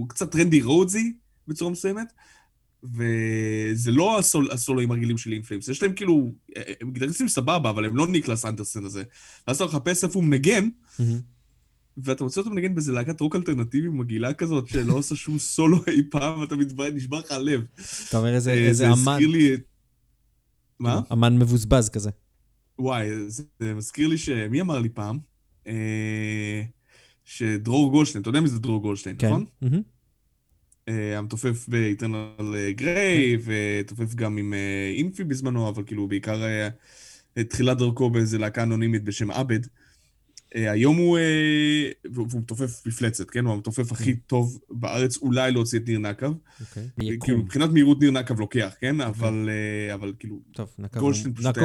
קצת 0.10 0.31
רנדי 0.31 0.62
רודסי 0.62 1.13
בצורה 1.47 1.71
מסוימת, 1.71 2.07
וזה 2.83 3.91
לא 3.91 4.19
הסול, 4.19 4.51
הסולואים 4.51 4.91
הרגילים 4.91 5.17
של 5.17 5.31
In 5.31 5.39
Flames, 5.39 5.67
יש 5.67 5.83
להם 5.83 5.93
כאילו, 5.93 6.31
אה, 6.57 6.62
הם 6.81 6.91
גיטריסטים 6.91 7.27
סבבה, 7.27 7.69
אבל 7.69 7.86
הם 7.86 7.95
לא 7.95 8.07
ניקלס 8.07 8.45
אנדרסן 8.45 8.86
הזה. 8.86 9.03
ואז 9.47 9.55
אתה 9.55 9.65
מחפש 9.65 10.03
איפה 10.03 10.19
הוא 10.19 10.23
מנגן. 10.23 10.69
ואתה 11.97 12.23
מוצא 12.23 12.41
אותו 12.41 12.51
מנגן 12.51 12.75
באיזה 12.75 12.91
להקת 12.91 13.21
רוק 13.21 13.36
אלטרנטיבי 13.36 13.88
מגעילה 13.88 14.33
כזאת, 14.33 14.67
שלא 14.67 14.93
עושה 14.93 15.15
שום 15.15 15.39
סולו 15.39 15.77
אי 15.88 16.01
פעם, 16.10 16.39
ואתה 16.39 16.55
נשבר 16.93 17.19
לך 17.19 17.31
הלב. 17.31 17.62
אתה 18.10 18.17
אומר 18.17 18.36
איזה 18.36 18.51
אה, 18.51 18.67
איזה 18.67 18.73
זה 18.73 18.93
אמן, 18.93 19.12
הזכיר 19.12 19.27
לי 19.27 19.53
את... 19.53 19.62
מה? 20.79 21.01
אמן 21.13 21.37
מבוזבז 21.37 21.89
כזה. 21.89 22.09
וואי, 22.79 23.29
זה, 23.29 23.43
זה 23.59 23.73
מזכיר 23.73 24.07
לי 24.07 24.17
ש... 24.17 24.29
מי 24.29 24.61
אמר 24.61 24.79
לי 24.79 24.89
פעם? 24.89 25.19
אה, 25.67 26.63
שדרור 27.25 27.91
גולדשטיין, 27.91 28.21
אתה 28.21 28.29
יודע 28.29 28.41
מי 28.41 28.47
זה 28.47 28.59
דרור 28.59 28.81
גולדשטיין, 28.81 29.15
כן. 29.19 29.27
נכון? 29.27 29.45
אה, 30.89 31.17
המתופף 31.17 31.67
באיטרנל 31.67 32.71
גריי, 32.71 33.37
ותופף 33.43 34.15
גם 34.15 34.37
עם 34.37 34.53
אה, 34.53 34.93
אינפי 34.97 35.23
בזמנו, 35.23 35.69
אבל 35.69 35.83
כאילו 35.83 36.07
בעיקר 36.07 36.43
אה, 36.43 36.69
תחילת 37.43 37.77
דרכו 37.77 38.09
באיזה 38.09 38.37
להקה 38.37 38.63
אנונימית 38.63 39.03
בשם 39.03 39.31
עבד. 39.31 39.59
אה, 40.57 40.71
היום 40.71 40.97
הוא, 40.97 41.17
אה, 41.17 41.23
והוא 42.13 42.27
מתופף 42.39 42.87
מפלצת, 42.87 43.29
כן? 43.29 43.45
הוא 43.45 43.53
המתופף 43.53 43.91
הכי 43.91 44.15
טוב 44.15 44.59
בארץ, 44.69 45.17
אולי 45.17 45.51
להוציא 45.51 45.79
את 45.79 45.87
ניר 45.87 45.99
נקב. 45.99 46.33
אוקיי. 46.61 47.17
כאילו. 47.23 47.37
מבחינת 47.37 47.69
מהירות 47.69 48.01
ניר 48.01 48.11
נקב 48.11 48.39
לוקח, 48.39 48.73
כן? 48.81 49.01
אבל, 49.01 49.49
אה, 49.49 49.93
אבל 49.93 50.13
כאילו, 50.19 50.39
טוב, 50.51 50.69
נקב 50.79 50.99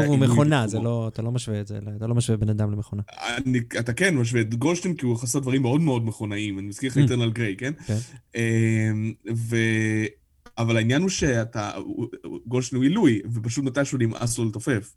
הוא- 0.07 0.18
מכונה, 0.18 0.66
זה. 0.66 0.78
לא, 0.81 1.09
אתה 1.09 1.22
לא 1.22 1.31
משווה 1.33 1.61
את 1.61 1.66
זה, 1.66 1.78
אתה 1.96 2.07
לא 2.07 2.14
משווה 2.14 2.37
בן 2.37 2.48
אדם 2.48 2.72
למכונה. 2.72 3.02
אני, 3.46 3.59
אתה 3.78 3.92
כן 3.92 4.16
משווה 4.16 4.40
את 4.40 4.55
גולדשטיין, 4.55 4.94
כי 4.94 5.07
הוא 5.07 5.18
עשה 5.22 5.40
דברים 5.40 5.62
מאוד 5.62 5.81
מאוד 5.81 6.05
מכונאיים. 6.07 6.59
אני 6.59 6.66
מזכיר 6.66 6.90
לך 6.90 6.96
Mm. 6.96 7.00
Eternal 7.01 7.31
Gray, 7.31 7.57
כן? 7.57 7.72
כן. 7.87 7.96
אמ, 8.37 9.12
ו... 9.35 9.57
אבל 10.59 10.76
העניין 10.76 11.02
הוא 11.02 11.09
שאתה, 11.11 11.70
גולדשטיין 12.46 12.76
הוא 12.76 12.85
עילוי, 12.88 13.20
ופשוט 13.35 13.64
מתישהו 13.64 13.98
נמאס 13.98 14.38
לו 14.38 14.44
לתופף. 14.44 14.94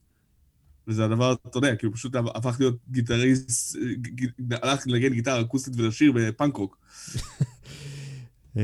וזה 0.87 1.05
הדבר, 1.05 1.33
אתה 1.47 1.57
יודע, 1.57 1.75
כאילו 1.75 1.93
פשוט 1.93 2.15
הפך 2.15 2.55
להיות 2.59 2.77
גיטריסט, 2.91 3.77
ג- 4.01 4.21
ג- 4.21 4.53
הלך 4.61 4.87
לנגן 4.87 5.13
גיטרה 5.13 5.41
אקוסטית 5.41 5.73
ולשיר 5.77 6.11
בפאנק 6.15 6.55
רוק. 6.57 6.77
אה, 8.57 8.63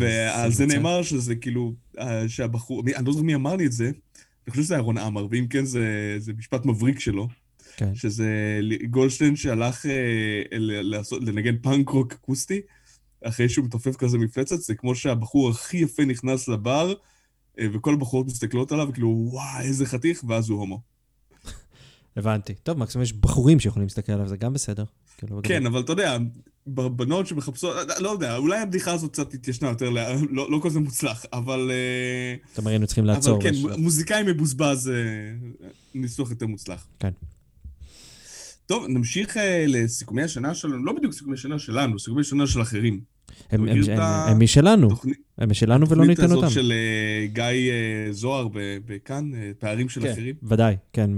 ועל 0.00 0.52
זה. 0.52 0.66
נאמר 0.66 1.02
שזה 1.02 1.36
כאילו, 1.36 1.74
אה, 1.98 2.28
שהבחור, 2.28 2.82
אני 2.96 3.06
לא 3.06 3.12
זוכר 3.12 3.24
מי 3.24 3.34
אמר 3.34 3.56
לי 3.56 3.66
את 3.66 3.72
זה, 3.72 3.84
אני 3.86 4.50
חושב 4.50 4.62
שזה 4.62 4.74
היה 4.74 4.82
רון 4.82 4.98
עמר, 4.98 5.26
ואם 5.30 5.46
כן 5.50 5.64
זה, 5.64 6.16
זה 6.18 6.32
משפט 6.32 6.66
מבריק 6.66 6.98
שלו, 7.00 7.28
כן. 7.76 7.94
שזה 7.94 8.60
גולדשטיין 8.90 9.36
שהלך 9.36 9.86
אה, 9.86 10.42
לעשות, 10.58 11.22
לנגן 11.24 11.56
פאנק 11.62 11.88
רוק 11.88 12.12
אקוסטי, 12.12 12.60
אחרי 13.24 13.48
שהוא 13.48 13.64
מתופף 13.64 13.96
כזה 13.96 14.18
מפלצת, 14.18 14.60
זה 14.60 14.74
כמו 14.74 14.94
שהבחור 14.94 15.50
הכי 15.50 15.76
יפה 15.76 16.04
נכנס 16.04 16.48
לבר, 16.48 16.92
אה, 17.58 17.66
וכל 17.72 17.94
הבחורות 17.94 18.26
מסתכלות 18.26 18.72
עליו, 18.72 18.88
וכאילו, 18.88 19.08
וואי, 19.30 19.64
איזה 19.64 19.86
חתיך, 19.86 20.24
ואז 20.28 20.48
הוא 20.48 20.58
הומו. 20.60 20.80
הבנתי. 22.16 22.54
טוב, 22.54 22.78
מקסימום 22.78 23.02
יש 23.02 23.12
בחורים 23.12 23.60
שיכולים 23.60 23.86
להסתכל 23.86 24.12
עליו, 24.12 24.28
זה 24.28 24.36
גם 24.36 24.52
בסדר. 24.52 24.84
כאילו, 25.18 25.40
כן, 25.42 25.66
אבל 25.66 25.80
אתה 25.80 25.92
יודע, 25.92 26.18
בנות 26.66 27.26
שמחפשות, 27.26 27.76
לא 27.98 28.10
יודע, 28.10 28.36
אולי 28.36 28.58
הבדיחה 28.58 28.92
הזאת 28.92 29.12
קצת 29.12 29.34
התיישנה 29.34 29.68
יותר, 29.68 29.90
לא, 29.96 30.02
לא, 30.30 30.50
לא 30.50 30.60
כזה 30.62 30.80
מוצלח, 30.80 31.24
אבל... 31.32 31.70
אה, 31.70 32.36
אתה 32.52 32.60
אומר, 32.60 32.70
היינו 32.70 32.86
צריכים 32.86 33.04
לעצור. 33.04 33.36
אבל 33.42 33.50
כן. 33.50 33.82
מוזיקאי 33.82 34.22
מבוזבז, 34.26 34.88
אה, 34.88 34.94
ניסוח 35.94 36.30
יותר 36.30 36.46
מוצלח. 36.46 36.86
כן. 36.98 37.10
טוב, 38.70 38.86
נמשיך 38.88 39.36
אה, 39.36 39.64
לסיכומי 39.68 40.22
השנה 40.22 40.54
שלנו, 40.54 40.84
לא 40.84 40.92
בדיוק 40.92 41.12
סיכומי 41.12 41.34
השנה 41.34 41.58
שלנו, 41.58 41.98
סיכומי 41.98 42.20
השנה 42.20 42.46
של 42.46 42.62
אחרים. 42.62 43.00
הם- 43.50 43.68
הם- 43.68 43.78
הם- 43.90 44.00
הם 44.00 44.40
משלנו, 44.42 44.88
הם 45.38 45.50
משלנו 45.50 45.88
ולא 45.88 46.02
התוכנית 46.02 46.08
ניתן 46.20 46.24
הזאת 46.32 46.36
אותם. 46.36 46.50
של 46.50 46.72
אה, 46.72 47.26
גיא 47.26 47.42
אה, 47.72 48.12
זוהר 48.12 48.48
בכאן, 48.86 49.30
פערים 49.58 49.88
של 49.88 50.00
כן, 50.02 50.10
אחרים, 50.12 50.34
ודאי, 50.42 50.76
כן. 50.92 51.10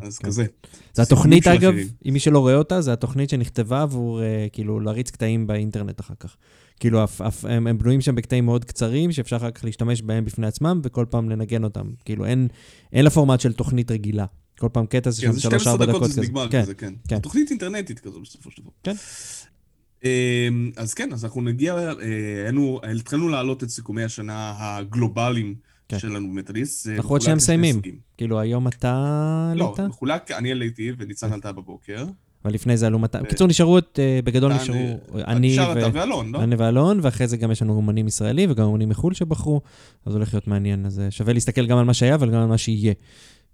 אז 0.00 0.18
כן. 0.18 0.26
כזה. 0.26 0.44
זה 0.92 1.02
התוכנית, 1.02 1.46
אגב. 1.46 1.74
אם 2.08 2.12
מי 2.12 2.20
שלא 2.20 2.38
רואה 2.38 2.54
אותה, 2.54 2.80
זה 2.80 2.92
התוכנית 2.92 3.30
שנכתבה 3.30 3.82
עבור, 3.82 4.20
כאילו, 4.52 4.80
להריץ 4.80 5.10
קטעים 5.10 5.46
באינטרנט 5.46 6.00
אחר 6.00 6.14
כך. 6.20 6.36
כאילו, 6.80 7.04
הם 7.48 7.66
הם 7.66 7.78
בנויים 7.78 8.00
שם 8.00 8.14
בקטעים 8.14 8.44
מאוד 8.44 8.64
קצרים, 8.64 9.12
שאפשר 9.12 9.36
אחר 9.36 9.50
כך 9.50 9.64
להשתמש 9.64 10.02
בהם 10.02 10.24
בפני 10.24 10.46
עצמם, 10.46 10.80
וכל 10.84 11.04
פעם 11.10 11.30
לנגן 11.30 11.64
אותם. 11.64 11.86
כאילו, 12.04 12.24
אין 12.24 12.48
אין 12.92 13.04
לה 13.04 13.10
פורמט 13.10 13.40
של 13.40 13.52
תוכנית 13.52 13.90
רגילה. 13.90 14.24
כל 14.60 14.68
פעם 14.72 14.86
קטע 14.86 15.10
זה 15.10 15.22
כן, 15.22 15.32
זה 15.32 15.40
3-4 15.40 15.40
12 15.40 15.76
דקות 15.76 15.88
דקות 15.88 16.02
זה 16.02 16.08
כזה. 16.08 16.20
נגמר 16.20 16.48
כן, 16.48 16.62
כזה, 16.62 16.74
כן. 16.74 16.94
כן. 17.08 17.18
תוכנית 17.18 17.50
אינטרנטית 17.50 18.00
כזו 18.00 18.20
בסופו 18.20 18.50
של 18.50 18.62
דבר. 18.62 18.70
כן. 18.82 18.94
אמ, 20.04 20.70
אז 20.76 20.94
כן, 20.94 21.12
אז 21.12 21.24
אנחנו 21.24 21.42
נגיע, 21.42 21.74
אה, 21.74 21.92
היינו, 22.44 22.80
התחלנו 22.98 23.28
להעלות 23.28 23.64
את 23.64 23.70
סיכומי 23.70 24.04
השנה 24.04 24.54
הגלובליים 24.58 25.54
כן. 25.88 25.98
שלנו 25.98 26.28
במטאליסט. 26.28 26.84
זה 26.84 26.96
אנחנו 26.96 27.10
עוד 27.10 27.22
לשני 27.22 27.34
מסיימים. 27.34 27.80
כאילו, 28.16 28.40
היום 28.40 28.68
אתה 28.68 29.52
לא, 29.56 29.74
עלית, 29.78 29.88
מחולק, 29.88 30.30
אני 30.30 30.52
עליתי 30.52 30.92
וניצן 30.98 31.32
עלתה 31.32 31.52
בבוקר. 31.52 32.04
אבל 32.44 32.54
לפני 32.54 32.76
זה 32.76 32.86
עלו 32.86 32.98
200. 32.98 33.24
ו- 33.24 33.26
בקיצור, 33.26 33.48
נשארו, 33.48 33.78
את, 33.78 33.98
אה, 34.02 34.20
בגדול 34.24 34.52
נשארו 34.54 34.98
אני 35.14 35.56
ואלון, 35.92 36.32
לא? 36.32 36.42
אני 36.42 36.56
ואלון, 36.56 37.00
ואחרי 37.02 37.28
זה 37.28 37.36
גם 37.36 37.50
יש 37.50 37.62
לנו 37.62 37.72
אומנים 37.72 38.06
ישראלים 38.06 38.50
וגם 38.50 38.64
אומנים 38.64 38.88
מחו"ל 38.88 39.14
שבחרו, 39.14 39.60
אז 40.06 40.14
הולך 40.14 40.34
להיות 40.34 40.46
מעניין. 40.46 40.86
אז 40.86 41.00
אה, 41.00 41.10
שווה 41.10 41.32
להסתכל 41.32 41.66
גם 41.66 41.78
על 41.78 41.84
מה 41.84 41.94
שהיה, 41.94 42.14
אבל 42.14 42.30
גם 42.30 42.40
על 42.40 42.46
מה 42.46 42.58
שיהיה. 42.58 42.92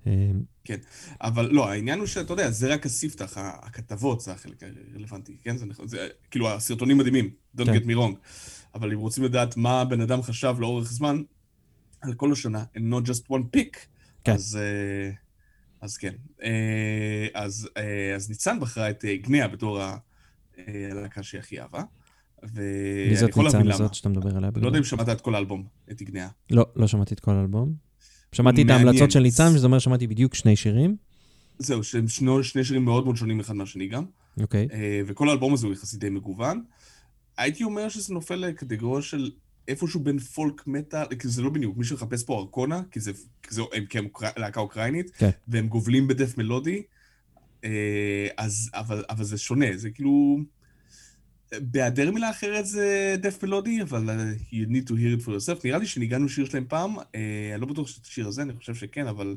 אה, 0.07 0.77
אבל 1.21 1.49
לא, 1.53 1.69
העניין 1.71 1.99
הוא 1.99 2.07
שאתה 2.07 2.33
יודע, 2.33 2.51
זה 2.51 2.75
רק 2.75 2.87
הספתח, 2.87 3.33
הכתבות 3.37 4.21
זה 4.21 4.33
החלק 4.33 4.63
הרלוונטי, 4.63 5.37
כן? 5.43 5.57
זה 5.57 5.67
נכון, 5.67 5.89
זה, 5.89 6.09
כאילו, 6.31 6.51
הסרטונים 6.51 6.99
מדהימים, 6.99 7.31
don't 7.57 7.65
כן. 7.65 7.77
get 7.77 7.87
me 7.87 7.95
wrong. 7.95 8.17
אבל 8.75 8.93
אם 8.93 8.99
רוצים 8.99 9.25
לדעת 9.25 9.57
מה 9.57 9.81
הבן 9.81 10.01
אדם 10.01 10.23
חשב 10.23 10.57
לאורך 10.59 10.93
זמן, 10.93 11.23
על 12.01 12.15
כל 12.15 12.33
השנה, 12.33 12.65
and 12.77 12.81
not 12.81 13.09
just 13.09 13.23
one 13.31 13.57
pick, 13.57 13.77
כן. 14.25 14.33
אז, 14.33 14.59
אה, 14.61 15.11
אז 15.81 15.97
כן. 15.97 16.13
אה, 16.43 17.27
אז, 17.35 17.69
אה, 17.77 18.15
אז 18.15 18.29
ניצן 18.29 18.61
בחרה 18.61 18.91
את 18.91 19.05
גניה 19.23 19.49
בתור 19.49 19.81
הלהקה 20.67 21.23
שהיא 21.23 21.39
הכי 21.39 21.61
אהבה. 21.61 21.83
מי 22.43 22.49
ואני 22.55 23.17
זאת 23.17 23.31
יכול 23.31 23.45
להבין 23.45 23.61
ניצן 23.61 23.69
למה. 23.69 23.85
הזאת 23.85 23.95
שאתה 23.95 24.09
מדבר 24.09 24.37
עליה? 24.37 24.51
לא 24.57 24.67
יודע 24.67 24.79
אם 24.79 24.85
שמעת 24.85 25.09
את 25.09 25.21
כל 25.21 25.35
האלבום, 25.35 25.65
את 25.91 26.03
גניה. 26.03 26.29
לא, 26.51 26.67
לא 26.77 26.87
שמעתי 26.87 27.15
את 27.15 27.21
כל 27.21 27.31
האלבום. 27.31 27.86
שמעתי 28.33 28.63
את 28.63 28.67
מעניין. 28.67 28.87
ההמלצות 28.89 29.11
של 29.11 29.21
ניצן, 29.21 29.49
שזה 29.57 29.67
אומר 29.67 29.79
שמעתי 29.79 30.07
בדיוק 30.07 30.35
שני 30.35 30.57
שירים. 30.57 30.97
זהו, 31.59 31.85
שהם 31.85 32.09
שני, 32.09 32.31
שני 32.43 32.65
שירים 32.65 32.85
מאוד 32.85 33.05
מאוד 33.05 33.17
שונים 33.17 33.41
אחד 33.41 33.57
מהשני 33.57 33.87
גם. 33.89 34.05
אוקיי. 34.41 34.69
אה, 34.73 35.01
וכל 35.07 35.29
האלבום 35.29 35.55
הזה 35.55 35.67
הוא 35.67 35.75
יחסית 35.75 36.01
די 36.01 36.11
מגוון. 36.11 36.63
הייתי 37.39 37.65
אומר 37.65 37.89
שזה 37.89 38.15
נופל 38.15 38.35
לקטגוריה 38.35 39.03
של 39.03 39.31
איפשהו 39.69 40.01
בין 40.01 40.19
פולק 40.19 40.67
מטאל, 40.67 41.07
כי 41.19 41.29
זה 41.29 41.43
לא 41.43 41.51
בדיוק, 41.51 41.77
מי 41.77 41.85
שמחפש 41.85 42.25
פה 42.25 42.39
ארקונה, 42.39 42.81
כי 42.91 43.01
זה, 43.01 43.13
כי 43.43 43.55
זה 43.55 43.63
הם, 43.73 43.85
כי 43.87 43.99
הם 43.99 44.05
אוקרא- 44.05 44.31
להקה 44.37 44.61
אוקראינית, 44.61 45.11
כן. 45.11 45.31
והם 45.49 45.69
גובלים 45.69 46.09
בדף 46.09 46.39
מלודי, 46.39 46.83
אה, 47.65 47.71
אז, 48.37 48.71
אבל, 48.75 49.05
אבל 49.11 49.25
זה 49.25 49.39
שונה, 49.39 49.67
זה 49.77 49.91
כאילו... 49.91 50.39
בהיעדר 51.55 52.11
מילה 52.11 52.31
אחרת 52.31 52.67
זה 52.67 53.17
דף 53.19 53.45
מלודי, 53.45 53.83
אבל 53.83 54.11
אה, 54.11 54.33
you 54.51 54.69
need 54.69 54.89
to 54.89 54.93
hear 54.93 55.21
it 55.21 55.25
for 55.25 55.29
yourself. 55.29 55.61
נראה 55.65 55.79
לי 55.79 55.87
שניגענו 55.87 56.29
שיר 56.29 56.45
שלהם 56.45 56.65
פעם, 56.69 56.99
אה, 56.99 57.51
אני 57.53 57.61
לא 57.61 57.67
בטוח 57.67 57.89
שזה 57.89 58.01
השיר 58.05 58.29
הזה, 58.29 58.43
אני 58.43 58.53
חושב 58.57 58.75
שכן, 58.75 59.07
אבל 59.07 59.37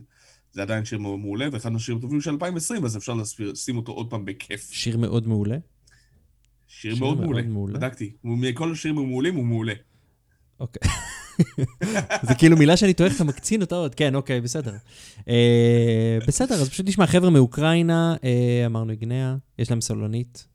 זה 0.51 0.61
עדיין 0.61 0.85
שיר 0.85 0.99
מעולה, 0.99 1.47
ואחד 1.51 1.71
מהשירים 1.71 1.99
הטובים 1.99 2.21
של 2.21 2.31
2020, 2.31 2.85
אז 2.85 2.97
אפשר 2.97 3.13
לשים 3.39 3.77
אותו 3.77 3.91
עוד 3.91 4.09
פעם 4.09 4.25
בכיף. 4.25 4.69
שיר 4.71 4.97
מאוד 4.97 5.27
מעולה. 5.27 5.57
שיר 6.67 6.95
שיר 6.95 7.03
מאוד 7.03 7.17
מאוד 7.17 7.29
מעולה. 7.29 7.41
מעולה. 7.41 7.73
בדקתי. 7.73 8.11
מכל 8.23 8.71
השירים 8.71 8.97
המעולים 8.97 9.35
הוא 9.35 9.45
מעולה. 9.45 9.73
אוקיי. 10.59 10.91
זה 12.27 12.35
כאילו 12.37 12.57
מילה 12.57 12.77
שאני 12.77 12.93
טועה 12.93 13.09
אתה 13.15 13.23
מקצין 13.23 13.61
אותה 13.61 13.75
עוד. 13.75 13.95
כן, 13.95 14.15
אוקיי, 14.15 14.41
בסדר. 14.41 14.73
אה, 15.29 16.17
בסדר, 16.27 16.55
אז 16.55 16.69
פשוט 16.69 16.87
נשמע 16.87 17.07
חבר'ה 17.07 17.29
מאוקראינה, 17.29 18.15
אמרנו 18.65 18.91
איגניה, 18.91 19.37
יש 19.59 19.69
להם 19.69 19.81
סולונית. 19.81 20.47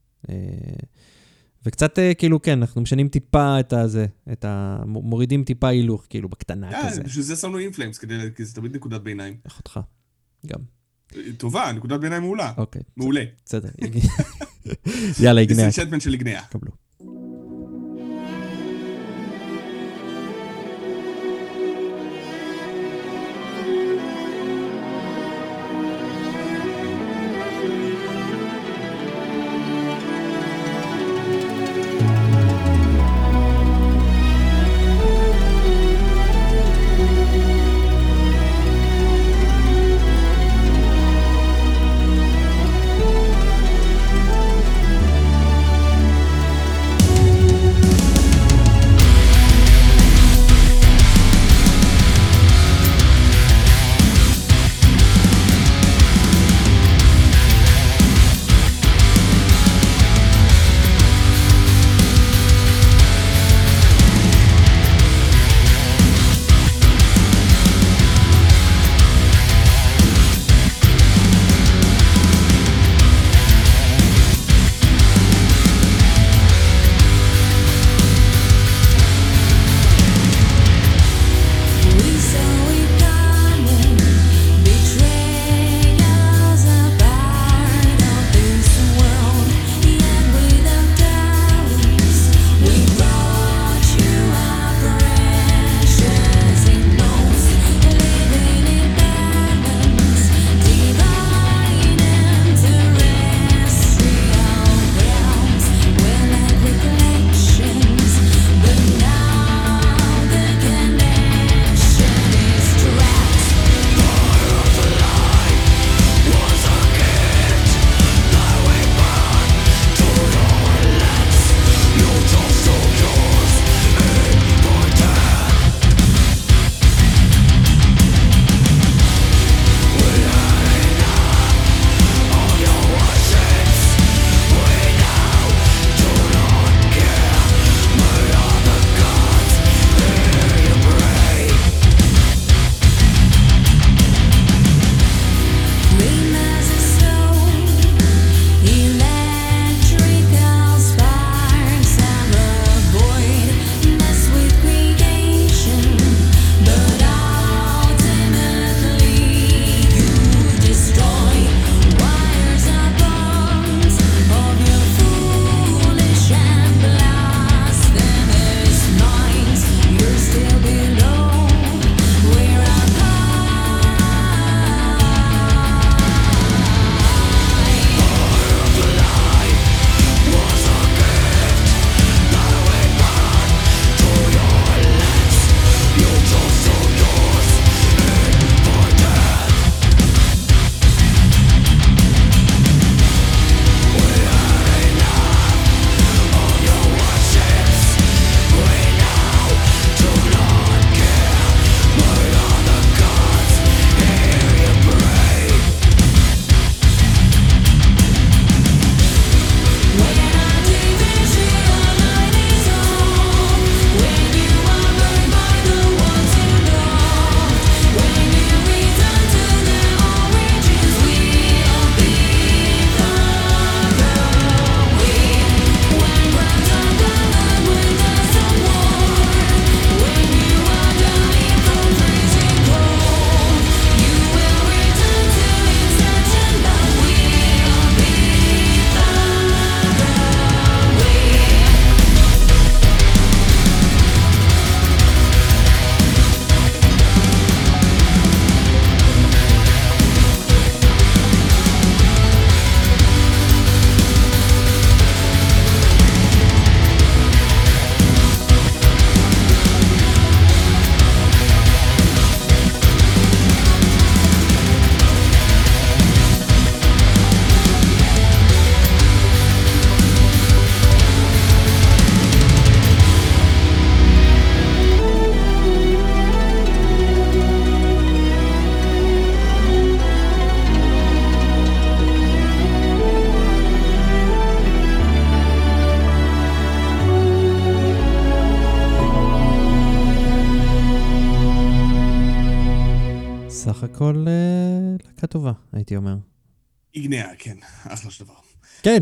וקצת 1.67 1.99
אה, 1.99 2.15
כאילו, 2.15 2.43
כן, 2.43 2.59
אנחנו 2.59 2.81
משנים 2.81 3.09
טיפה 3.09 3.61
את 3.61 3.73
הזה, 3.73 4.07
את 4.33 4.45
ה... 4.45 4.79
מורידים 4.87 5.45
טיפה 5.45 5.69
הילוך, 5.69 6.07
כאילו, 6.11 6.29
בקטנה 6.29 6.71
כזה. 6.91 7.01
אה, 7.01 7.05
בשביל 7.07 7.25
זה 7.25 7.37
שמנו 7.37 7.59
אינפלאמס, 7.59 7.99
כדי- 7.99 8.31
כי 8.37 8.45
זה 8.45 8.55
תמיד 8.55 8.77
נקודת 8.77 9.01
ביניים. 9.01 9.37
אחותך. 9.47 9.81
גם. 10.47 10.61
אה, 11.17 11.21
טובה, 11.39 11.73
נקודת 11.73 12.01
ביניים 12.01 12.23
מעולה. 12.23 12.53
אוקיי, 12.57 12.83
מעולה. 12.97 13.25
בסדר. 13.47 13.69
יאללה, 15.23 15.41
איגניה, 15.41 15.67
דיסנצ'נטמנט 15.67 16.03
של 16.03 16.13
איגניה. 16.13 16.43
קבלו. 16.51 16.73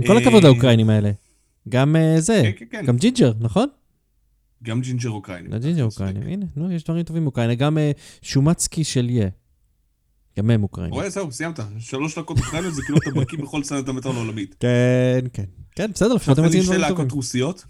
כן, 0.01 0.07
כל 0.07 0.17
אה, 0.17 0.23
הכבוד 0.23 0.45
לאוקראינים 0.45 0.91
האלה. 0.91 1.11
גם 1.69 1.97
אה, 1.97 2.21
זה, 2.21 2.41
כן, 2.45 2.53
כן, 2.57 2.65
כן. 2.71 2.87
גם 2.87 2.97
ג'ינג'ר, 2.97 3.33
נכון? 3.41 3.69
גם 4.63 4.81
ג'ינג'ר 4.81 5.11
אוקראיני. 5.11 5.49
לא 5.49 5.59
ג'ינג'ר 5.59 5.85
אוקראינים, 5.85 6.23
הנה, 6.23 6.47
נו, 6.57 6.73
יש 6.73 6.85
דברים 6.85 7.03
טובים 7.03 7.27
אוקראינים. 7.27 7.57
גם 7.57 7.79
אה, 7.79 7.91
שומצקי 8.23 8.85
של 8.85 9.11
יה. 9.11 9.29
גם 10.39 10.51
הם 10.51 10.63
אוקראינים. 10.63 10.95
רואה, 10.95 11.11
זהו, 11.11 11.33
סיימת. 11.33 11.61
שלוש 11.79 12.19
דקות 12.19 12.39
אוקראיניות 12.39 12.75
זה 12.75 12.83
כאילו 12.83 12.99
אתה 12.99 13.11
בקיא 13.11 13.39
בכל 13.39 13.65
סצנת 13.65 13.89
המטר 13.89 14.11
העולמית. 14.11 14.57
כן, 14.61 15.27
כן. 15.33 15.45
כן, 15.77 15.91
בסדר, 15.95 16.15
לפחות 16.15 16.37
תן 16.37 16.43
הם 16.43 16.49
מציעים 16.49 16.65
שתי 16.65 16.73
דברים 16.75 16.89
טובים. 16.89 16.99
להקות 16.99 17.13
רוסיות. 17.13 17.65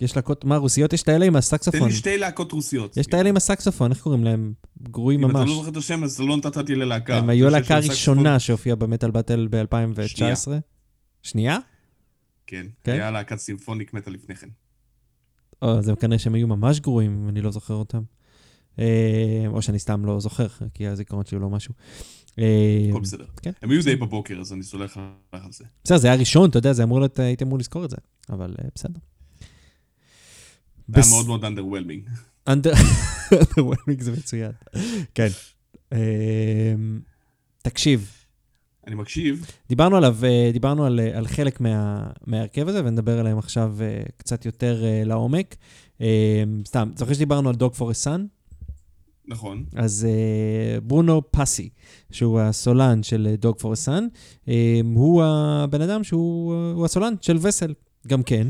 יש 0.00 0.16
להקות, 0.16 0.44
מה, 0.44 0.56
רוסיות? 0.56 0.92
יש 0.92 1.02
את 1.02 1.08
האלה 1.08 1.26
עם 1.26 1.32
תן 1.32 1.38
הסקסופון. 1.38 1.88
לי 1.88 1.94
שתי 1.94 2.18
להקות 2.18 2.52
רוסיות. 2.52 2.96
יש 2.96 3.06
את 3.06 3.14
האלה 3.14 3.28
עם 3.28 3.36
הסקסופון, 3.36 3.90
איך 3.90 4.00
קוראים 4.00 4.24
להם? 4.24 4.52
גרועים 4.82 5.24
אם 5.24 5.30
אתה 5.30 5.38
ממש. 5.38 5.48
לא 5.48 5.54
זוכר 5.54 5.68
את 5.68 5.76
השם, 5.76 6.04
אז 6.04 6.20
לא 6.20 6.36
נתת 6.36 6.68
לי 6.68 6.74
ללהקה. 6.74 7.16
הם 7.16 7.28
היו 7.30 7.46
הלהקה 7.46 7.76
הראשונה 7.76 8.38
שהופיעה 8.38 8.76
במטאל 8.76 9.10
באטל 9.10 9.48
ב-2019. 9.50 10.48
שנייה. 11.22 11.58
כן, 12.46 12.66
כן? 12.84 12.92
היה 12.92 13.10
להקת 13.10 13.36
סימפוניק 13.36 13.94
מטה 13.94 14.10
לפני 14.10 14.34
כן. 14.36 14.48
או, 15.62 15.82
זה 15.82 15.92
כנראה 16.00 16.18
שהם 16.18 16.34
היו 16.34 16.46
ממש 16.48 16.80
גרועים, 16.80 17.22
אם 17.22 17.28
אני 17.28 17.40
לא 17.40 17.50
זוכר 17.50 17.74
אותם. 17.74 18.02
אה, 18.78 19.44
או 19.46 19.62
שאני 19.62 19.78
סתם 19.78 20.04
לא 20.04 20.20
זוכר, 20.20 20.46
כי 20.74 20.86
הזיכרון 20.86 21.24
שלי 21.24 21.36
הוא 21.36 21.42
לא 21.42 21.50
משהו. 21.50 21.74
אה, 22.38 22.86
הכל 22.90 23.00
בסדר. 23.00 23.26
כן. 23.42 23.50
הם 23.62 23.70
היו 23.70 23.82
די 23.82 23.96
בבוקר, 23.96 24.40
אז 24.40 24.52
אני 24.52 24.62
סולח 24.62 24.96
לך 25.34 25.44
על 25.44 25.52
זה. 25.52 25.64
בסדר, 25.84 25.98
זה 25.98 26.06
היה 26.06 26.16
ראשון, 26.16 26.50
אתה 26.50 26.58
יודע, 26.58 26.72
זה 26.72 26.82
אמור 26.82 26.98
להיות, 27.00 27.18
הייתי 27.18 27.44
אמור 27.44 27.58
לזכור 27.58 27.84
את 27.84 27.90
זה, 27.90 27.96
אבל 28.30 28.54
אה, 28.64 28.68
בסדר. 28.74 28.98
היה 30.94 31.04
מאוד 31.10 31.26
מאוד 31.26 31.44
underwhelming. 31.44 32.08
under- 32.50 32.74
underwhelming 33.42 34.02
זה 34.02 34.12
מצוין. 34.12 34.52
כן. 35.14 35.28
אה, 35.92 36.74
תקשיב, 37.62 38.10
אני 38.90 38.96
מקשיב, 38.96 39.46
דיברנו 39.68 39.96
עליו, 39.96 40.16
אה, 40.24 40.50
דיברנו 40.52 40.84
על, 40.84 41.00
אה, 41.00 41.18
על 41.18 41.26
חלק 41.26 41.60
מה, 41.60 42.06
מההרכב 42.26 42.68
הזה, 42.68 42.84
ונדבר 42.84 43.18
עליהם 43.18 43.38
עכשיו 43.38 43.74
אה, 43.80 44.02
קצת 44.16 44.46
יותר 44.46 44.84
לעומק. 45.04 45.56
סתם, 46.66 46.90
זוכר 46.96 47.12
שדיברנו 47.12 47.48
על 47.48 47.54
דוג 47.54 47.74
פור 47.74 47.94
סאן? 47.94 48.26
נכון. 49.28 49.64
אז 49.76 50.06
ברונו 50.82 51.22
פאסי, 51.30 51.68
שהוא 52.10 52.40
הסולן 52.40 53.02
של 53.02 53.34
דוג 53.38 53.58
פור 53.58 53.76
סאן, 53.76 54.06
הוא 54.94 55.22
הבן 55.24 55.82
אדם 55.82 56.04
שהוא 56.04 56.54
הוא 56.74 56.84
הסולן 56.84 57.14
של 57.20 57.38
וסל, 57.42 57.74
גם 58.06 58.22
כן. 58.22 58.46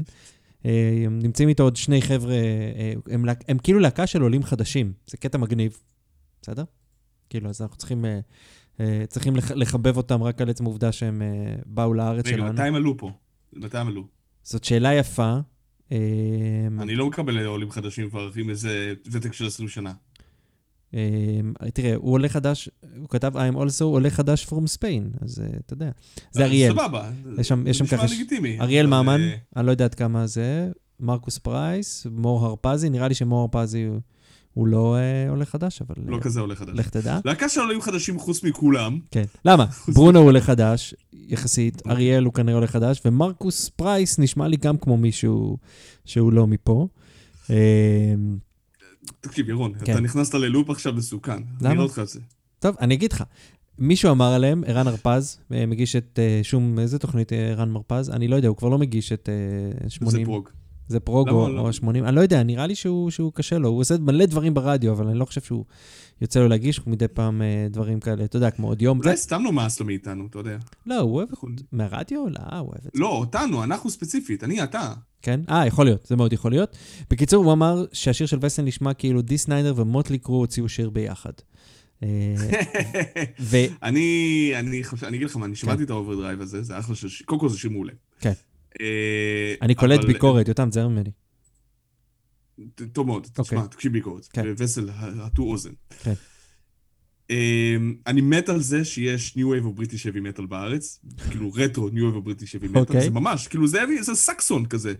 אה, 0.66 1.06
נמצאים 1.10 1.48
איתו 1.48 1.62
עוד 1.62 1.76
שני 1.76 2.02
חבר'ה, 2.02 2.34
אה, 2.34 2.92
הם, 3.10 3.24
הם 3.48 3.58
כאילו 3.58 3.78
להקה 3.78 4.06
של 4.06 4.22
עולים 4.22 4.42
חדשים, 4.42 4.92
זה 5.06 5.16
קטע 5.16 5.38
מגניב, 5.38 5.78
בסדר? 6.42 6.64
כאילו, 7.30 7.48
אז 7.48 7.62
אנחנו 7.62 7.76
צריכים, 7.76 8.04
צריכים 9.08 9.36
לח- 9.36 9.50
לחבב 9.50 9.96
אותם 9.96 10.22
רק 10.22 10.40
על 10.40 10.50
עצם 10.50 10.64
העובדה 10.64 10.92
שהם 10.92 11.22
אה, 11.22 11.26
באו 11.66 11.94
לארץ 11.94 12.26
רגע, 12.26 12.36
שלנו. 12.36 12.52
מתי 12.52 12.62
הם 12.62 12.74
עלו 12.74 12.96
פה? 12.98 13.10
מתי 13.52 13.78
הם 13.78 13.86
עלו? 13.88 14.04
זאת 14.42 14.64
שאלה 14.64 14.94
יפה. 14.94 15.38
אה, 15.92 15.96
אני 16.80 16.94
לא 16.94 17.06
מקבל 17.06 17.46
עולים 17.46 17.70
חדשים 17.70 18.10
כבר 18.10 18.30
עם 18.36 18.50
איזה 18.50 18.92
ותק 19.10 19.32
של 19.32 19.46
20 19.46 19.68
שנה. 19.68 19.92
אה, 20.94 21.00
תראה, 21.74 21.94
הוא 21.94 22.12
עולה 22.12 22.28
חדש, 22.28 22.68
הוא 22.98 23.08
כתב 23.08 23.32
I'm 23.36 23.54
also 23.56 23.84
עולה 23.84 24.10
חדש 24.10 24.46
from 24.46 24.78
Spain, 24.78 25.24
אז 25.24 25.40
אה, 25.42 25.58
אתה 25.66 25.74
יודע. 25.74 25.90
זה 26.32 26.40
אה, 26.42 26.46
אריאל. 26.46 26.72
סבבה. 26.72 27.10
יש 27.38 27.48
שם- 27.48 27.64
ככה 27.86 28.04
נשמע 28.04 28.16
לגיטימי. 28.16 28.60
אריאל 28.60 28.86
ממן, 28.86 29.20
אה, 29.20 29.34
אני 29.56 29.66
לא 29.66 29.70
יודע 29.70 29.84
עד 29.84 29.94
כמה 29.94 30.26
זה, 30.26 30.70
מרקוס 31.00 31.38
פרייס, 31.38 32.06
מור 32.10 32.46
הרפזי, 32.46 32.90
נראה 32.90 33.08
לי 33.08 33.14
שמור 33.14 33.40
הרפזי 33.40 33.84
הוא- 33.84 33.98
הוא 34.54 34.66
לא 34.66 34.96
אה, 34.96 35.30
עולה 35.30 35.44
חדש, 35.44 35.82
אבל 35.82 35.94
לא 36.06 36.16
אה, 36.16 36.20
כזה 36.20 36.40
עולה 36.40 36.54
חדש. 36.54 36.78
לך 36.78 36.88
תדע. 36.88 37.18
להקה 37.24 37.48
של 37.48 37.60
עולים 37.60 37.80
חדשים 37.80 38.18
חוץ 38.18 38.44
מכולם. 38.44 38.98
כן. 39.10 39.24
למה? 39.44 39.66
ברונו 39.94 40.18
הוא 40.18 40.28
עולה 40.28 40.40
חדש, 40.40 40.94
יחסית, 41.12 41.82
אריאל 41.86 42.24
הוא 42.24 42.32
כנראה 42.32 42.54
עולה 42.54 42.66
חדש, 42.66 43.00
ומרקוס 43.04 43.68
פרייס 43.68 44.18
נשמע 44.18 44.48
לי 44.48 44.56
גם 44.56 44.78
כמו 44.78 44.96
מישהו 44.96 45.56
שהוא 46.04 46.32
לא 46.32 46.46
מפה. 46.46 46.88
אה, 47.50 48.14
תקשיב, 49.20 49.48
ירון, 49.48 49.72
כן. 49.84 49.92
אתה 49.92 50.00
נכנסת 50.00 50.34
ללופ 50.34 50.70
עכשיו 50.70 50.92
מסוכן. 50.92 51.32
אני 51.32 51.42
למה? 51.60 51.72
אראה 51.72 51.82
אותך 51.82 51.98
על 51.98 52.06
זה. 52.06 52.20
טוב, 52.58 52.76
אני 52.80 52.94
אגיד 52.94 53.12
לך. 53.12 53.24
מישהו 53.78 54.10
אמר 54.10 54.32
עליהם, 54.32 54.64
ערן 54.66 54.86
הרפז, 54.86 55.38
מגיש 55.50 55.96
את 55.96 56.18
שום, 56.42 56.78
איזה 56.78 56.98
תוכנית 56.98 57.32
ערן 57.32 57.70
מרפז? 57.70 58.10
אני 58.10 58.28
לא 58.28 58.36
יודע, 58.36 58.48
הוא 58.48 58.56
כבר 58.56 58.68
לא 58.68 58.78
מגיש 58.78 59.12
את 59.12 59.28
אה, 59.82 59.90
80. 59.90 60.10
זה 60.10 60.24
פרוג. 60.24 60.48
זה 60.90 61.00
פרוג 61.00 61.28
למה? 61.28 61.38
או, 61.38 61.48
למה? 61.48 61.60
או 61.60 61.72
80, 61.72 62.04
אני 62.04 62.16
לא 62.16 62.20
יודע, 62.20 62.42
נראה 62.42 62.66
לי 62.66 62.74
שהוא, 62.74 63.10
שהוא 63.10 63.32
קשה 63.32 63.58
לו. 63.58 63.68
הוא 63.68 63.80
עושה 63.80 63.94
מלא 64.00 64.26
דברים 64.26 64.54
ברדיו, 64.54 64.92
אבל 64.92 65.06
אני 65.06 65.18
לא 65.18 65.24
חושב 65.24 65.40
שהוא 65.40 65.64
יוצא 66.20 66.40
לו 66.40 66.48
להגיש 66.48 66.86
מדי 66.86 67.08
פעם 67.08 67.42
אה, 67.42 67.66
דברים 67.70 68.00
כאלה, 68.00 68.24
אתה 68.24 68.36
יודע, 68.36 68.50
כמו 68.50 68.68
עוד 68.68 68.82
יום. 68.82 68.98
אולי 68.98 69.16
סתם 69.16 69.42
נמאס 69.50 69.80
לו 69.80 69.86
מאיתנו, 69.86 70.26
אתה 70.26 70.38
יודע. 70.38 70.56
לא, 70.86 70.98
הוא 71.00 71.14
אוהב 71.16 71.28
אנחנו- 71.30 71.48
מהרדיו? 71.72 72.24
לא, 72.28 72.38
הוא 72.58 72.68
אוהב 72.68 72.74
את 72.78 72.82
זה. 72.82 72.90
לא, 72.94 73.08
אותנו, 73.08 73.64
אנחנו 73.64 73.90
ספציפית, 73.90 74.44
אני, 74.44 74.62
אתה. 74.62 74.92
כן? 75.22 75.40
אה, 75.50 75.66
יכול 75.66 75.84
להיות, 75.84 76.06
זה 76.06 76.16
מאוד 76.16 76.32
יכול 76.32 76.50
להיות. 76.50 76.76
בקיצור, 77.10 77.44
הוא 77.44 77.52
אמר 77.52 77.84
שהשיר 77.92 78.26
של 78.26 78.38
וסל 78.42 78.64
נשמע 78.64 78.94
כאילו 78.94 79.22
די 79.22 79.38
סניידר 79.38 79.74
ו 79.76 79.82
Mötley 79.82 80.18
Crüe 80.18 80.36
הוציאו 80.36 80.68
שיר 80.68 80.90
ביחד. 80.90 81.32
אה, 82.02 82.08
ו... 83.40 83.56
אני, 83.82 84.50
אני 84.58 84.84
חושב, 84.84 85.06
אני 85.06 85.16
אגיד 85.16 85.28
לך 85.28 85.36
מה, 85.36 85.46
אני 85.46 85.56
שמעתי 85.56 85.82
את 85.82 85.90
ה 85.90 85.95
Overdrive 85.95 86.40
הזה, 86.40 86.62
זה 86.62 86.78
אחלה 86.78 86.96
של 86.96 87.08
שיר, 87.08 87.26
קודם 87.26 87.40
כל 87.40 87.48
זה 87.48 87.58
שיר 87.58 87.70
מעולה. 87.70 87.92
כן. 88.20 88.32
אה, 88.80 89.54
אני 89.62 89.74
קולט 89.74 90.04
ביקורת, 90.04 90.48
יותם, 90.48 90.68
תזהר 90.70 90.88
ממני. 90.88 91.10
טוב 92.92 93.06
מאוד, 93.06 93.26
אוקיי. 93.38 93.44
תשמע, 93.58 93.66
תקשיב 93.66 93.92
ביקורת. 93.92 94.26
כן. 94.32 94.46
וסל, 94.58 94.88
הטו 94.92 95.42
אוזן. 95.42 95.70
כן. 96.02 96.12
אמ, 97.30 97.94
אני 98.06 98.20
מת 98.20 98.48
על 98.48 98.60
זה 98.60 98.84
שיש 98.84 99.36
New 99.36 99.48
Wave 99.48 99.64
of 99.64 99.72
British 99.72 100.06
Heavy 100.06 100.20
Metal 100.20 100.46
בארץ, 100.46 101.00
כאילו 101.30 101.52
רטרו 101.54 101.88
New 101.88 102.04
Wave 102.04 102.14
of 102.16 102.22
British 102.22 102.56
Heavy 102.56 102.68
Metal, 102.68 102.80
אוקיי. 102.80 103.00
זה 103.00 103.10
ממש, 103.10 103.48
כאילו 103.48 103.66
זה 103.68 103.78
סקסון 104.14 104.66
כזה. 104.66 104.94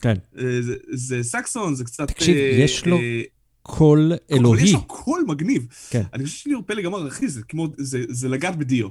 כן. 0.00 0.14
אה, 0.38 0.62
זה- 0.62 0.76
זה 0.92 1.22
סקסון, 1.22 1.74
זה 1.74 1.84
קצת... 1.84 2.08
תקשיב, 2.08 2.36
אה, 2.36 2.42
יש 2.64 2.86
לו 2.86 2.96
אה, 2.96 3.22
קול 3.62 4.12
אלוהי. 4.30 4.62
יש 4.64 4.72
לו 4.72 4.84
קול 4.86 5.24
מגניב. 5.28 5.66
כן. 5.90 6.02
אני 6.12 6.24
חושב 6.24 6.36
שליאור 6.36 6.62
פלג 6.66 6.86
אמר, 6.86 7.08
אחי, 7.08 7.28
זה 7.28 7.42
כמו, 7.42 7.68
זה 7.78 8.04
זה 8.08 8.28
לגעת 8.28 8.56
ב 8.56 8.62
Dio. 8.62 8.88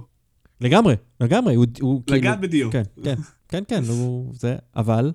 לגמרי, 0.62 0.96
לגמרי, 1.22 1.56
הוא 1.56 1.66
הוא 1.82 2.02
כאילו... 2.06 2.18
לגעת 2.20 2.40
ב 2.42 2.48
Dio. 2.48 2.72
כן, 2.72 2.84
כן, 3.04 3.16
כן, 3.50 3.64
כן, 3.68 3.84
הוא... 3.88 4.34
זה... 4.36 4.56
אבל... 4.76 5.12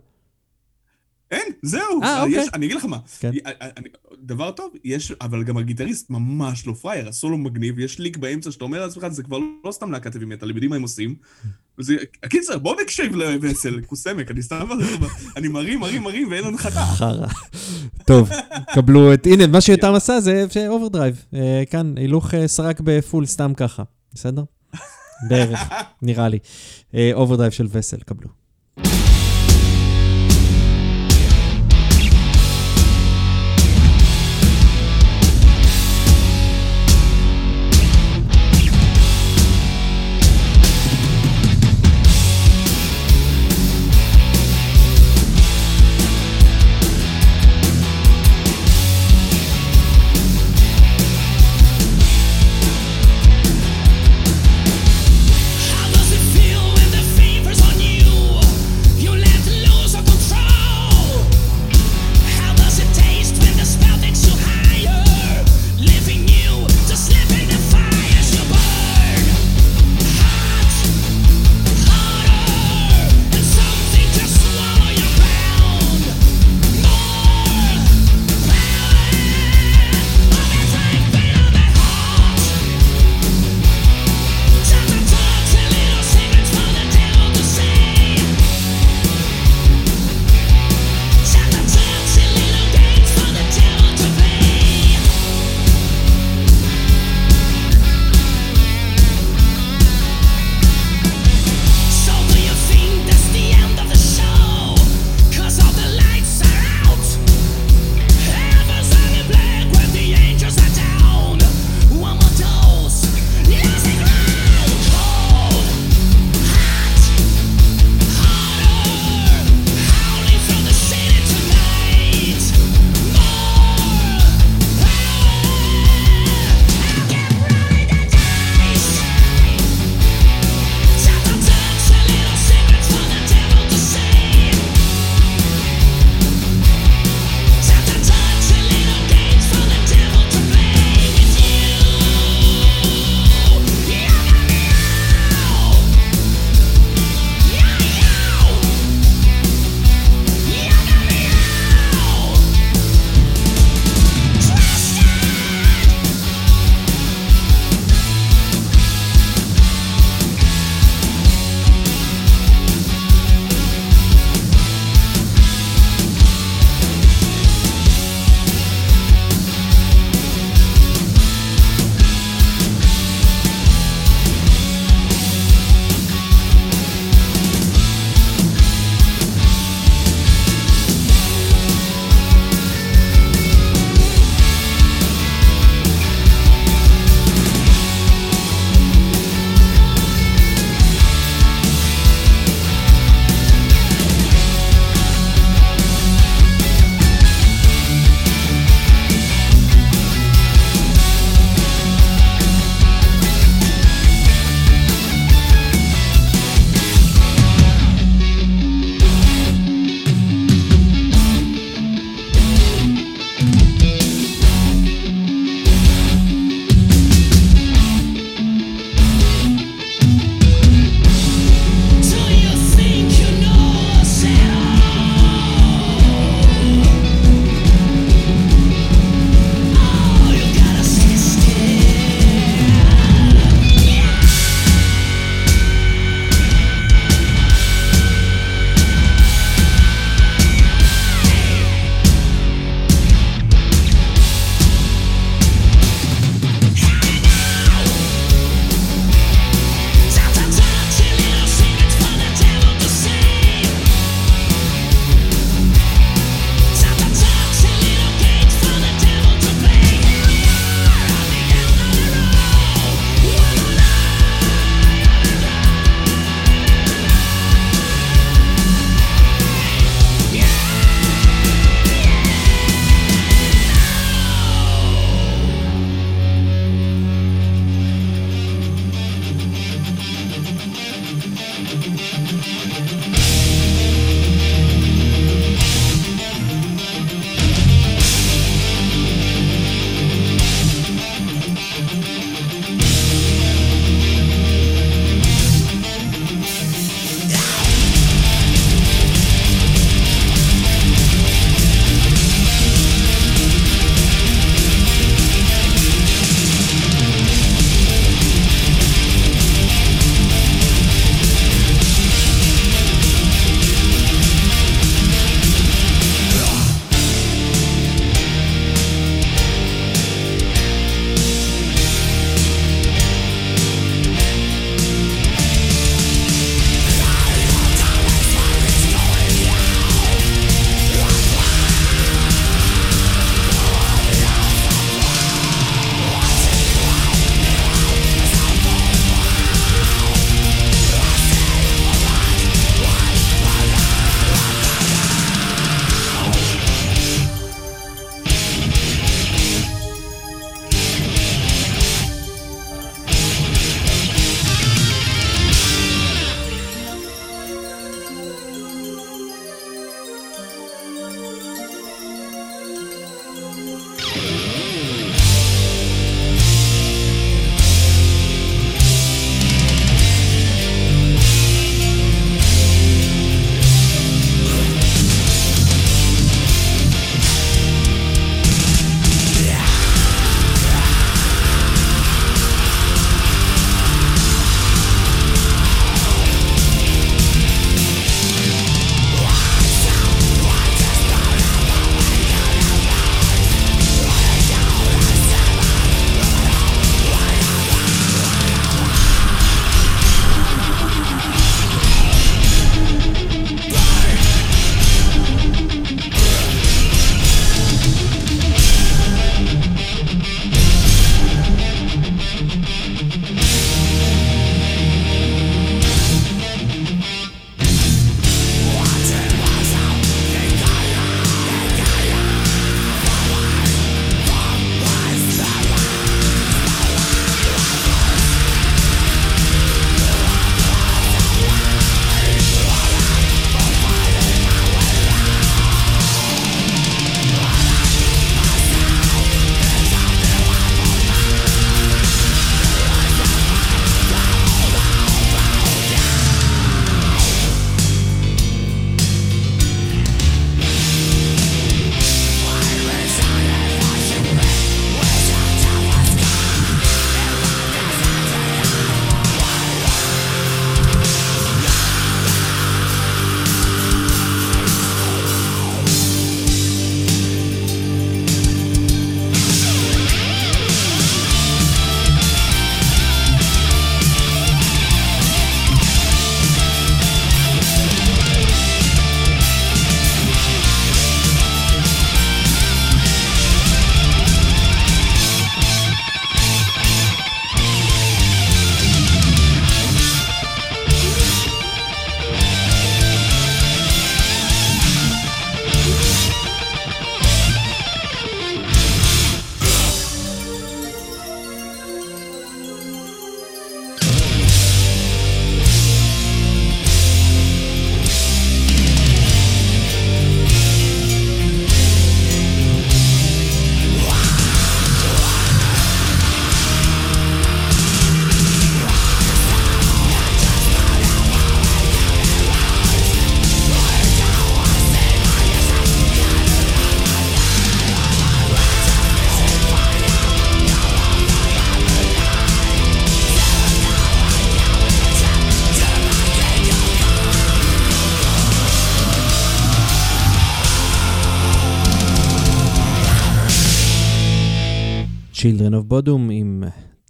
אין, 1.31 1.43
זהו. 1.63 2.03
אה, 2.03 2.25
יש- 2.29 2.37
אוקיי. 2.37 2.49
אני 2.55 2.67
אגיד 2.67 2.77
לך 2.77 2.85
מה. 2.85 2.99
כן. 3.21 3.31
י- 3.35 3.39
אני- 3.77 3.89
דבר 4.23 4.51
טוב, 4.51 4.73
יש, 4.85 5.13
אבל 5.21 5.45
גם 5.45 5.57
הגיטריסט 5.57 6.11
ממש 6.11 6.67
לא 6.67 6.73
פראייר, 6.73 7.09
הסולו 7.09 7.39
מגניב, 7.39 7.79
יש 7.79 7.99
lick 7.99 8.17
באמצע 8.17 8.51
שאתה 8.51 8.65
אומר 8.65 8.81
לעצמך, 8.87 9.09
זה 9.09 9.23
כבר 9.23 9.39
לא 9.65 9.73
סתם 9.73 9.93
להקת 9.93 10.15
heavy 10.17 10.19
metal, 10.19 10.43
הם 10.43 10.49
יודעים 10.49 10.71
מה 10.71 10.77
הם 10.77 10.83
עושים. 10.83 11.15
וזה, 11.79 11.97
הקיצר, 12.23 12.59
בוא 12.59 12.77
נקשיב 12.83 13.15
לווסל, 13.17 13.81
קוסמק, 13.87 14.31
אני 14.31 14.43
סתם, 14.43 14.67
אני 15.37 15.49
מרים, 15.49 15.81
מרים, 15.81 16.03
מרים, 16.03 16.29
ואין 16.31 16.45
הנחתה. 16.45 16.81
חרא. 16.85 17.27
טוב, 18.07 18.31
קבלו 18.75 19.15
את... 19.15 19.27
הנה, 19.27 19.47
מה 19.47 19.61
שיותם 19.61 19.93
עשה 19.95 20.21
זה 20.21 20.69
Overdrive. 20.69 21.25
כאן, 21.71 21.95
הילוך 21.97 22.35
אה, 22.35 22.49
סרק 22.49 22.81
בפול, 22.85 23.27
סתם 23.27 23.53
ככה. 23.57 23.83
בסדר? 24.15 24.43
בערך, 25.29 25.61
נראה 26.03 26.29
לי. 26.29 26.39
Overdrive 27.13 27.53
של 27.53 27.67
וסל, 27.71 28.01
קבלו. 28.01 28.29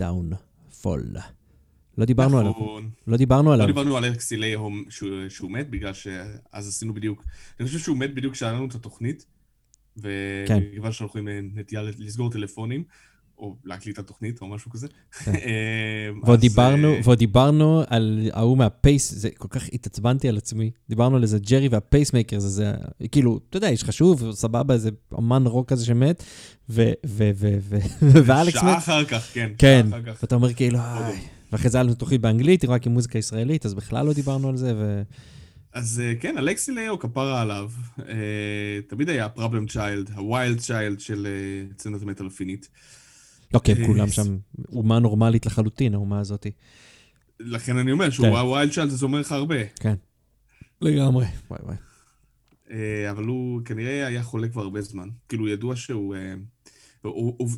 Downfall. 0.00 1.18
לא 1.98 2.04
דיברנו 2.04 2.38
עליו. 2.38 2.50
נכון. 2.50 2.90
לא 3.06 3.16
דיברנו 3.16 3.48
לא 3.48 3.54
עליו. 3.54 3.66
דיברנו 3.66 3.96
על 3.96 4.04
אלכסי 4.04 4.31
לייהו 4.31 4.54
שהוא, 4.88 5.28
שהוא 5.28 5.50
מת, 5.50 5.70
בגלל 5.70 5.92
שאז 5.92 6.68
עשינו 6.68 6.94
בדיוק... 6.94 7.24
אני 7.60 7.66
חושב 7.66 7.78
שהוא 7.78 7.96
מת 7.96 8.14
בדיוק 8.14 8.34
כשהיה 8.34 8.52
לנו 8.52 8.66
את 8.66 8.74
התוכנית, 8.74 9.26
כן. 10.46 10.58
וכיוון 10.70 10.92
שאנחנו 10.92 11.20
עם 11.20 11.28
נטייה 11.54 11.82
לסגור 11.82 12.30
טלפונים, 12.30 12.84
או 13.40 13.56
להקליט 13.64 13.94
את 13.94 14.04
התוכנית, 14.04 14.40
או 14.40 14.46
משהו 14.46 14.70
כזה. 14.70 14.88
כן. 15.24 15.34
אה, 15.46 16.10
ועוד 16.22 16.40
דיברנו, 16.40 16.88
אה, 16.88 17.00
ועוד 17.04 17.18
דיברנו 17.18 17.82
על 17.86 18.30
ההוא 18.32 18.58
מהפייס, 18.58 19.12
זה 19.12 19.30
כל 19.38 19.48
כך 19.48 19.68
התעצבנתי 19.72 20.28
על 20.28 20.36
עצמי. 20.36 20.70
דיברנו 20.88 21.16
על 21.16 21.22
איזה 21.22 21.38
ג'רי 21.38 21.68
וה 21.68 21.80
Pacemaker, 21.80 22.38
זה, 22.38 22.48
זה 22.48 22.74
כאילו, 23.08 23.40
אתה 23.48 23.56
יודע, 23.56 23.68
איש 23.68 23.84
חשוב, 23.84 24.32
סבבה, 24.32 24.74
איזה 24.74 24.90
אמן 25.18 25.46
רוק 25.46 25.68
כזה 25.68 25.84
שמת, 25.84 26.24
ו... 26.70 26.90
ו... 27.06 27.30
ו... 27.34 27.58
ו... 27.60 27.78
ואלכסי 28.26 28.60
שעה. 28.60 28.78
אחר 28.78 29.04
כך, 29.04 29.30
כן. 29.32 29.52
כן. 29.58 29.86
ואתה 30.20 30.34
אומר 30.34 30.54
כאילו, 30.54 30.78
איי. 30.78 31.18
ואחרי 31.52 31.70
זה 31.70 31.78
היה 31.78 31.84
לנו 31.84 31.94
תוכנית 31.94 32.20
באנגלית, 32.20 32.64
רק 32.64 32.86
עם 32.86 32.92
מוזיקה 32.92 33.18
ישראלית, 33.18 33.66
אז 33.66 33.74
בכלל 33.74 34.06
לא 34.06 34.12
דיברנו 34.12 34.48
על 34.48 34.56
זה, 34.56 34.74
ו... 34.76 35.02
אז 35.72 36.02
אה, 36.04 36.14
כן, 36.20 36.38
אלכסי 36.38 36.72
לייהו, 36.72 36.98
כפרה 36.98 37.42
עליו, 37.42 37.70
אה, 38.08 38.14
תמיד 38.88 39.08
היה 39.08 39.24
ה 39.24 39.29
problem 39.29 39.66
child, 39.66 40.10
ה 40.10 40.20
wild 40.20 40.58
child 40.58 41.00
של 41.00 41.26
אה, 41.26 41.72
סצנת 41.78 42.02
המטאל 42.02 42.26
הפינית. 42.26 42.68
לא, 43.54 43.60
כן, 43.64 43.86
כולם 43.86 44.08
שם, 44.08 44.38
אומה 44.72 44.98
נורמלית 44.98 45.46
לחלוטין, 45.46 45.94
האומה 45.94 46.20
הזאתי. 46.20 46.50
לכן 47.40 47.76
אני 47.76 47.92
אומר 47.92 48.10
שהוא 48.10 48.26
כן. 48.26 48.32
ה 48.32 48.40
wild 48.40 48.72
child, 48.72 48.90
זה 48.90 49.06
אומר 49.06 49.20
לך 49.20 49.32
הרבה. 49.32 49.64
כן. 49.80 49.94
לגמרי. 50.80 51.26
וואי 51.50 51.60
וואי. 51.62 51.76
אבל 53.10 53.24
הוא 53.24 53.60
כנראה 53.64 54.06
היה 54.06 54.22
חולה 54.22 54.48
כבר 54.48 54.62
הרבה 54.62 54.80
זמן. 54.80 55.08
כאילו, 55.28 55.48
ידוע 55.48 55.76
שהוא... 55.76 56.14
אה, 57.04 57.10
הוא- 57.10 57.34
הוא- 57.38 57.48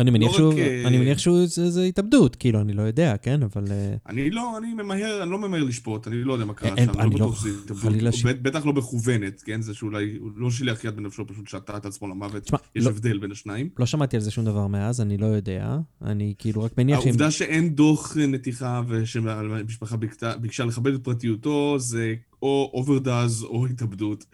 אני 0.00 0.10
מניח 0.10 0.30
לא 0.32 0.36
שהוא, 0.36 0.52
אה, 0.58 0.82
אני 0.86 0.98
מניח 0.98 1.18
שהוא, 1.18 1.46
זה 1.46 1.82
התאבדות, 1.84 2.36
כאילו, 2.36 2.60
אני 2.60 2.72
לא 2.72 2.82
יודע, 2.82 3.16
כן, 3.16 3.40
אבל... 3.42 3.64
אה, 3.70 3.94
אני 4.08 4.30
לא, 4.30 4.58
אני 4.58 4.74
ממהר, 4.74 5.22
אני 5.22 5.30
לא 5.30 5.38
ממהר 5.38 5.64
לשפוט, 5.64 6.08
אני 6.08 6.24
לא 6.24 6.32
יודע 6.32 6.44
מה 6.44 6.54
קרה 6.54 6.74
אין- 6.76 6.86
שם, 6.92 7.00
אני 7.00 7.10
לא- 7.10 7.20
לא 7.20 7.26
בטוח 7.26 7.40
שזה 7.40 7.50
התאבדות. 7.64 7.92
בט- 8.24 8.38
בטח 8.42 8.66
לא 8.66 8.72
מכוונת, 8.72 9.42
כן? 9.46 9.62
זה 9.62 9.74
שאולי, 9.74 10.16
הוא 10.20 10.30
לא 10.36 10.50
שילח 10.50 10.84
יד 10.84 10.96
בנפשו, 10.96 11.26
פשוט 11.26 11.48
שתה 11.48 11.76
את 11.76 11.86
עצמו 11.86 12.08
למוות. 12.08 12.50
יש 12.76 12.84
לא- 12.84 12.90
הבדל 12.90 13.18
בין 13.18 13.32
השניים. 13.32 13.68
לא 13.78 13.86
שמעתי 13.86 14.16
על 14.16 14.22
זה 14.22 14.30
שום 14.30 14.44
דבר 14.44 14.66
מאז, 14.66 15.00
אני 15.00 15.16
לא 15.18 15.26
יודע. 15.26 15.78
אני 16.04 16.34
כאילו 16.38 16.62
רק 16.62 16.78
מניח 16.78 17.00
שאם... 17.00 17.08
העובדה 17.08 17.30
שאין 17.30 17.74
דוח 17.74 18.16
נתיחה 18.16 18.82
ושהמשפחה 18.88 19.96
ביקשה- 19.96 20.36
ביקשה 20.36 20.64
לכבד 20.64 20.94
את 20.94 21.04
פרטיותו, 21.04 21.78
זה 21.78 22.14
או 22.42 22.70
overdose 22.74 23.42
או 23.42 23.66
התאבדות. 23.66 24.24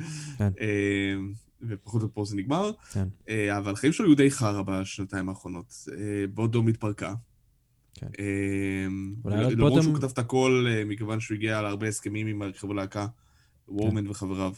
ופחות 1.63 2.03
או 2.03 2.15
פה 2.15 2.25
זה 2.25 2.37
נגמר. 2.37 2.71
כן. 2.93 3.09
אה, 3.29 3.59
אבל 3.59 3.73
החיים 3.73 3.93
שלו 3.93 4.07
היו 4.07 4.15
די 4.15 4.31
חרא 4.31 4.63
בשנתיים 4.63 5.29
האחרונות. 5.29 5.75
אה, 5.93 6.27
Bodom 6.35 6.69
התפרקה. 6.69 7.15
כן. 7.95 8.07
אה, 8.19 8.87
למרות 9.51 9.83
שהוא 9.83 9.97
כתב 9.97 10.11
את 10.13 10.19
הכל, 10.19 10.67
מכיוון 10.87 11.21
שהוא 11.21 11.35
הגיע 11.35 11.63
להרבה 11.63 11.89
הסכמים 11.89 12.27
עם 12.27 12.43
חברי 12.57 12.77
להקה, 12.77 13.07
וורמן 13.69 14.05
כן. 14.05 14.11
וחבריו, 14.11 14.53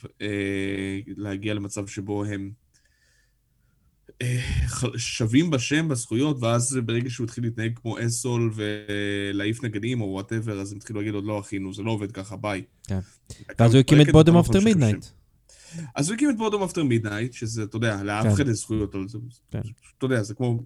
להגיע 1.16 1.54
למצב 1.54 1.86
שבו 1.86 2.24
הם 2.24 2.50
שווים 4.96 5.50
בשם, 5.50 5.88
בזכויות, 5.88 6.36
ואז 6.40 6.78
ברגע 6.84 7.10
שהוא 7.10 7.24
התחיל 7.24 7.44
להתנהג 7.44 7.78
כמו 7.78 7.96
asshole 8.06 8.52
ולהעיף 8.54 9.64
נגנים 9.64 10.00
או 10.00 10.06
whatever, 10.06 10.60
אז 10.60 10.72
הם 10.72 10.78
התחילו 10.78 11.00
להגיד 11.00 11.14
עוד 11.14 11.24
לא 11.24 11.40
אחינו, 11.40 11.74
זה 11.74 11.82
לא 11.82 11.90
עובד 11.90 12.12
ככה, 12.12 12.36
ביי. 12.36 12.62
כן. 12.86 12.98
ואז 13.58 13.74
הוא 13.74 13.80
הקים 13.80 14.00
את 14.00 14.12
Bodom 14.12 14.36
After. 14.36 14.60
Midnight. 14.64 15.06
אז 15.94 16.08
הוא 16.08 16.14
הקים 16.14 16.30
את 16.30 16.36
Bodom 16.36 16.62
After 16.62 16.84
Midnight, 16.84 17.32
שזה, 17.32 17.62
אתה 17.62 17.76
יודע, 17.76 18.02
לאף 18.02 18.24
כן. 18.24 18.30
אחד 18.30 18.46
אין 18.46 18.54
זכויות 18.54 18.94
על 18.94 19.08
זה. 19.08 19.18
כן. 19.50 19.60
אתה 19.98 20.04
יודע, 20.04 20.22
זה 20.22 20.34
כמו, 20.34 20.64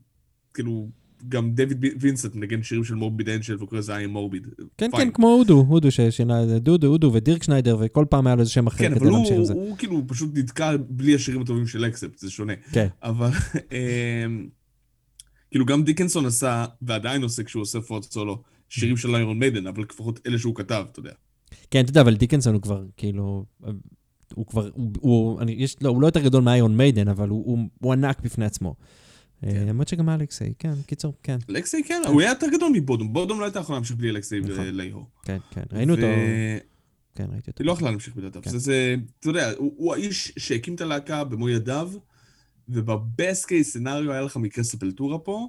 כאילו, 0.54 0.88
גם 1.28 1.54
דויד 1.54 1.84
וינסנט 2.00 2.34
מנגן 2.34 2.62
שירים 2.62 2.84
של 2.84 2.94
Morbid 2.94 3.28
Angel 3.28 3.62
וקורא 3.62 3.78
לזה 3.78 4.04
Am 4.04 4.06
Morbid. 4.06 4.46
כן, 4.78 4.90
כן, 4.96 5.10
כמו 5.10 5.28
הודו, 5.28 5.64
אודו 5.68 5.90
ששינה, 5.90 6.58
אודו, 6.58 6.86
אודו 6.86 7.10
דירקשניידר, 7.12 7.76
וכל 7.80 8.04
פעם 8.10 8.26
היה 8.26 8.36
לו 8.36 8.40
איזה 8.40 8.50
שם 8.50 8.66
אחר 8.66 8.78
כן, 8.78 8.92
אבל 8.92 9.00
כדי 9.00 9.10
להמשיך 9.10 9.36
עם 9.36 9.44
זה. 9.44 9.52
הוא 9.52 9.76
כאילו 9.76 10.02
פשוט 10.06 10.30
נתקע 10.34 10.76
בלי 10.88 11.14
השירים 11.14 11.40
הטובים 11.40 11.66
של 11.66 11.84
Accept, 11.84 12.18
זה 12.18 12.30
שונה. 12.30 12.52
כן, 12.72 12.88
אבל 13.02 13.30
אמ, 13.72 14.48
כאילו 15.50 15.66
גם 15.66 15.84
דיקנסון 15.84 16.26
עשה, 16.26 16.64
ועדיין 16.82 17.22
עושה 17.22 17.42
כשהוא 17.42 17.62
עושה 17.62 17.80
פורט 17.80 18.02
סולו, 18.02 18.42
שירים 18.68 18.96
של 18.96 19.14
איירון 19.14 19.38
מיידן, 19.38 19.66
אבל 19.66 19.82
לפחות 19.82 20.20
אלה 20.26 20.38
שהוא 20.38 20.54
כתב, 20.54 20.84
אתה 20.92 21.00
יודע. 21.00 21.12
כן, 21.70 21.80
אתה 21.80 21.90
יודע, 21.90 22.00
אבל 22.00 22.14
דיקנסון 22.14 22.54
הוא 22.54 22.62
כבר, 22.62 22.84
כאילו, 22.96 23.44
הוא 24.34 24.46
כבר, 24.46 24.70
הוא, 24.74 24.90
הוא, 25.00 25.40
אני, 25.40 25.52
יש, 25.52 25.76
לא, 25.80 25.88
הוא 25.88 26.02
לא 26.02 26.06
יותר 26.06 26.20
גדול 26.20 26.42
מאיירון 26.42 26.76
מיידן, 26.76 27.08
אבל 27.08 27.28
הוא, 27.28 27.44
הוא, 27.46 27.58
הוא 27.80 27.92
ענק 27.92 28.20
בפני 28.20 28.44
עצמו. 28.44 28.74
כן. 29.40 29.66
למרות 29.68 29.88
שגם 29.88 30.08
אלכסי, 30.08 30.54
כן, 30.58 30.74
קיצור, 30.86 31.14
כן, 31.22 31.38
אלכסי, 31.50 31.84
כן, 31.84 32.02
הוא 32.08 32.20
היה 32.20 32.30
יותר 32.30 32.46
גדול 32.52 32.72
מבודום. 32.74 33.12
בודום 33.12 33.40
לא 33.40 33.44
הייתה 33.44 33.58
יכולה 33.58 33.76
להמשיך 33.76 33.96
בלי 33.96 34.10
אלכסי 34.10 34.40
נכון. 34.40 34.64
ולייהו. 34.68 35.04
כן, 35.22 35.38
כן, 35.50 35.62
ראינו 35.72 35.94
אותו, 35.94 36.06
כן, 37.14 37.26
ראיתי 37.32 37.50
אותו. 37.50 37.62
היא 37.62 37.66
לא 37.66 37.72
יכלה 37.72 37.90
להמשיך 37.90 38.16
בלעדיו. 38.16 38.42
כן. 38.42 38.58
זה, 38.58 38.96
אתה 39.20 39.28
יודע, 39.28 39.52
הוא, 39.56 39.94
האיש 39.94 40.32
שהקים 40.38 40.74
את 40.74 40.80
הלהקה 40.80 41.24
במו 41.24 41.48
ידיו, 41.48 41.90
ובבסט 42.68 43.44
קייס 43.44 43.70
סצנריו 43.70 44.12
היה 44.12 44.22
לך 44.22 44.36
מקרה 44.36 44.64
ספלטורה 44.64 45.18
פה. 45.18 45.48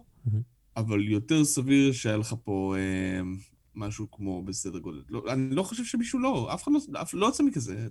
אבל 0.77 1.07
יותר 1.07 1.45
סביר 1.45 1.91
שהיה 1.91 2.17
לך 2.17 2.35
פה 2.43 2.75
אה, 2.77 3.21
משהו 3.75 4.11
כמו 4.11 4.43
בסדר 4.43 4.79
גודל. 4.79 5.01
לא, 5.09 5.23
אני 5.29 5.55
לא 5.55 5.63
חושב 5.63 5.83
שמישהו 5.83 6.19
לא, 6.19 6.53
אף 6.53 6.63
אחד 6.63 6.71
לא, 6.71 7.03
לא 7.13 7.25
יוצא 7.25 7.43
מכזה. 7.43 7.87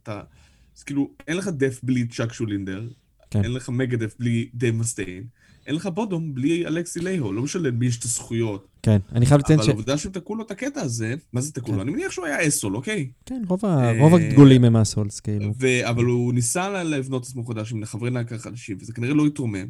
אז 0.76 0.82
כאילו, 0.82 1.10
אין 1.28 1.36
לך 1.36 1.48
Death 1.48 1.80
בלי 1.82 2.08
צ'אק 2.08 2.32
שולדינר, 2.32 2.88
כן. 3.30 3.44
אין 3.44 3.52
לך 3.52 3.68
Megadeth 3.68 4.14
בלי 4.18 4.48
דייב 4.54 4.74
מסטיין, 4.74 5.24
אין 5.66 5.74
לך 5.74 5.86
Bodom 5.86 6.34
בלי 6.34 6.66
אלכסי 6.66 7.00
לייהו, 7.00 7.32
לא 7.32 7.42
משנה 7.42 7.62
למי 7.68 7.86
יש 7.86 7.98
את 7.98 8.04
הזכויות. 8.04 8.68
כן, 8.82 8.98
אני 9.12 9.26
חייב 9.26 9.40
לציין 9.40 9.58
אבל 9.58 9.66
ש... 9.66 9.70
העובדה 9.70 9.98
שהם 9.98 10.12
תקעו 10.12 10.34
לו 10.34 10.44
את 10.44 10.50
הקטע 10.50 10.80
הזה, 10.80 11.14
מה 11.32 11.40
זה 11.40 11.52
תקעו 11.52 11.68
כן. 11.68 11.74
לו? 11.74 11.82
אני 11.82 11.90
מניח 11.90 12.12
שהוא 12.12 12.26
היה 12.26 12.48
asshole, 12.48 12.76
אוקיי? 12.76 13.10
כן, 13.26 13.42
רוב 13.48 13.64
ה- 13.64 13.68
אה, 13.68 14.00
רוב 14.00 14.14
הגדולים 14.14 14.64
הם 14.64 14.76
assholes, 14.76 15.20
כאילו. 15.20 15.52
ו- 15.60 15.88
אבל 15.90 16.04
הוא 16.04 16.34
ניסה 16.34 16.82
לבנות 16.84 17.22
עצמו 17.22 17.44
חדש 17.44 17.72
עם 17.72 17.84
חברי 17.84 18.10
להקה 18.10 18.38
חדשים, 18.38 18.76
וזה 18.80 18.92
כנראה 18.92 19.14
לא 19.14 19.26
התרומם. 19.26 19.66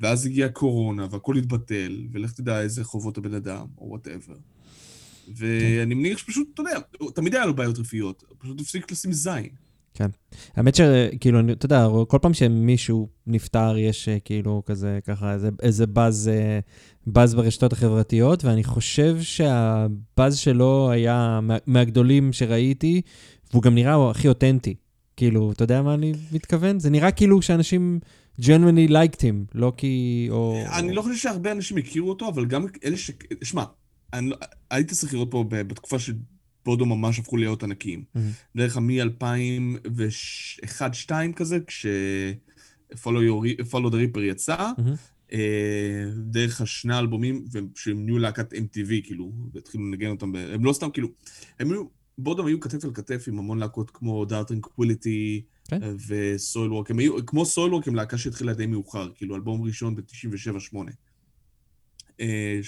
ואז 0.00 0.26
הגיעה 0.26 0.48
קורונה, 0.48 1.06
והכל 1.10 1.36
התבטל, 1.36 2.06
ולך 2.12 2.32
תדע 2.32 2.60
איזה 2.60 2.84
חובות 2.84 3.18
הבן 3.18 3.34
אדם, 3.34 3.66
או 3.78 3.86
וואטאבר. 3.88 4.34
ואני 5.36 5.94
מניח 5.94 6.18
שפשוט, 6.18 6.48
אתה 6.54 6.62
יודע, 6.62 6.78
תמיד 7.14 7.34
היה 7.34 7.46
לו 7.46 7.56
בעיות 7.56 7.78
רפואיות, 7.78 8.24
פשוט 8.38 8.60
הפסיק 8.60 8.92
לשים 8.92 9.12
זין. 9.12 9.48
האמת 10.56 10.74
שכאילו, 10.74 11.40
אתה 11.52 11.66
יודע, 11.66 11.86
כל 12.08 12.18
פעם 12.22 12.34
שמישהו 12.34 13.08
נפטר, 13.26 13.78
יש 13.78 14.08
אה, 14.08 14.18
כאילו 14.20 14.62
כזה, 14.66 14.98
ככה, 15.06 15.32
איזה, 15.32 15.48
איזה 15.62 15.86
באז, 15.86 16.30
אה, 16.32 16.58
באז 17.06 17.34
ברשתות 17.34 17.72
החברתיות, 17.72 18.44
ואני 18.44 18.64
חושב 18.64 19.16
שהבאז 19.20 20.36
שלו 20.36 20.90
היה 20.90 21.40
מה, 21.42 21.56
מהגדולים 21.66 22.32
שראיתי, 22.32 23.02
והוא 23.52 23.62
גם 23.62 23.74
נראה 23.74 24.10
הכי 24.10 24.28
אותנטי. 24.28 24.74
כאילו, 25.16 25.52
אתה 25.52 25.62
יודע 25.62 25.82
מה 25.82 25.94
אני 25.94 26.12
מתכוון? 26.32 26.80
זה 26.80 26.90
נראה 26.90 27.10
כאילו 27.10 27.42
שאנשים 27.42 28.00
genuinely 28.40 28.90
liked 28.90 29.20
him, 29.20 29.54
לא 29.54 29.72
כי... 29.76 30.26
או... 30.30 30.62
אני 30.78 30.94
לא 30.94 31.02
חושב 31.02 31.16
שהרבה 31.16 31.52
אנשים 31.52 31.76
הכירו 31.76 32.08
אותו, 32.08 32.28
אבל 32.28 32.46
גם 32.46 32.66
אלה 32.84 32.96
ש... 32.96 33.10
שמע, 33.42 33.64
אני 34.12 34.30
לא- 34.30 34.36
הייתי 34.70 34.94
צריך 34.94 35.12
לראות 35.12 35.30
פה 35.30 35.44
בתקופה 35.48 35.96
שבודו 36.62 36.86
ממש 36.86 37.18
הפכו 37.18 37.36
להיות 37.36 37.62
ענקיים. 37.62 38.04
מהמם. 38.14 38.30
דרך 38.56 38.76
מ-2001-2002 38.76 41.10
כזה, 41.36 41.58
Your- 43.26 43.36
Follow 43.70 43.90
the 43.90 44.14
Reaper 44.16 44.20
יצא, 44.20 44.70
מהמם. 44.78 44.94
אה, 45.32 45.38
דרך 46.16 46.60
השני 46.60 46.98
אלבומים, 46.98 47.44
שהם 47.74 48.04
נהיו 48.04 48.18
להקת 48.18 48.52
MTV, 48.52 48.88
כאילו, 49.02 49.32
והתחילו 49.52 49.84
לנגן 49.86 50.10
אותם, 50.10 50.32
ב- 50.32 50.36
הם 50.36 50.64
לא 50.64 50.72
סתם, 50.72 50.90
כאילו, 50.90 51.08
הם 51.60 51.70
היו, 51.70 51.84
Bodom 52.18 52.46
היו 52.46 52.60
כתף 52.60 52.84
אל 52.84 52.90
כתף 52.94 53.24
עם 53.28 53.38
המון 53.38 53.58
להקות 53.58 53.90
כמו 53.90 54.24
Dark 54.24 54.48
Tranquillity 54.48 55.42
כן. 55.68 55.80
ו 56.08 56.72
Soilwork, 56.72 56.90
הם 56.90 56.98
היו, 56.98 57.26
כמו 57.26 57.46
Soilwork 57.46 57.88
הם 57.88 57.94
להקה 57.94 58.18
שהתחילה 58.18 58.54
די 58.54 58.66
מאוחר, 58.66 59.10
כאילו, 59.14 59.34
אלבום 59.36 59.62
ראשון 59.62 59.94
ב-97-8. 59.96 60.76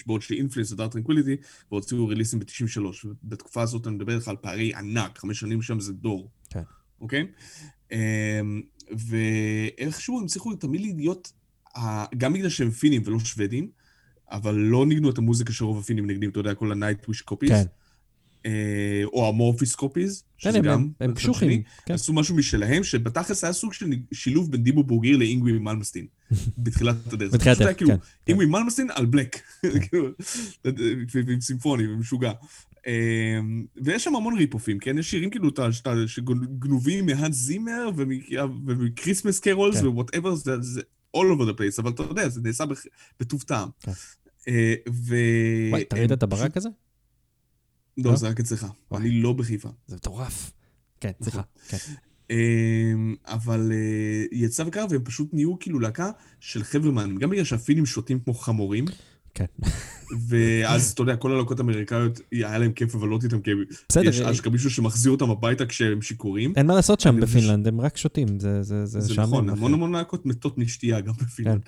בעוד 0.07 0.23
ש 0.23 0.33
In 0.33 0.43
Flames 0.43 0.73
ו 0.73 0.77
Dark 0.77 0.93
Tranquillity, 0.93 1.37
והוציאו 1.73 2.07
release־ים 2.07 2.39
ב-93. 2.39 3.07
בתקופה 3.25 3.63
הזאת 3.63 3.87
אני 3.87 3.95
מדבר 3.95 4.15
איתך 4.15 4.29
על 4.29 4.37
פערי 4.37 4.75
ענק, 4.75 5.19
חמש 5.19 5.41
שנים 5.41 5.63
שם 5.63 5.81
זה 5.81 5.93
דור. 5.93 6.31
כן. 6.51 6.63
אוקיי? 7.01 7.27
אמ, 7.93 8.63
ואיכשהו 8.91 10.19
הם 10.19 10.25
הצליחו 10.25 10.55
תמיד 10.55 10.97
להיות, 10.97 11.33
גם 12.17 12.33
בגלל 12.33 12.49
שהם 12.49 12.71
פינים 12.71 13.03
ולא 13.05 13.19
שוודים, 13.19 13.71
אבל 14.31 14.55
לא 14.55 14.87
ניגנו 14.87 15.11
את 15.11 15.19
המוזיקה 15.19 15.53
שרוב 15.53 15.79
הפינים 15.79 16.07
מנגנים, 16.07 16.31
אתה 16.31 16.41
יודע, 16.41 16.55
כל 16.55 16.73
ה-Nightwish 16.73 17.25
copies. 17.25 17.51
כן. 17.51 17.65
אה, 18.47 18.51
או 19.05 19.29
Amorphis 19.29 19.75
copies, 19.75 20.25
כן, 20.39 20.51
שזה 20.51 20.59
הם- 20.59 20.65
גם... 20.65 20.89
הם- 21.01 21.15
קשוחים. 21.15 21.63
כן. 21.87 21.95
עשו 21.95 22.13
משהו 22.13 22.37
משלהם, 22.37 22.85
שבתכלס 22.85 23.45
היה 23.45 23.53
סוג 23.53 23.73
של 23.73 23.87
שילוב 24.13 24.51
בין 24.53 24.63
Dimmu 24.63 24.85
Borgir 24.85 25.17
לאינגווי 25.17 25.53
מלמסטין, 25.59 26.07
בתחילת 26.59 27.13
הדרך. 27.13 27.35
בתחילת 27.35 27.61
הדרך, 27.61 27.77
כאילו, 27.77 27.91
כן. 27.91 27.97
כן. 27.97 28.03
אינגווי 28.27 28.47
מלמסטין 28.47 28.89
על 28.95 29.07
black, 29.07 29.37
כאילו, 29.89 30.09
ועם 31.27 31.41
symphony, 31.41 31.87
ומשוגע. 31.93 32.33
אמ, 32.87 33.65
ויש 33.85 34.05
שם 34.05 34.17
המון 34.17 34.37
rip-off 34.37 34.66
ים, 34.66 34.79
כן? 34.79 34.99
יש 34.99 35.11
שירים 35.11 35.31
כאילו 35.31 35.51
שגנובים 36.07 37.07
מהאנס 37.07 37.37
זימר 37.37 37.91
ומ 38.67 38.80
Christmas 38.80 39.41
carols 39.41 39.81
כן. 39.81 39.87
ו 39.87 39.92
whatever, 39.92 40.35
זה- 40.35 40.61
זה 40.61 40.81
all 41.17 41.21
over 41.21 41.51
the 41.51 41.59
place, 41.59 41.83
אבל 41.83 41.91
אתה 41.91 42.03
יודע, 42.03 42.29
זה 42.29 42.41
נעשה 42.45 42.65
בטוב 43.21 43.43
טעם. 43.43 43.69
כן. 43.81 43.93
אה, 44.49 44.75
ו... 44.93 45.17
וואי, 45.71 45.83
אתה 45.83 45.97
ראית 45.97 46.13
את 46.13 46.23
הברק 46.23 46.57
הזה? 46.57 46.69
לא, 48.05 48.11
לא? 48.11 48.17
זה 48.17 48.29
רק 48.29 48.41
אצלך. 48.41 48.67
אני 48.93 49.11
לא 49.11 49.33
בחיפה. 49.33 49.69
זה 49.87 49.97
מטורף. 49.97 50.53
כן, 51.01 51.13
סליחה. 51.23 51.43
כן. 51.69 51.77
אמ, 52.31 53.15
אבל 53.25 53.73
אה, 53.73 54.25
יצאה 54.33 54.67
וקרה, 54.69 54.85
והם 54.91 55.05
פשוט 55.05 55.29
נהיו 55.33 55.59
כאילו 55.59 55.81
להקה 55.81 56.11
של 56.41 56.65
חבר'ה 56.65 56.91
מעניינים. 56.91 57.19
גם 57.19 57.31
בגלל 57.31 57.45
שהפינים 57.45 57.87
שותים 57.87 58.21
כמו 58.21 58.35
חמורים, 58.35 58.85
כן. 59.41 59.71
ואז, 60.29 60.91
אתה 60.91 61.03
יודע, 61.03 61.17
כל 61.17 61.33
הלהקות 61.33 61.59
האמריקאיות, 61.61 62.21
היה 62.33 62.59
להם 62.59 62.73
כיף 62.73 62.95
לבלות 62.95 63.25
איתם, 63.25 63.41
כי 63.41 63.51
בסדר, 63.89 64.09
יש 64.09 64.21
אשכרה 64.21 64.53
מישהו 64.53 64.71
שמחזיר 64.71 65.13
אותם 65.13 65.31
הביתה 65.31 65.67
כשהם 65.67 66.03
שיכורים. 66.03 66.53
אין 66.57 66.67
מה 66.67 66.75
לעשות 66.75 67.01
שם 67.01 67.21
בפינלנד, 67.21 67.69
הם 67.69 67.81
רק 67.81 67.97
שותים, 67.97 68.41
זה- 68.41 68.63
זה 68.63 68.87
זה. 68.87 69.15
נכון. 69.23 69.49
המון 69.49 69.75
המון 69.75 69.93
להקות 69.93 70.27
מתות 70.27 70.59
משתייה 70.59 71.01
גם 71.01 71.15
בפינלנד. 71.15 71.61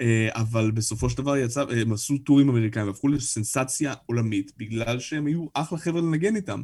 אה, 0.00 0.28
אבל 0.32 0.70
בסופו 0.70 1.10
של 1.10 1.16
דבר 1.18 1.36
יצא, 1.36 1.64
הם 1.80 1.92
עשו 1.92 2.18
טורים 2.18 2.48
אמריקאים, 2.48 2.86
והפכו 2.86 3.08
לסנסציה 3.08 3.94
עולמית, 4.06 4.52
בגלל 4.56 4.98
שהם 5.00 5.26
היו 5.26 5.46
אחלה 5.54 5.78
חבר'ה 5.78 6.00
לנגן 6.00 6.36
איתם. 6.36 6.62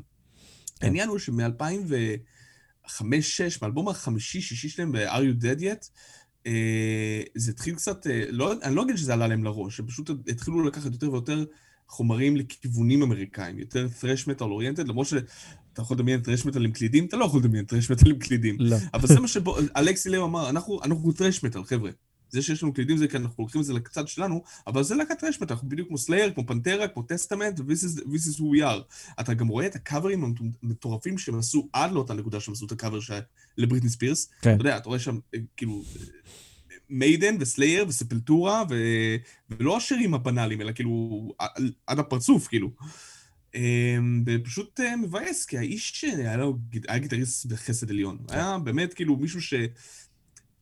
כן. 0.80 0.86
העניין 0.86 1.08
הוא 1.08 1.18
שמ-2005-2006, 1.18 2.90
מהאלבום 3.62 3.88
החמישי-שישי 3.88 4.68
שלהם 4.68 4.92
ב-Are 4.92 4.98
You 5.20 5.42
Dead 5.42 5.60
Yet, 5.60 5.88
זה 7.34 7.50
התחיל 7.50 7.74
קצת, 7.74 8.06
אה, 8.06 8.24
לא, 8.30 8.54
אני 8.62 8.74
לא 8.74 8.82
אגיד 8.82 8.96
שזה 8.96 9.12
עלה 9.12 9.28
להם 9.28 9.44
לראש, 9.44 9.80
הם 9.80 9.86
פשוט 9.86 10.10
התחילו 10.28 10.62
לקחת 10.64 10.92
יותר 10.92 11.12
ויותר 11.12 11.44
חומרים 11.88 12.36
לכיוונים 12.36 13.02
אמריקאים, 13.02 13.58
יותר 13.58 13.86
thrash 14.00 14.26
metal 14.26 14.42
oriented, 14.42 14.84
למרות 14.88 15.06
שאתה 15.06 15.82
יכול 15.82 15.96
לדמיין 15.96 16.20
thrash 16.20 16.46
metal 16.46 16.64
עם 16.64 16.72
קלידים, 16.72 17.06
אתה 17.06 17.16
לא 17.16 17.24
יכול 17.24 17.40
לדמיין 17.40 17.64
thrash 17.64 17.96
metal 17.96 18.08
עם 18.10 18.18
קלידים. 18.18 18.56
לא. 18.60 18.76
אבל 18.94 19.08
זה 19.08 19.20
מה 19.20 19.28
שאלכסי 19.28 20.10
לאו 20.10 20.24
אמר, 20.24 20.50
אנחנו, 20.50 20.80
אנחנו 20.84 21.12
thrash 21.12 21.44
metal, 21.44 21.64
חבר'ה. 21.64 21.90
זה 22.30 22.42
שיש 22.42 22.62
לנו 22.62 22.74
קלידים 22.74 22.96
זה 22.96 23.08
כי 23.08 23.16
אנחנו 23.16 23.34
לוקחים 23.44 23.60
את 23.60 23.66
זה 23.66 23.72
לקצת 23.72 24.08
שלנו, 24.08 24.42
אבל 24.66 24.82
זה 24.82 24.94
להקת 24.94 25.24
מטאל, 25.24 25.46
אנחנו 25.50 25.68
בדיוק 25.68 25.88
כמו 25.88 25.98
סלייר, 25.98 26.32
כמו 26.34 26.46
פנטרה, 26.46 26.88
כמו 26.88 27.02
טסטמנט, 27.02 27.58
this 27.58 27.62
is 28.32 28.38
who 28.38 28.42
we 28.42 28.62
are. 28.62 28.82
אתה 29.20 29.34
גם 29.34 29.48
רואה 29.48 29.66
את 29.66 29.74
הקאברים 29.74 30.34
המטורפים 30.62 31.18
שהם 31.18 31.38
עשו 31.38 31.68
עד 31.72 31.92
לאותה 31.92 32.14
נקודה 32.14 32.40
שהם 32.40 32.54
עשו 32.54 32.66
את 32.66 32.72
הקאבר 32.72 33.00
של- 33.00 33.18
לבריטני 33.58 33.90
ספירס. 33.90 34.30
כן. 34.42 34.54
אתה 34.54 34.60
יודע, 34.60 34.76
אתה 34.76 34.88
רואה 34.88 34.98
שם 34.98 35.18
אה, 35.34 35.38
כאילו 35.56 35.82
מיידן 36.90 37.36
וסלייר 37.40 37.84
וספלטורה, 37.88 38.62
ו... 38.70 38.76
ולא 39.50 39.76
השירים 39.76 40.14
הבנאליים, 40.14 40.60
אלא 40.60 40.72
כאילו 40.72 41.28
עד- 41.86 41.98
הפרצוף, 41.98 42.48
כאילו. 42.48 42.70
אמ, 43.54 44.24
ופשוט 44.26 44.80
אה, 44.80 44.96
מבאס, 44.96 45.44
כי 45.44 45.58
האיש 45.58 46.04
אה, 46.04 46.18
היה 46.18 46.36
לו, 46.36 46.58
היה 46.88 46.98
guitarist 46.98 47.46
בחסד 47.46 47.90
עליון. 47.90 48.18
היה 48.28 48.58
באמת 48.58 48.94
כאילו 48.94 49.16
מישהו 49.16 49.42
ש... 49.42 49.54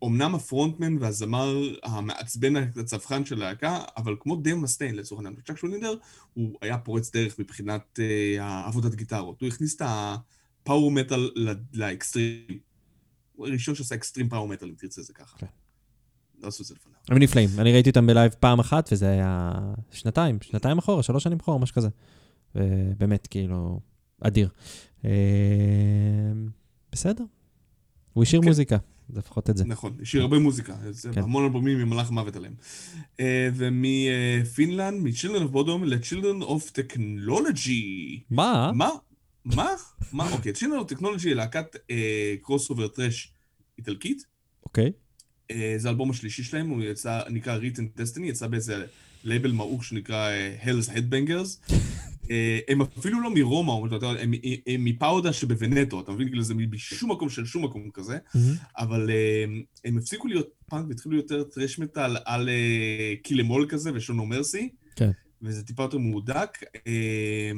אמנם 0.05 0.34
ה 0.35 0.41
frontman 0.41 0.97
והזמר 1.03 1.57
המעצבן 1.82 2.57
הצווחן 2.57 3.24
של 3.24 3.42
הלהקה, 3.42 3.82
אבל 3.96 4.16
כמו 4.20 4.36
דייב 4.36 4.57
מסטיין 4.59 4.94
לצורך 4.94 5.18
העניין. 5.20 5.40
צ'אק 5.46 5.57
שוינינדר, 5.57 5.94
הוא 6.34 6.59
היה 6.62 6.78
פורץ 6.78 7.12
דרך 7.12 7.38
מבחינת 7.38 8.01
אה, 8.38 8.66
עבודת 8.66 8.94
גיטרות. 8.94 9.40
הוא 9.40 9.49
הכניס 9.49 9.76
את 9.76 9.82
ה 9.85 10.02
power 10.02 10.91
metal 10.91 11.31
ל- 11.34 11.53
לאקסטרים. 11.74 12.59
הוא 13.36 13.46
הראשון 13.46 13.74
שעשה 13.74 13.94
extreme 13.95 14.29
power 14.29 14.49
metal, 14.49 14.68
אם 14.68 14.74
תרצה 14.74 15.03
זה 15.03 15.12
ככה. 15.12 15.38
כן. 15.38 15.46
לא 16.42 16.49
עשו 16.49 16.62
את 16.62 16.68
זה 16.68 16.74
לפניו. 16.74 16.96
הם 17.09 17.18
נפלאים. 17.18 17.49
אני 17.59 17.72
ראיתי 17.72 17.90
אותם 17.90 18.07
ב 18.07 18.12
live 18.12 18.35
פעם 18.40 18.59
אחת, 18.59 18.88
וזה 18.92 19.09
היה 19.09 19.51
שנתיים, 19.90 20.38
שנתיים 20.42 20.78
אחורה, 20.78 21.03
שלוש 21.03 21.24
שנים 21.24 21.38
אחורה, 21.40 21.59
משהו 21.59 21.74
כזה. 21.74 21.88
ובאמת, 22.55 23.26
כאילו, 23.26 23.80
אדיר. 24.20 24.49
אה, 25.05 25.11
בסדר. 26.92 27.24
הוא 28.12 28.22
השאיר 28.22 28.42
כן. 28.42 28.49
מוזיקה, 28.49 28.76
לפחות 29.15 29.51
את 29.51 29.57
זה. 29.57 29.65
נכון, 29.65 29.97
השאיר 30.03 30.23
הרבה 30.23 30.39
מוזיקה, 30.39 30.77
כן. 31.13 31.23
המון 31.23 31.45
אלבומים 31.45 31.79
עם 31.79 31.91
מלאך 31.91 32.11
מוות 32.11 32.37
עליהם. 32.37 32.55
אה, 33.21 33.49
ומפינלנד, 33.55 35.03
מ-Children 35.03 35.51
of 35.51 35.55
Bodom 35.55 35.85
ל-Children 35.85 36.45
of 36.45 36.71
Technology. 36.73 38.21
מה? 38.31 38.73
מה? 38.75 38.91
מה? 39.45 39.69
מה? 40.13 40.33
אוקיי, 40.33 40.53
Children 40.53 40.91
of 40.91 40.95
Technology 40.95 41.25
היא 41.25 41.35
להקת 41.35 41.77
crossover 42.43 42.89
thrash 42.89 43.33
איטלקית. 43.79 44.25
אוקיי. 44.67 44.93
אה, 45.51 45.75
זה 45.77 45.89
האלבום 45.89 46.11
השלישי 46.11 46.43
שלהם, 46.43 46.69
הוא 46.69 46.83
יצא, 46.83 47.21
נקרא 47.31 47.59
Written 47.59 48.01
Destiny, 48.01 48.23
יצא 48.23 48.47
באיזה 48.47 48.85
לייבל 49.25 49.53
מעוך 49.53 49.85
שנקרא 49.85 50.29
אה, 50.31 50.57
Hell's 50.63 50.91
Headbangers. 50.91 51.75
אה, 52.31 52.59
הם 52.68 52.83
אפילו 52.83 53.20
לא 53.20 53.35
מרומא, 53.35 53.70
יודע, 53.95 54.09
הם 54.09 54.33
הם 54.66 54.85
מפאודה 54.85 55.33
שבוונטו, 55.33 56.01
אתה 56.01 56.12
מבין? 56.12 56.29
כאילו 56.29 56.43
זה 56.43 56.55
משום 56.55 57.11
מקום 57.12 57.29
של 57.31 57.45
שום 57.47 57.64
מקום 57.64 57.91
כזה. 57.95 58.18
מהמם. 58.35 58.55
אבל 58.79 59.11
אה, 59.11 59.45
הם 59.85 59.99
הפסיקו 59.99 60.29
להיות 60.29 60.49
פאנק 60.70 60.85
והתחילו 60.89 61.16
יותר 61.16 61.43
טרש 61.45 61.79
מטאל 61.79 62.16
על 62.24 62.49
אה, 62.49 63.14
קילמול 63.22 63.66
כזה 63.68 63.91
ושונו 63.95 64.26
מרסי. 64.26 64.68
כן. 64.97 65.11
וזה 65.43 65.64
טיפה 65.64 65.83
יותר 65.83 65.99
מהודק. 65.99 66.59
אה, 66.87 67.51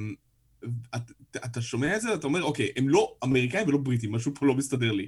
את- 0.96 1.10
אתה 1.44 1.60
שומע 1.62 1.96
את 1.96 2.00
זה, 2.00 2.14
אתה 2.14 2.26
אומר, 2.26 2.42
אוקיי, 2.42 2.68
הם 2.76 2.88
לא 2.88 3.14
אמריקאים 3.24 3.68
ולא 3.68 3.78
בריטים, 3.78 4.12
משהו 4.12 4.32
פה 4.34 4.46
לא 4.46 4.54
מסתדר 4.54 4.92
לי. 4.92 5.06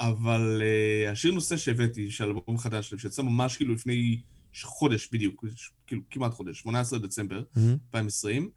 אבל 0.00 0.62
אה, 0.64 1.10
השיר 1.10 1.32
נושא 1.32 1.56
שהבאתי, 1.56 2.10
של 2.10 2.24
אלבום 2.24 2.58
חדש 2.58 2.94
שיצא 2.94 3.22
ממש 3.22 3.56
כאילו 3.56 3.74
לפני 3.74 4.20
חודש 4.62 5.08
בדיוק, 5.12 5.44
כאילו 5.86 6.02
כמעט 6.10 6.34
חודש, 6.34 6.58
18 6.60 6.98
דצמבר 6.98 7.42
מהמם. 7.56 7.76
2020, 7.86 8.42
אה, 8.42 8.48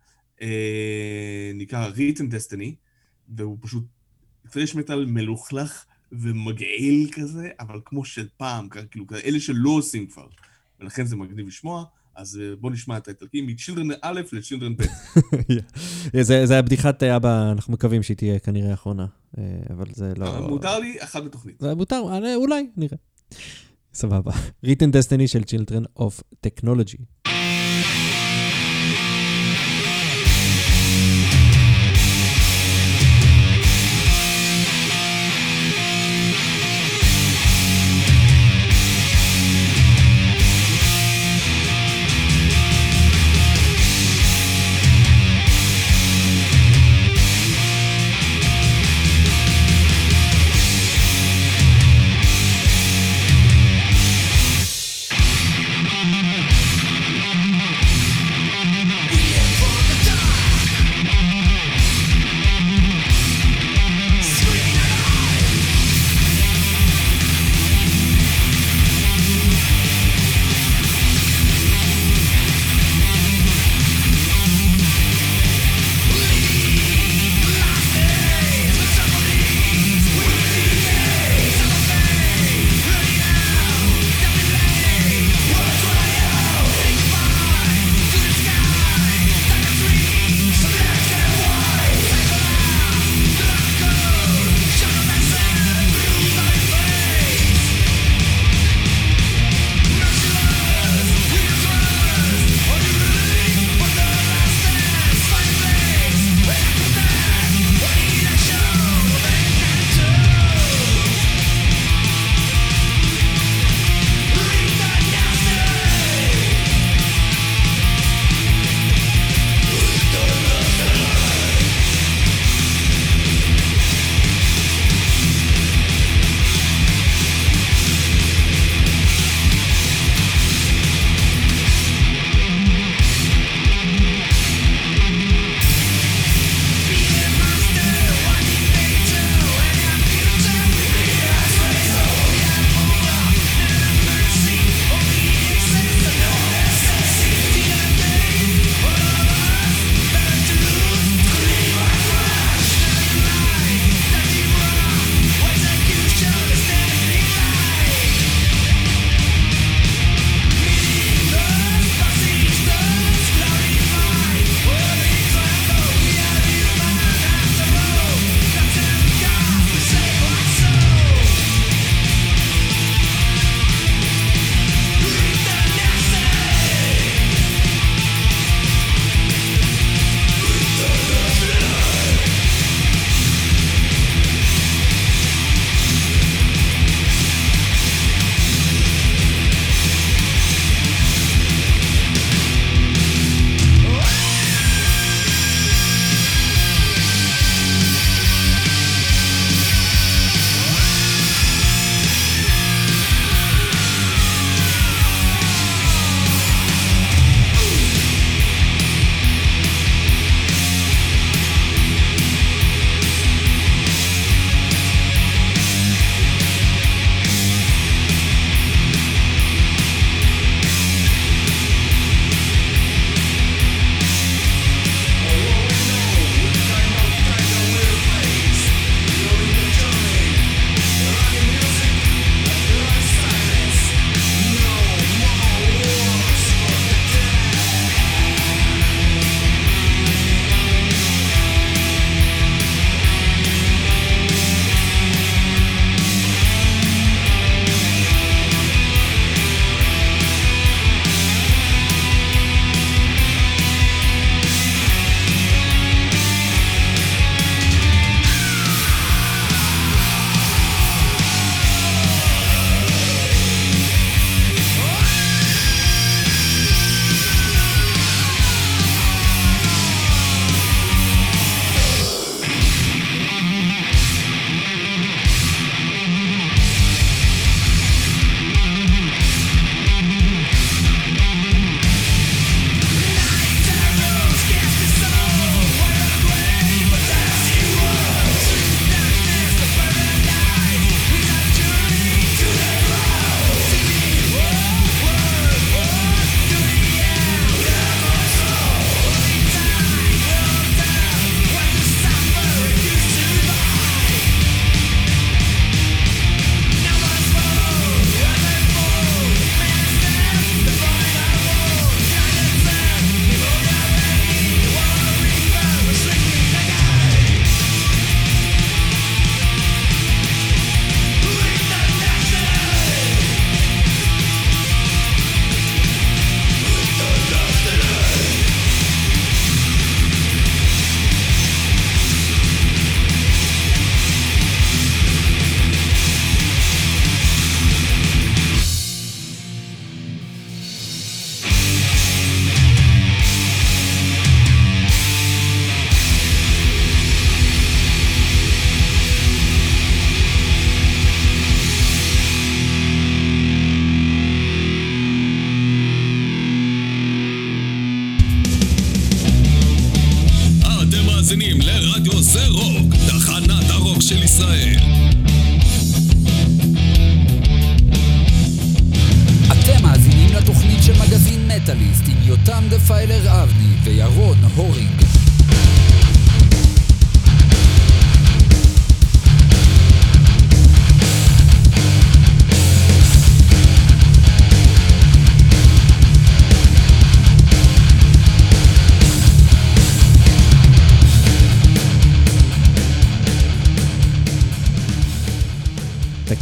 נקרא 1.53 1.89
Written 1.89 2.33
Destiny, 2.33 2.71
והוא 3.29 3.57
פשוט 3.61 3.83
טרש 4.51 4.75
מטאל 4.75 5.05
מלוכלך 5.05 5.85
ומגעיל 6.11 7.09
כזה, 7.11 7.49
אבל 7.59 7.79
כמו 7.85 8.05
של 8.05 8.27
פעם, 8.37 8.69
כאילו, 8.69 9.05
אלה 9.25 9.39
שלא 9.39 9.69
עושים 9.69 10.07
כבר. 10.07 10.27
ולכן 10.79 11.05
זה 11.05 11.15
מגניב 11.15 11.47
לשמוע, 11.47 11.83
אז 12.15 12.39
אה, 12.41 12.55
בואו 12.55 12.73
נשמע 12.73 12.97
את 12.97 13.07
האיטלקים 13.07 13.47
מ-Children 13.47 13.93
א' 14.01 14.21
ל-Children 14.33 14.73
ב'. 14.77 14.83
זה 16.21 16.45
זה 16.45 16.59
הבדיחת 16.59 17.03
אבא, 17.03 17.51
אנחנו 17.51 17.73
מקווים 17.73 18.03
שהיא 18.03 18.17
תהיה 18.17 18.39
כנראה 18.39 18.71
האחרונה, 18.71 19.05
אה, 19.37 19.43
אבל 19.69 19.85
זה 19.93 20.13
לא... 20.17 20.25
אה, 20.25 20.47
מותר 20.47 20.79
לי, 20.79 20.97
אחת 20.99 21.23
בתוכנית. 21.23 21.55
זה 21.59 21.75
מותר, 21.75 22.03
אה, 22.11 22.35
אולי, 22.35 22.67
נראה. 22.77 22.97
סבבה. 23.93 24.31
Written 24.65 24.91
Destiny 24.93 25.27
של 25.27 25.41
Children 25.41 26.01
of 26.01 26.21
Technology. 26.47 27.30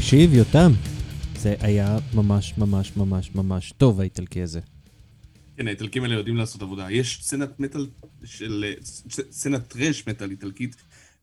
תקשיב, 0.10 0.34
יותם, 0.34 0.72
זה 1.36 1.56
היה 1.60 1.98
ממש 2.14 2.54
ממש 2.58 2.92
ממש 2.98 3.32
ממש 3.36 3.74
טוב, 3.78 4.00
האיטלקי 4.00 4.42
הזה. 4.42 4.60
כן, 5.58 5.68
האיטלקים 5.68 6.04
האלה 6.04 6.16
יודעים 6.16 6.38
לעשות 6.38 6.62
עבודה. 6.62 6.92
יש 6.92 7.20
סצנת 7.22 7.60
מטאל 7.60 7.88
של... 8.24 8.74
סצנת 9.32 9.68
טרש 9.68 10.08
מטאל 10.08 10.32
איטלקית 10.32 10.76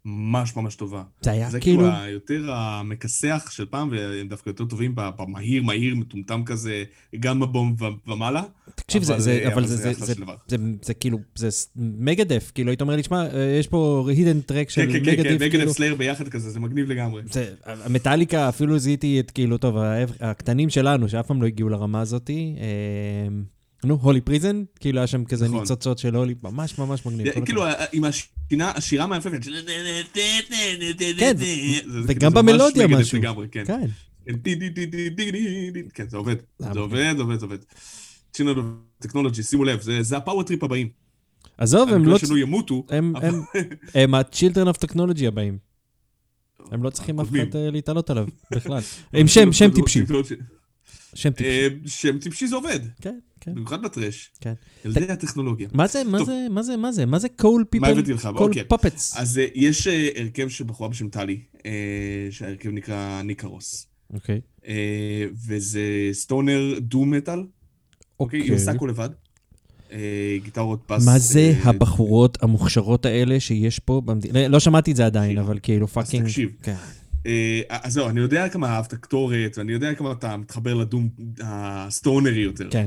ממש 0.07 0.57
ממש 0.57 0.75
טובה. 0.75 1.03
זה 1.21 1.31
היה 1.31 1.51
זה 1.51 1.61
כאילו... 1.61 1.83
כאילו 1.83 1.97
היותר 1.97 2.53
המכסח 2.55 3.49
של 3.51 3.67
פעם, 3.67 3.89
והם 3.93 4.29
דווקא 4.29 4.49
יותר 4.51 4.65
טובים 4.65 4.93
במהיר, 4.97 5.63
מהיר, 5.63 5.95
מטומטם 5.95 6.43
כזה, 6.47 6.85
גם 7.21 7.41
בבום 7.41 7.77
ומעלה. 8.07 8.43
תקשיב, 8.75 9.03
זה- 9.03 9.13
אבל, 9.15 9.23
זה, 9.23 9.41
אה, 9.45 9.53
אבל 9.53 9.67
זה, 9.67 9.77
זה 9.77 9.93
זה, 9.93 10.07
זה, 10.07 10.15
דבר. 10.15 10.35
זה, 10.49 10.57
זה 10.83 10.95
כאילו, 10.95 11.19
זה 11.35 11.49
מגדף, 11.77 12.53
כאילו, 12.55 12.71
היית 12.71 12.81
אומר 12.81 12.97
לי, 12.97 13.03
תשמע, 13.03 13.27
אה, 13.35 13.57
יש 13.61 13.67
פה 13.67 14.07
הידן 14.09 14.41
טרק 14.41 14.71
של 14.71 14.81
כן, 14.81 14.93
כן, 14.93 15.05
כן, 15.05 15.05
כן, 15.05 15.35
מגדף, 15.35 15.39
כאילו, 15.51 15.63
מגדף 15.63 15.77
סלייר 15.77 15.95
ביחד 15.95 16.29
כזה, 16.29 16.51
זה 16.51 16.61
מגניב 16.61 16.89
לגמרי. 16.91 17.23
זה, 17.31 17.55
המטאליקה, 17.65 18.49
אפילו 18.49 18.79
זיהיתי 18.79 19.21
את, 19.21 19.31
כאילו, 19.31 19.59
טוב, 19.59 19.77
הקטנים 20.21 20.71
שלנו, 20.71 21.09
שאף 21.09 21.27
פעם 21.27 21.43
לא 21.43 21.47
הגיעו 21.47 21.69
לרמה 21.69 22.01
הזאתי, 22.01 22.55
אה, 22.59 23.29
נו, 23.85 23.99
הולי 24.03 24.21
פריזן, 24.21 24.63
כאילו, 24.81 24.99
היה 24.99 25.07
שם 25.07 25.25
כזה 25.25 25.47
נכון. 25.49 25.61
ניצוצות 25.61 25.99
של 25.99 26.15
הולי, 26.15 26.35
ממש 26.43 26.79
ממש 26.79 27.07
מגניב. 27.07 27.45
כאילו. 27.45 27.65
עם 27.93 28.05
השינה, 28.05 28.36
כן, 31.19 31.37
זה- 31.37 31.45
וגם 32.07 32.19
כאילו, 32.19 32.31
במלודיה 32.31 32.87
משהו. 32.89 33.19
כן. 33.51 33.65
כן. 33.67 33.87
כן, 35.95 36.09
זה 36.09 36.17
עובד. 36.17 36.37
זה 36.59 36.81
עובד, 36.81 37.15
זה 37.17 37.23
עובד, 37.23 37.39
זה 37.39 37.45
עובד. 37.47 37.59
צ'ינל 38.33 38.55
טכנולוגי, 38.99 39.43
שימו 39.43 39.65
לב, 39.65 39.81
זה- 39.81 40.03
זה 40.03 40.17
הפאוור 40.17 40.43
טריפ 40.43 40.63
הבאים. 40.65 40.89
עזוב, 41.59 41.89
הם 41.89 42.05
לא... 42.05 42.19
שלא 42.19 42.39
ימותו. 42.39 42.87
הם, 42.91 43.17
הם, 43.17 43.35
הם 43.95 44.15
ה-Children 44.15 44.67
of 44.75 44.87
Technology 44.89 45.25
הבאים. 45.27 45.59
הם 46.71 46.83
לא 46.83 46.91
צריכים 46.91 47.21
אף. 47.21 47.27
אחד 47.29 47.57
אה, 47.57 47.71
להתעלות 47.71 48.11
עליו 48.11 48.27
בכלל. 48.51 48.81
עם 49.13 49.29
שם, 49.29 49.53
שם 49.53 49.71
טיפשי. 49.75 50.01
שם 51.15 51.31
טיפשי. 51.31 51.49
אה, 51.49 51.69
שם 51.87 52.19
טיפשי 52.19 52.47
זה 52.47 52.57
עובד, 52.57 52.81
כן, 53.01 53.19
כן, 53.36 53.36
במיוחד 53.55 53.83
בטרש. 53.83 54.31
כן. 54.41 54.53
ילדי 54.85 55.13
הטכנולוגיה. 55.13 55.69
מה 55.73 55.87
זה, 55.87 56.05
מה. 56.05 56.25
זה, 56.25 56.47
מה 56.51 56.63
זה, 56.63 56.77
מה 56.77 56.93
זה, 56.93 57.07
מה 57.07 57.19
זה 57.19 57.29
קול 57.29 57.65
פיפל? 57.71 57.87
מה 57.87 57.93
הבאתי 57.93 58.13
לך? 58.13 58.29
קול 58.37 58.49
אוקיי. 58.49 58.65
פופטס. 58.65 59.17
אז 59.17 59.39
אה, 59.39 59.47
יש 59.55 59.87
אה, 59.87 60.09
הרכב 60.17 60.49
של 60.49 60.65
בחורה 60.65 60.89
בשם 60.89 61.09
טלי, 61.09 61.41
אה, 61.67 61.71
שההרכב 62.31 62.71
נקרא 62.71 63.23
ניקרוס. 63.23 63.87
אוקיי. 64.15 64.41
וזה 65.47 65.81
סטונר 66.13 66.79
דו 66.81 67.05
מטאל, 67.05 67.45
אוקיי? 68.21 68.41
היא 68.41 68.55
עושה 68.55 68.71
הכל 68.71 68.87
לבד. 68.91 69.09
גיטרות, 70.43 70.81
פס. 70.87 71.07
מה 71.07 71.19
זה 71.19 71.53
הבחורות 71.63 72.43
המוכשרות 72.43 73.07
האלה 73.07 73.41
שיש 73.41 73.79
פה 73.79 74.03
במדינה? 74.05 74.49
לא 74.49 74.61
שמעתי 74.61 74.91
את 74.91 74.97
זה 74.97 75.07
עדיין. 75.07 75.39
אבל 75.39 75.59
כאילו 75.63 75.89
פאקינג... 75.89 76.25
תקשיב. 76.25 76.51
כן. 76.63 76.75
אז 77.69 77.93
זהו, 77.93 78.09
אני 78.09 78.21
יודע 78.21 78.49
כמה 78.49 78.69
אהבת 78.69 78.95
קטורת, 78.95 79.59
ואני 79.59 79.73
יודע 79.73 79.95
כמה 79.95 80.13
אתה 80.13 80.37
מתחבר 80.37 80.75
לדום 80.75 81.09
הסטונרי 81.41 82.41
יותר. 82.41 82.69
כן. 82.71 82.87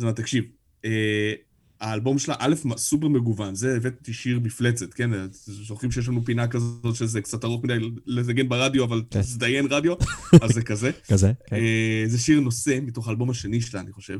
אז 0.00 0.04
מה, 0.04 0.12
תקשיב, 0.12 0.44
אה, 0.84 1.32
האלבום 1.80 2.18
שלה, 2.18 2.34
א', 2.38 2.54
סופר 2.76 3.08
מגוון, 3.08 3.54
זה 3.54 3.76
הבאתי 3.76 4.12
שיר 4.12 4.40
מפלצת, 4.40 4.94
כן? 4.94 5.10
זוכרים 5.32 5.92
שיש 5.92 6.08
לנו 6.08 6.24
פינה 6.24 6.48
כזאת 6.48 6.94
שזה 6.94 7.20
קצת 7.20 7.44
ארוך 7.44 7.64
מדי 7.64 7.78
לזגן 8.06 8.48
ברדיו, 8.48 8.84
אבל 8.84 9.02
כן. 9.10 9.20
תזדיין 9.20 9.66
רדיו, 9.70 9.94
אז 10.42 10.50
זה 10.50 10.62
כזה. 10.62 10.90
כזה, 11.08 11.32
כן. 11.46 11.56
אה, 11.56 12.04
זה 12.06 12.18
שיר 12.18 12.40
נושא 12.40 12.78
מתוך 12.82 13.08
האלבום 13.08 13.30
השני 13.30 13.60
שלה, 13.60 13.80
אני 13.80 13.92
חושב. 13.92 14.18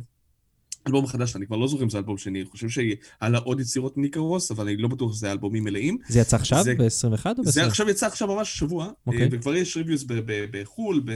אלבום 0.87 1.07
חדש, 1.07 1.37
אני 1.37 1.47
כבר 1.47 1.57
לא 1.57 1.69
זוכר 1.69 1.85
אם 1.85 1.91
זה 1.91 1.99
אלבום 1.99 2.19
שני, 2.19 2.41
אני 2.41 2.49
חושב 2.51 2.69
שהיה 2.69 2.95
לה 3.23 3.39
עוד 3.39 3.61
יצירות 3.61 3.99
ניקרוס, 3.99 4.51
אבל 4.51 4.65
אני 4.69 4.77
לא 4.77 4.89
בטוח 4.89 5.13
שזה 5.13 5.33
אלבומים 5.33 5.65
מלאים. 5.65 5.99
זה 6.09 6.21
יצא 6.21 6.37
עכשיו? 6.37 6.63
זה- 6.65 6.75
ב-21 6.75 7.27
או 7.39 7.45
זה 7.45 7.61
ב-20? 7.63 7.69
עכשיו 7.69 7.89
יצא 7.91 8.07
עכשיו 8.07 8.29
ממש 8.29 8.53
השבוע, 8.53 8.91
אוקיי. 9.07 9.23
אה, 9.23 9.29
וכבר 9.33 9.55
יש 9.55 9.77
ריוויוס 9.77 10.03
ב- 10.09 10.15
בחו"ל, 10.51 11.03
ב- 11.05 11.13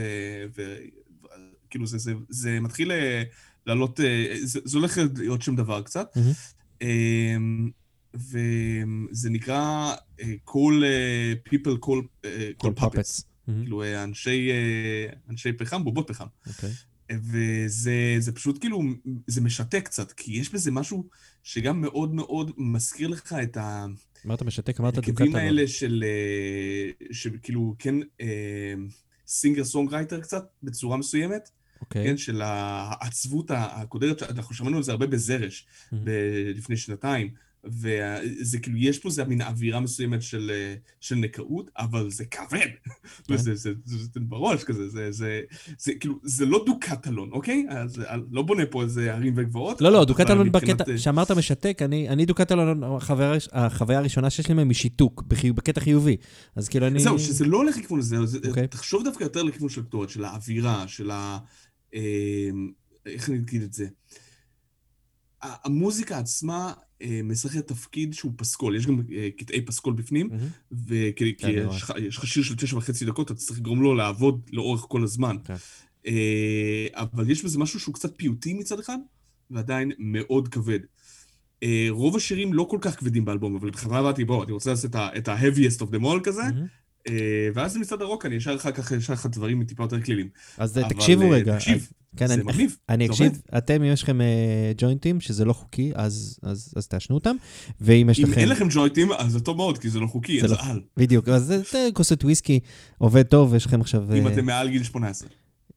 ו- 0.57 0.75
כאילו 1.69 1.87
זה- 1.87 1.97
זה- 1.97 2.13
זה 2.29 2.59
מתחיל 2.59 2.91
לעלות, 3.65 3.99
אה, 3.99 4.35
זה 4.41 4.59
זה 4.63 4.77
הולך 4.77 4.97
להיות 5.17 5.41
שם 5.41 5.55
דבר 5.55 5.81
קצת. 5.81 6.17
אמ, 6.81 7.69
וזה 8.15 9.29
נקרא 9.29 9.93
אה, 10.21 10.33
Call 10.49 10.83
אה, 10.83 11.33
People 11.49 11.85
Call 11.85 12.25
אה, 12.25 12.49
Call 12.63 12.79
Puppets. 12.79 13.23
מהמם. 13.47 13.61
כאילו 13.61 13.83
אה, 13.83 14.03
אנשי, 14.03 14.51
אה, 14.51 15.13
אנשי 15.29 15.53
פחם, 15.53 15.83
בובות 15.83 16.07
פחם. 16.07 16.25
אוקיי. 16.47 16.69
וזה 17.11 18.15
זה 18.19 18.31
פשוט 18.31 18.59
כאילו, 18.59 18.81
זה 19.27 19.41
משתק 19.41 19.81
קצת, 19.85 20.11
כי 20.11 20.31
יש 20.31 20.53
בזה 20.53 20.71
משהו 20.71 21.07
שגם 21.43 21.81
מאוד 21.81 22.13
מאוד 22.13 22.51
מזכיר 22.57 23.07
לך 23.07 23.33
את 23.43 23.57
ה... 23.57 23.85
אמרת 24.25 24.41
משתק, 24.41 24.79
אמרת 24.79 24.93
ההרכבים 24.93 25.15
דוקטלון. 25.15 25.35
האלה 25.35 25.67
של, 25.67 26.03
אה, 26.07 27.07
שכאילו, 27.11 27.75
כן, 27.79 27.95
סינגר 29.27 29.63
סונגרייטר 29.63 30.21
קצת, 30.21 30.45
בצורה 30.63 30.97
מסוימת, 30.97 31.49
אוקיי. 31.81 32.03
כן, 32.03 32.17
של 32.17 32.41
העצבות 32.43 33.51
הקודרת, 33.53 34.23
אנחנו 34.23 34.55
שמענו 34.55 34.77
על 34.77 34.83
זה 34.83 34.91
הרבה 34.91 35.07
בזרש 35.07 35.65
Mhm. 35.91 35.95
ב- 36.03 36.09
לפני 36.55 36.77
שנתיים, 36.77 37.29
וזה 37.79 38.59
כאילו, 38.61 38.77
יש 38.77 38.99
פה 38.99 39.09
איזה 39.09 39.23
מין 39.23 39.41
אווירה 39.41 39.79
מסוימת 39.79 40.21
של, 40.21 40.51
של 40.99 41.15
נקאות, 41.15 41.69
אבל 41.77 42.09
זה 42.09 42.25
כבד. 42.25 42.59
כן. 43.27 43.33
וזה 43.33 43.55
זה, 43.55 43.71
זה, 43.85 43.97
זה 43.97 44.19
בראש 44.19 44.63
כזה, 44.63 44.89
זה, 44.89 45.11
זה, 45.11 45.41
זה 45.79 45.91
כאילו, 45.99 46.19
זה 46.23 46.45
לא 46.45 46.63
דו-קטלון, 46.65 47.29
אוקיי? 47.31 47.65
אז 47.69 47.99
אה, 47.99 48.15
לא 48.31 48.41
בונה 48.41 48.65
פה 48.65 48.83
איזה 48.83 49.13
ערים 49.13 49.33
וגבעות. 49.37 49.81
לא, 49.81 49.91
לא, 49.91 50.05
דוקטלון 50.05 50.51
בקטע, 50.51 50.83
אה, 50.91 50.97
שאמרת 50.97 51.31
משתק, 51.31 51.81
אני, 51.81 52.09
אני 52.09 52.25
דוקטלון, 52.25 52.83
החוויה, 53.51 53.99
הראשונה 53.99 54.29
שיש 54.29 54.47
לי 54.47 54.53
מהם 54.53 54.69
היא 54.69 54.75
שיתוק, 54.75 55.23
בחי- 55.27 55.51
בקטע 55.51 55.81
חיובי. 55.81 56.17
אז 56.55 56.69
כאילו 56.69 56.87
אני... 56.87 56.99
זהו, 56.99 57.19
שזה 57.19 57.45
לא 57.45 57.57
הולך 57.57 57.77
לכיוון 57.77 57.99
הזה, 57.99 58.25
זה- 58.25 58.39
אוקיי. 58.47 58.67
תחשוב 58.67 59.03
דווקא 59.03 59.23
יותר 59.23 59.43
לכיוון 59.43 59.69
של 59.69 59.81
הקטורת, 59.81 60.09
של 60.09 60.25
האווירה, 60.25 60.87
של 60.87 61.11
ה... 61.11 61.37
אה, 61.95 62.49
איך 63.05 63.29
אני 63.29 63.37
אגיד 63.37 63.61
את 63.61 63.73
זה? 63.73 63.87
המוזיקה 65.41 66.17
עצמה 66.19 66.73
אה, 67.01 67.21
משחקת 67.23 67.67
תפקיד 67.67 68.13
שהוא 68.13 68.31
פסקול, 68.35 68.75
יש 68.75 68.87
גם 68.87 69.01
אה, 69.15 69.29
קטעי 69.37 69.61
פסקול 69.61 69.93
בפנים. 69.93 70.29
וכי 70.87 71.35
כן. 71.37 71.67
יש 71.97 72.17
לך- 72.17 72.27
שיר 72.27 72.43
של 72.43 72.55
תשע 72.55 72.77
וחצי 72.77 73.05
דקות, 73.05 73.31
אתה 73.31 73.39
צריך 73.39 73.59
לגרום 73.59 73.81
לו 73.81 73.95
לעבוד 73.95 74.49
לאורך 74.53 74.85
כל 74.89 75.03
הזמן. 75.03 75.35
כן. 75.43 75.55
אה, 76.07 76.87
אבל 76.93 77.29
יש 77.29 77.43
בזה 77.45 77.59
משהו 77.59 77.79
שהוא 77.79 77.95
קצת 77.95 78.13
פיוטי 78.17 78.53
מצד 78.53 78.79
אחד, 78.79 78.97
ועדיין 79.51 79.91
מאוד 79.97 80.47
כבד. 80.47 80.79
רוב 81.89 82.15
השירים 82.15 82.53
לא 82.53 82.67
כל 82.69 82.77
כך 82.81 82.99
כבדים 82.99 83.25
באלבום, 83.25 83.55
אבל 83.55 83.69
בכוונה 83.69 84.03
באתי, 84.03 84.25
בוא, 84.25 84.43
אני 84.43 84.51
רוצה 84.51 84.69
לעשות 84.69 84.95
את 84.95 85.27
ה-heaviest 85.27 85.79
of 85.81 85.91
them 85.91 86.01
all 86.03 86.19
כזה, 86.23 86.41
ואז 87.53 87.77
מצד 87.77 88.01
הרוק 88.01 88.25
אני 88.25 88.37
אשאר 88.37 88.55
אחר 88.55 88.71
כך 88.71 88.91
אשאר 88.91 89.13
לך 89.13 89.25
דברים 89.25 89.63
טיפה 89.63 89.83
יותר 89.83 90.01
כלילים. 90.01 90.29
אז 90.57 90.77
אבל, 90.77 90.89
תקשיבו 90.89 91.23
אה, 91.23 91.29
רגע. 91.29 91.55
תקשיב, 91.55 91.89
כן, 92.17 92.27
זה 92.27 92.33
אני- 92.33 92.43
מגניב, 92.43 92.77
אני 92.89 93.07
זה 93.07 93.13
אקשיב, 93.13 93.27
עובד. 93.31 93.57
אתם, 93.57 93.73
אם 93.83 93.93
יש 93.93 94.03
לכם 94.03 94.21
אה, 94.21 94.25
ג'וינטים, 94.77 95.21
שזה 95.21 95.45
לא 95.45 95.53
חוקי, 95.53 95.91
אז, 95.95 96.39
אז, 96.43 96.73
אז 96.77 96.87
תעשנו 96.87 97.15
אותם, 97.15 97.35
ואם 97.81 98.07
יש 98.11 98.19
אם 98.19 98.23
לכם... 98.31 98.39
אין 98.39 98.49
לכם 98.49 98.67
ג'וינטים, 98.69 99.11
אז 99.17 99.31
זה 99.31 99.39
טוב 99.39 99.57
מאוד, 99.57 99.77
כי 99.77 99.89
זה 99.89 99.99
לא 99.99 100.07
חוקי, 100.07 100.39
זה 100.39 100.45
אז 100.45 100.51
לא- 100.51 100.57
אל. 100.71 100.79
בדיוק, 100.97 101.29
אז 101.29 101.43
זה- 101.45 101.61
זה 101.71 101.89
כוסת 101.93 102.23
וויסקי, 102.23 102.59
עובד 102.97 103.23
טוב, 103.23 103.55
יש 103.55 103.65
לכם 103.65 103.81
עכשיו... 103.81 104.15
אם 104.17 104.27
אה, 104.27 104.33
אתם 104.33 104.45
מעל 104.45 104.69
גיל 104.69 104.83
18. 104.83 105.29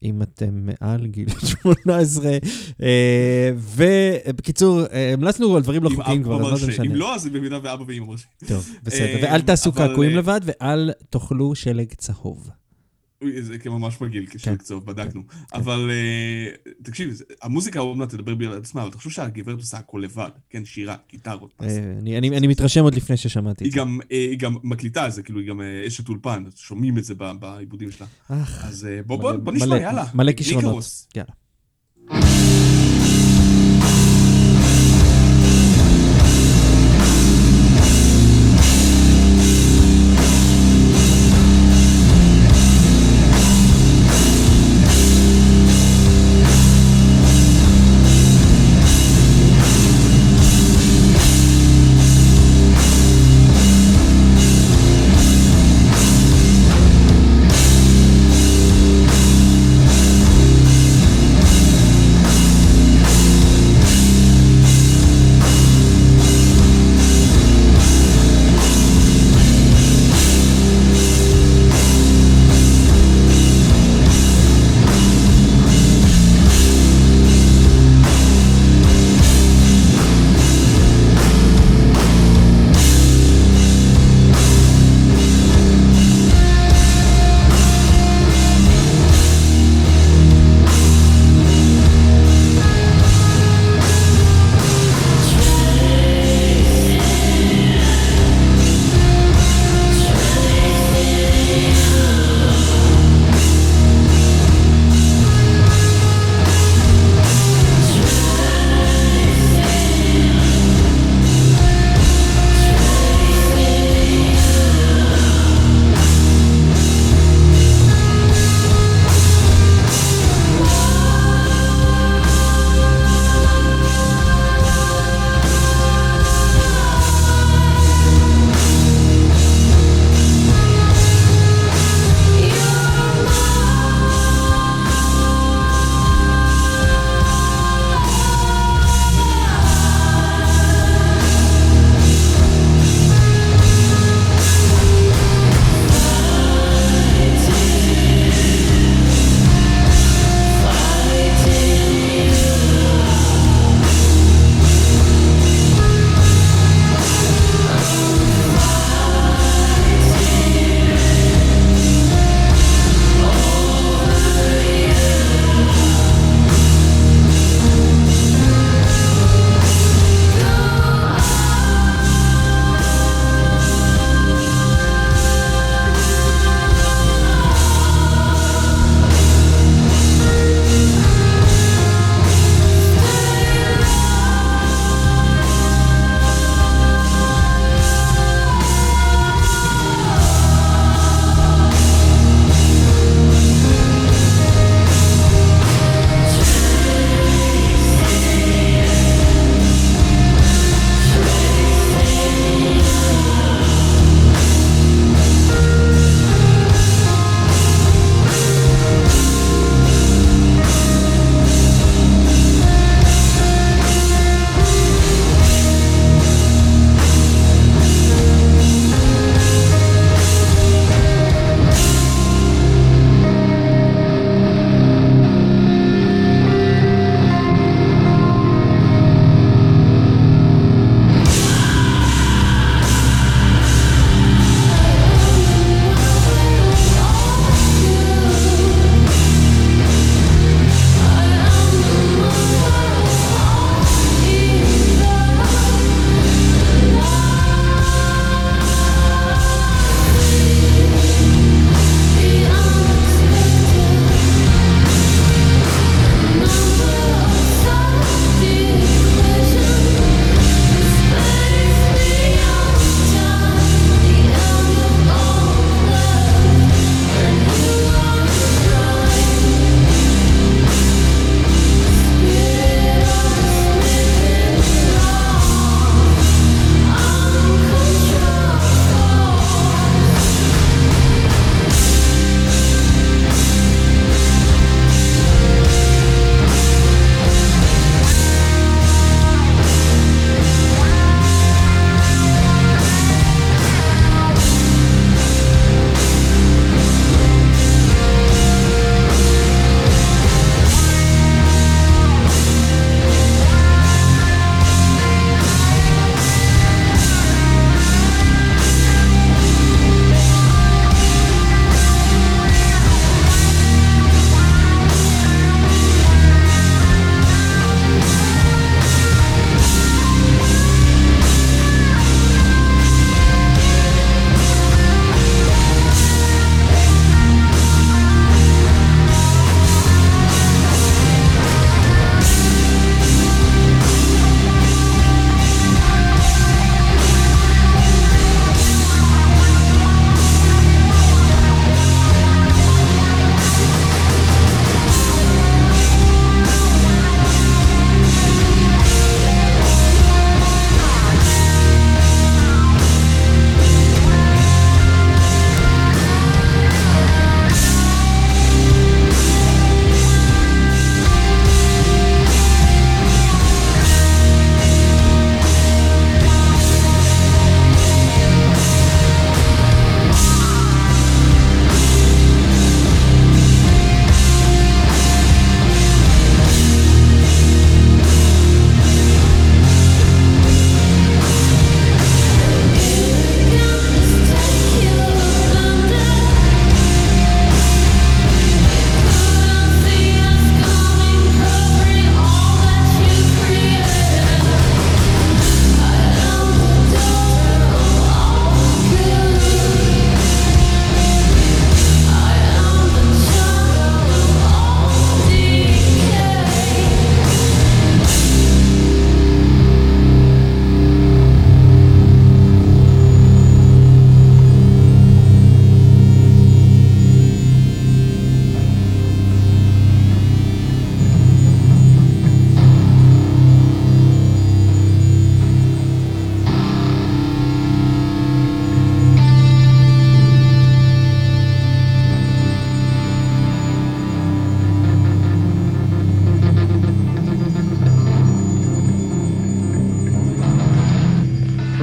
אם 0.03 0.21
אתם 0.21 0.49
מעל 0.51 1.07
גיל 1.07 1.29
18. 1.61 2.37
אה, 2.83 3.51
ובקיצור, 3.75 4.81
אה, 4.93 5.13
המלצנו 5.13 5.55
על 5.55 5.61
דברים 5.63 5.83
לא 5.83 5.89
חוקיים 5.95 6.23
כבר, 6.23 6.35
אז 6.35 6.41
מה 6.41 6.57
זה 6.57 6.65
מרשה. 6.67 6.81
אם 6.81 6.87
משנה. 6.87 6.99
לא, 6.99 7.15
אז 7.15 7.27
במידה 7.27 7.59
ואבא 7.63 7.83
ואמא. 7.87 8.15
טוב, 8.47 8.69
בסדר. 8.83 9.05
אה, 9.05 9.19
ואל 9.21 9.41
תעשו 9.41 9.71
קעקועים 9.71 10.17
לבד, 10.17 10.41
ואל 10.43 10.91
תאכלו 11.09 11.55
שלג 11.55 11.93
צהוב. 11.93 12.49
זה 13.41 13.69
ממש 13.69 14.01
מגעיל, 14.01 14.25
כן. 14.25 14.37
כשל 14.37 14.55
קצוב, 14.55 14.85
בדקנו. 14.85 15.21
אבל 15.53 15.89
אה, 15.91 16.73
תקשיב, 16.83 17.09
המוזיקה 17.41 17.79
עוד 17.79 17.97
מעט 17.97 18.09
תדבר 18.09 18.51
על 18.51 18.57
עצמה, 18.57 18.81
אבל 18.81 18.91
תחשוב 18.91 19.11
שהגברת 19.11 19.57
עושה 19.59 19.77
הכל 19.77 20.01
לבד, 20.03 20.29
כן, 20.49 20.65
שירה, 20.65 20.95
גיטרות. 21.11 21.53
אה, 21.61 21.67
אני- 22.01 22.17
אני 22.17 22.37
אני 22.37 22.47
מתרשם 22.47 22.83
עוד 22.83 22.95
לפני 22.95 23.17
ששמעתי 23.17 23.65
את 23.65 23.71
זה. 23.71 23.79
אה, 24.11 24.17
היא 24.17 24.39
גם 24.39 24.55
מקליטה 24.63 25.07
את 25.07 25.13
זה, 25.13 25.23
כאילו, 25.23 25.39
היא 25.39 25.47
גם 25.47 25.61
אשת 25.87 26.09
אולפן, 26.09 26.43
שומעים 26.55 26.97
את 26.97 27.03
זה 27.03 27.13
בעיבודים 27.39 27.91
שלה. 27.91 28.07
אז 28.63 28.87
בוא, 29.05 29.17
נשמע, 29.53 29.77
יאללה. 29.79 30.05
מלא 30.13 30.31
כישרונות. 30.31 30.83
יאללה. 31.15 31.31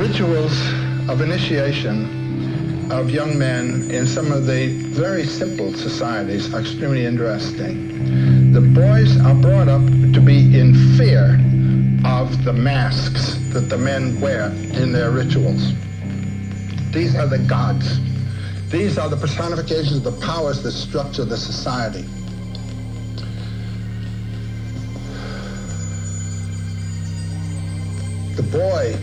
Rituals 0.08 0.56
of 1.08 1.20
initiation 1.20 2.92
of 2.92 3.10
young 3.10 3.36
men 3.36 3.90
in 3.90 4.06
some 4.06 4.30
of 4.30 4.46
the 4.46 4.68
very 4.92 5.24
simple 5.24 5.72
societies 5.74 6.54
are 6.54 6.60
extremely 6.60 7.04
interesting. 7.04 8.52
The 8.52 8.60
boys 8.60 9.18
are 9.22 9.34
brought 9.34 9.66
up 9.66 9.84
to 10.12 10.20
be 10.20 10.56
in 10.56 10.74
fear 10.96 11.40
of 12.04 12.44
the 12.44 12.52
masks 12.52 13.36
that 13.52 13.68
the 13.68 13.76
men 13.76 14.20
wear 14.20 14.50
in 14.80 14.92
their 14.92 15.10
rituals. 15.10 15.72
These 16.92 17.16
are 17.16 17.26
the 17.26 17.44
gods. 17.48 17.98
These 18.70 18.98
are 18.98 19.08
the 19.08 19.16
personifications 19.16 19.96
of 19.96 20.04
the 20.04 20.24
powers 20.24 20.62
that 20.62 20.70
structure 20.70 21.24
the 21.24 21.36
society. 21.36 22.02
The 28.36 28.44
boy, 28.52 28.96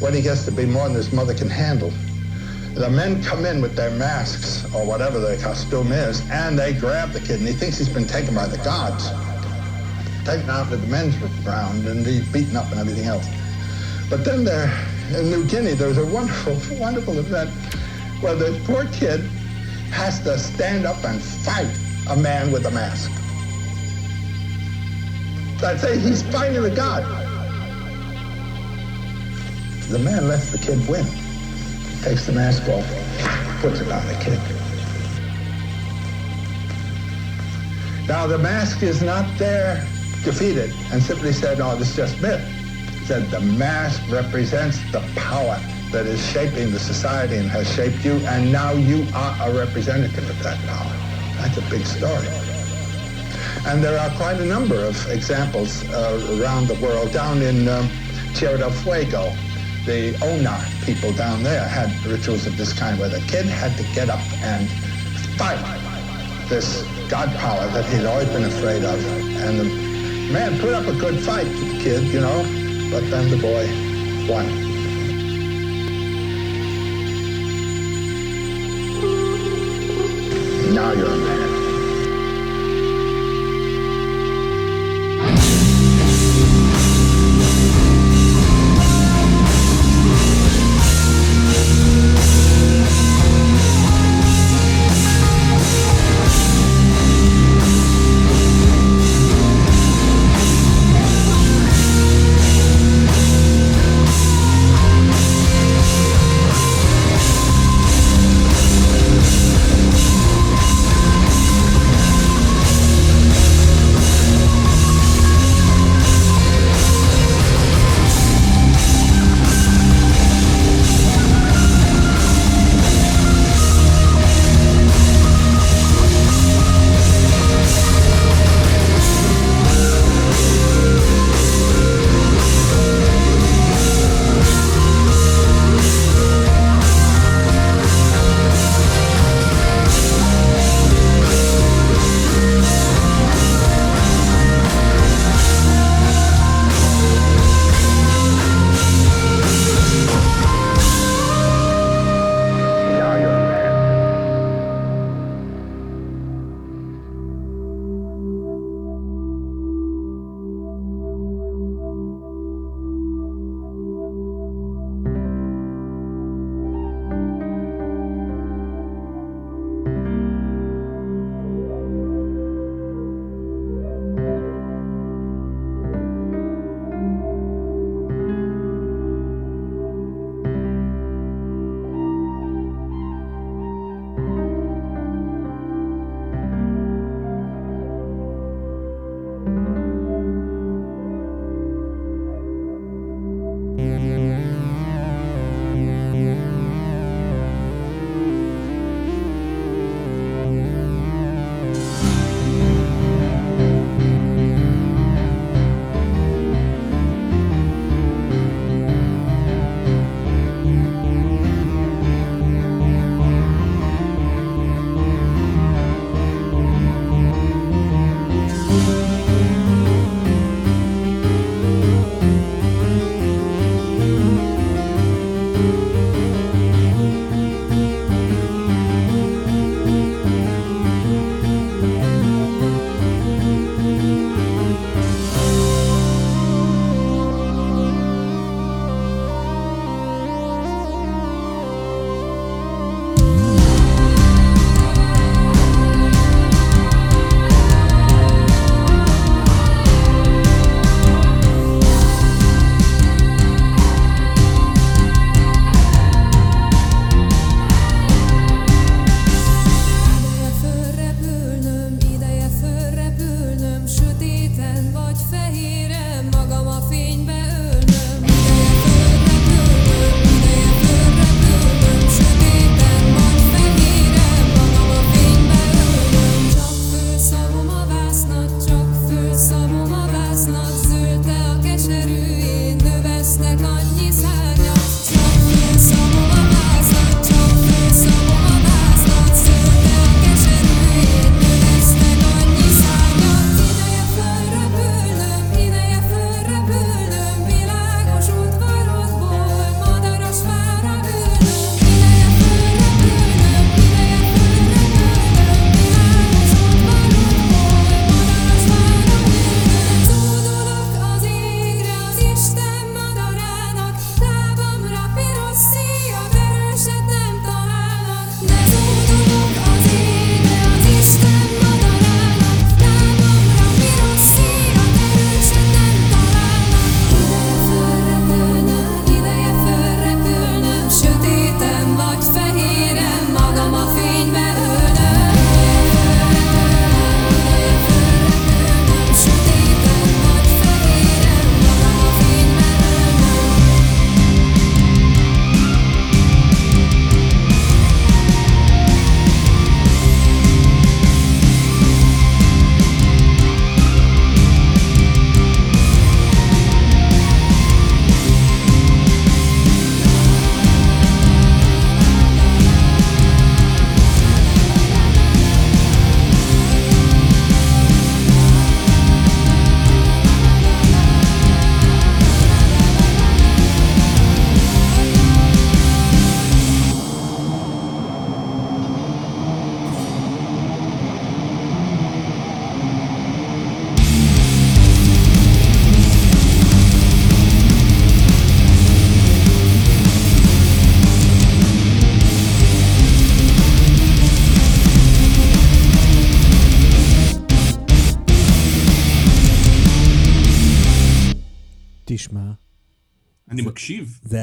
when 0.00 0.14
he 0.14 0.22
gets 0.22 0.44
to 0.44 0.52
be 0.52 0.64
more 0.64 0.86
than 0.86 0.96
his 0.96 1.12
mother 1.12 1.34
can 1.34 1.50
handle, 1.50 1.92
the 2.74 2.88
men 2.88 3.22
come 3.22 3.44
in 3.44 3.60
with 3.60 3.74
their 3.74 3.90
masks 3.90 4.64
or 4.74 4.86
whatever 4.86 5.18
their 5.18 5.36
costume 5.38 5.90
is, 5.90 6.22
and 6.30 6.58
they 6.58 6.72
grab 6.72 7.10
the 7.10 7.20
kid, 7.20 7.40
and 7.40 7.48
he 7.48 7.54
thinks 7.54 7.78
he's 7.78 7.88
been 7.88 8.06
taken 8.06 8.34
by 8.34 8.46
the 8.46 8.58
gods. 8.58 9.08
Taken 10.24 10.48
out 10.50 10.70
to 10.70 10.76
the 10.76 10.86
men's 10.86 11.16
ground 11.42 11.86
and 11.86 12.06
he's 12.06 12.26
beaten 12.32 12.56
up 12.56 12.70
and 12.70 12.78
everything 12.78 13.06
else. 13.06 13.26
But 14.10 14.24
then 14.24 14.44
there, 14.44 14.70
in 15.16 15.30
New 15.30 15.44
Guinea, 15.46 15.72
there 15.72 15.88
was 15.88 15.98
a 15.98 16.06
wonderful, 16.06 16.56
wonderful 16.76 17.18
event 17.18 17.50
where 18.20 18.34
the 18.34 18.60
poor 18.64 18.84
kid 18.86 19.20
has 19.90 20.20
to 20.20 20.38
stand 20.38 20.86
up 20.86 21.02
and 21.04 21.20
fight 21.20 21.74
a 22.10 22.16
man 22.16 22.52
with 22.52 22.66
a 22.66 22.70
mask. 22.70 23.10
I'd 25.64 25.80
say 25.80 25.98
he's 25.98 26.22
fighting 26.22 26.64
a 26.64 26.70
god. 26.70 27.17
The 29.88 29.98
man 29.98 30.28
lets 30.28 30.50
the 30.50 30.58
kid 30.58 30.86
win. 30.86 31.06
Takes 32.02 32.26
the 32.26 32.32
mask 32.32 32.62
off, 32.68 32.84
puts 33.60 33.80
it 33.80 33.90
on 33.90 34.06
the 34.06 34.14
kid. 34.22 34.38
Now 38.06 38.26
the 38.26 38.38
mask 38.38 38.82
is 38.82 39.02
not 39.02 39.26
there 39.38 39.86
defeated 40.24 40.72
and 40.92 41.02
simply 41.02 41.32
said, 41.32 41.60
oh, 41.60 41.76
this 41.76 41.90
is 41.90 41.96
just 41.96 42.20
myth. 42.20 42.42
Said 43.06 43.30
the 43.30 43.40
mask 43.40 44.02
represents 44.10 44.78
the 44.92 45.00
power 45.16 45.58
that 45.90 46.06
is 46.06 46.22
shaping 46.32 46.70
the 46.70 46.78
society 46.78 47.36
and 47.36 47.48
has 47.48 47.72
shaped 47.74 48.04
you, 48.04 48.12
and 48.26 48.52
now 48.52 48.72
you 48.72 49.06
are 49.14 49.48
a 49.48 49.54
representative 49.56 50.28
of 50.28 50.42
that 50.42 50.58
power. 50.66 50.92
That's 51.36 51.56
a 51.56 51.70
big 51.70 51.86
story. 51.86 52.28
And 53.66 53.82
there 53.82 53.98
are 53.98 54.10
quite 54.16 54.38
a 54.38 54.44
number 54.44 54.76
of 54.76 55.10
examples 55.10 55.88
uh, 55.90 56.38
around 56.40 56.68
the 56.68 56.74
world. 56.74 57.12
Down 57.12 57.40
in 57.40 57.68
um, 57.68 57.88
Tierra 58.34 58.58
del 58.58 58.70
Fuego, 58.70 59.32
the 59.88 60.14
Ona 60.22 60.62
people 60.84 61.14
down 61.14 61.42
there 61.42 61.66
had 61.66 61.88
rituals 62.04 62.46
of 62.46 62.58
this 62.58 62.74
kind 62.74 62.98
where 62.98 63.08
the 63.08 63.20
kid 63.22 63.46
had 63.46 63.74
to 63.78 63.82
get 63.94 64.10
up 64.10 64.20
and 64.42 64.68
fight 65.38 65.58
this 66.50 66.82
god 67.08 67.34
power 67.38 67.66
that 67.68 67.86
he'd 67.86 68.04
always 68.04 68.28
been 68.28 68.44
afraid 68.44 68.84
of. 68.84 69.02
And 69.46 69.58
the 69.58 69.64
man 70.30 70.60
put 70.60 70.74
up 70.74 70.86
a 70.86 70.92
good 70.92 71.18
fight, 71.24 71.46
the 71.46 71.80
kid, 71.82 72.02
you 72.12 72.20
know, 72.20 72.42
but 72.90 73.08
then 73.08 73.30
the 73.30 73.38
boy 73.38 73.64
won. 74.30 74.46
Now 80.74 80.92
you're 80.92 81.06
a 81.06 81.16
man. 81.16 81.47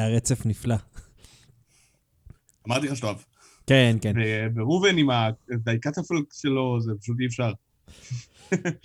היה 0.05 0.15
רצף 0.15 0.45
נפלא. 0.45 0.75
אמרתי 2.67 2.87
לך 2.87 2.95
שאתה 2.95 3.07
אוהב. 3.07 3.17
כן, 3.67 3.97
כן. 4.01 4.13
וראובן 4.55 4.97
עם 4.97 5.09
הדייקטפלק 5.09 6.33
שלו, 6.33 6.81
זה 6.81 6.91
פשוט 7.01 7.17
אי 7.19 7.25
אפשר. 7.25 7.51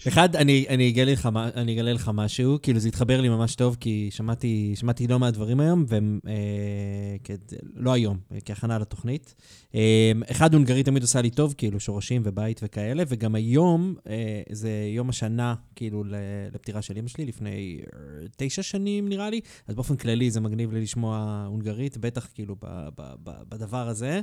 אחד, 0.08 0.36
אני, 0.36 0.64
אני, 0.68 0.90
אגלה 0.90 1.12
לך, 1.12 1.28
אני 1.36 1.74
אגלה 1.74 1.92
לך 1.92 2.10
משהו, 2.14 2.58
כאילו 2.62 2.78
זה 2.78 2.88
התחבר 2.88 3.20
לי 3.20 3.28
ממש 3.28 3.54
טוב, 3.54 3.76
כי 3.80 4.08
שמעתי, 4.12 4.72
שמעתי 4.76 5.06
לא 5.06 5.18
מעט 5.18 5.34
דברים 5.34 5.60
היום, 5.60 5.84
והם, 5.88 6.20
אה, 6.26 7.16
כד, 7.24 7.56
לא 7.74 7.92
היום, 7.92 8.18
כהכנה 8.44 8.78
לתוכנית. 8.78 9.34
אה, 9.74 10.12
אחד, 10.30 10.54
הונגרית 10.54 10.86
תמיד 10.86 11.02
עושה 11.02 11.20
לי 11.20 11.30
טוב, 11.30 11.54
כאילו 11.58 11.80
שורשים 11.80 12.22
ובית 12.24 12.60
וכאלה, 12.62 13.02
וגם 13.08 13.34
היום, 13.34 13.94
אה, 14.08 14.42
זה 14.52 14.70
יום 14.94 15.08
השנה, 15.08 15.54
כאילו, 15.76 16.04
לפטירה 16.52 16.82
של 16.82 16.98
אמא 16.98 17.08
שלי, 17.08 17.26
לפני 17.26 17.80
אה, 17.94 18.00
תשע 18.36 18.62
שנים 18.62 19.08
נראה 19.08 19.30
לי, 19.30 19.40
אז 19.68 19.74
באופן 19.74 19.96
כללי 19.96 20.30
זה 20.30 20.40
מגניב 20.40 20.72
לי 20.72 20.80
לשמוע 20.80 21.44
הונגרית, 21.48 21.98
בטח 21.98 22.28
כאילו 22.34 22.56
ב, 22.62 22.88
ב, 22.98 23.14
ב, 23.22 23.30
בדבר 23.48 23.88
הזה. 23.88 24.20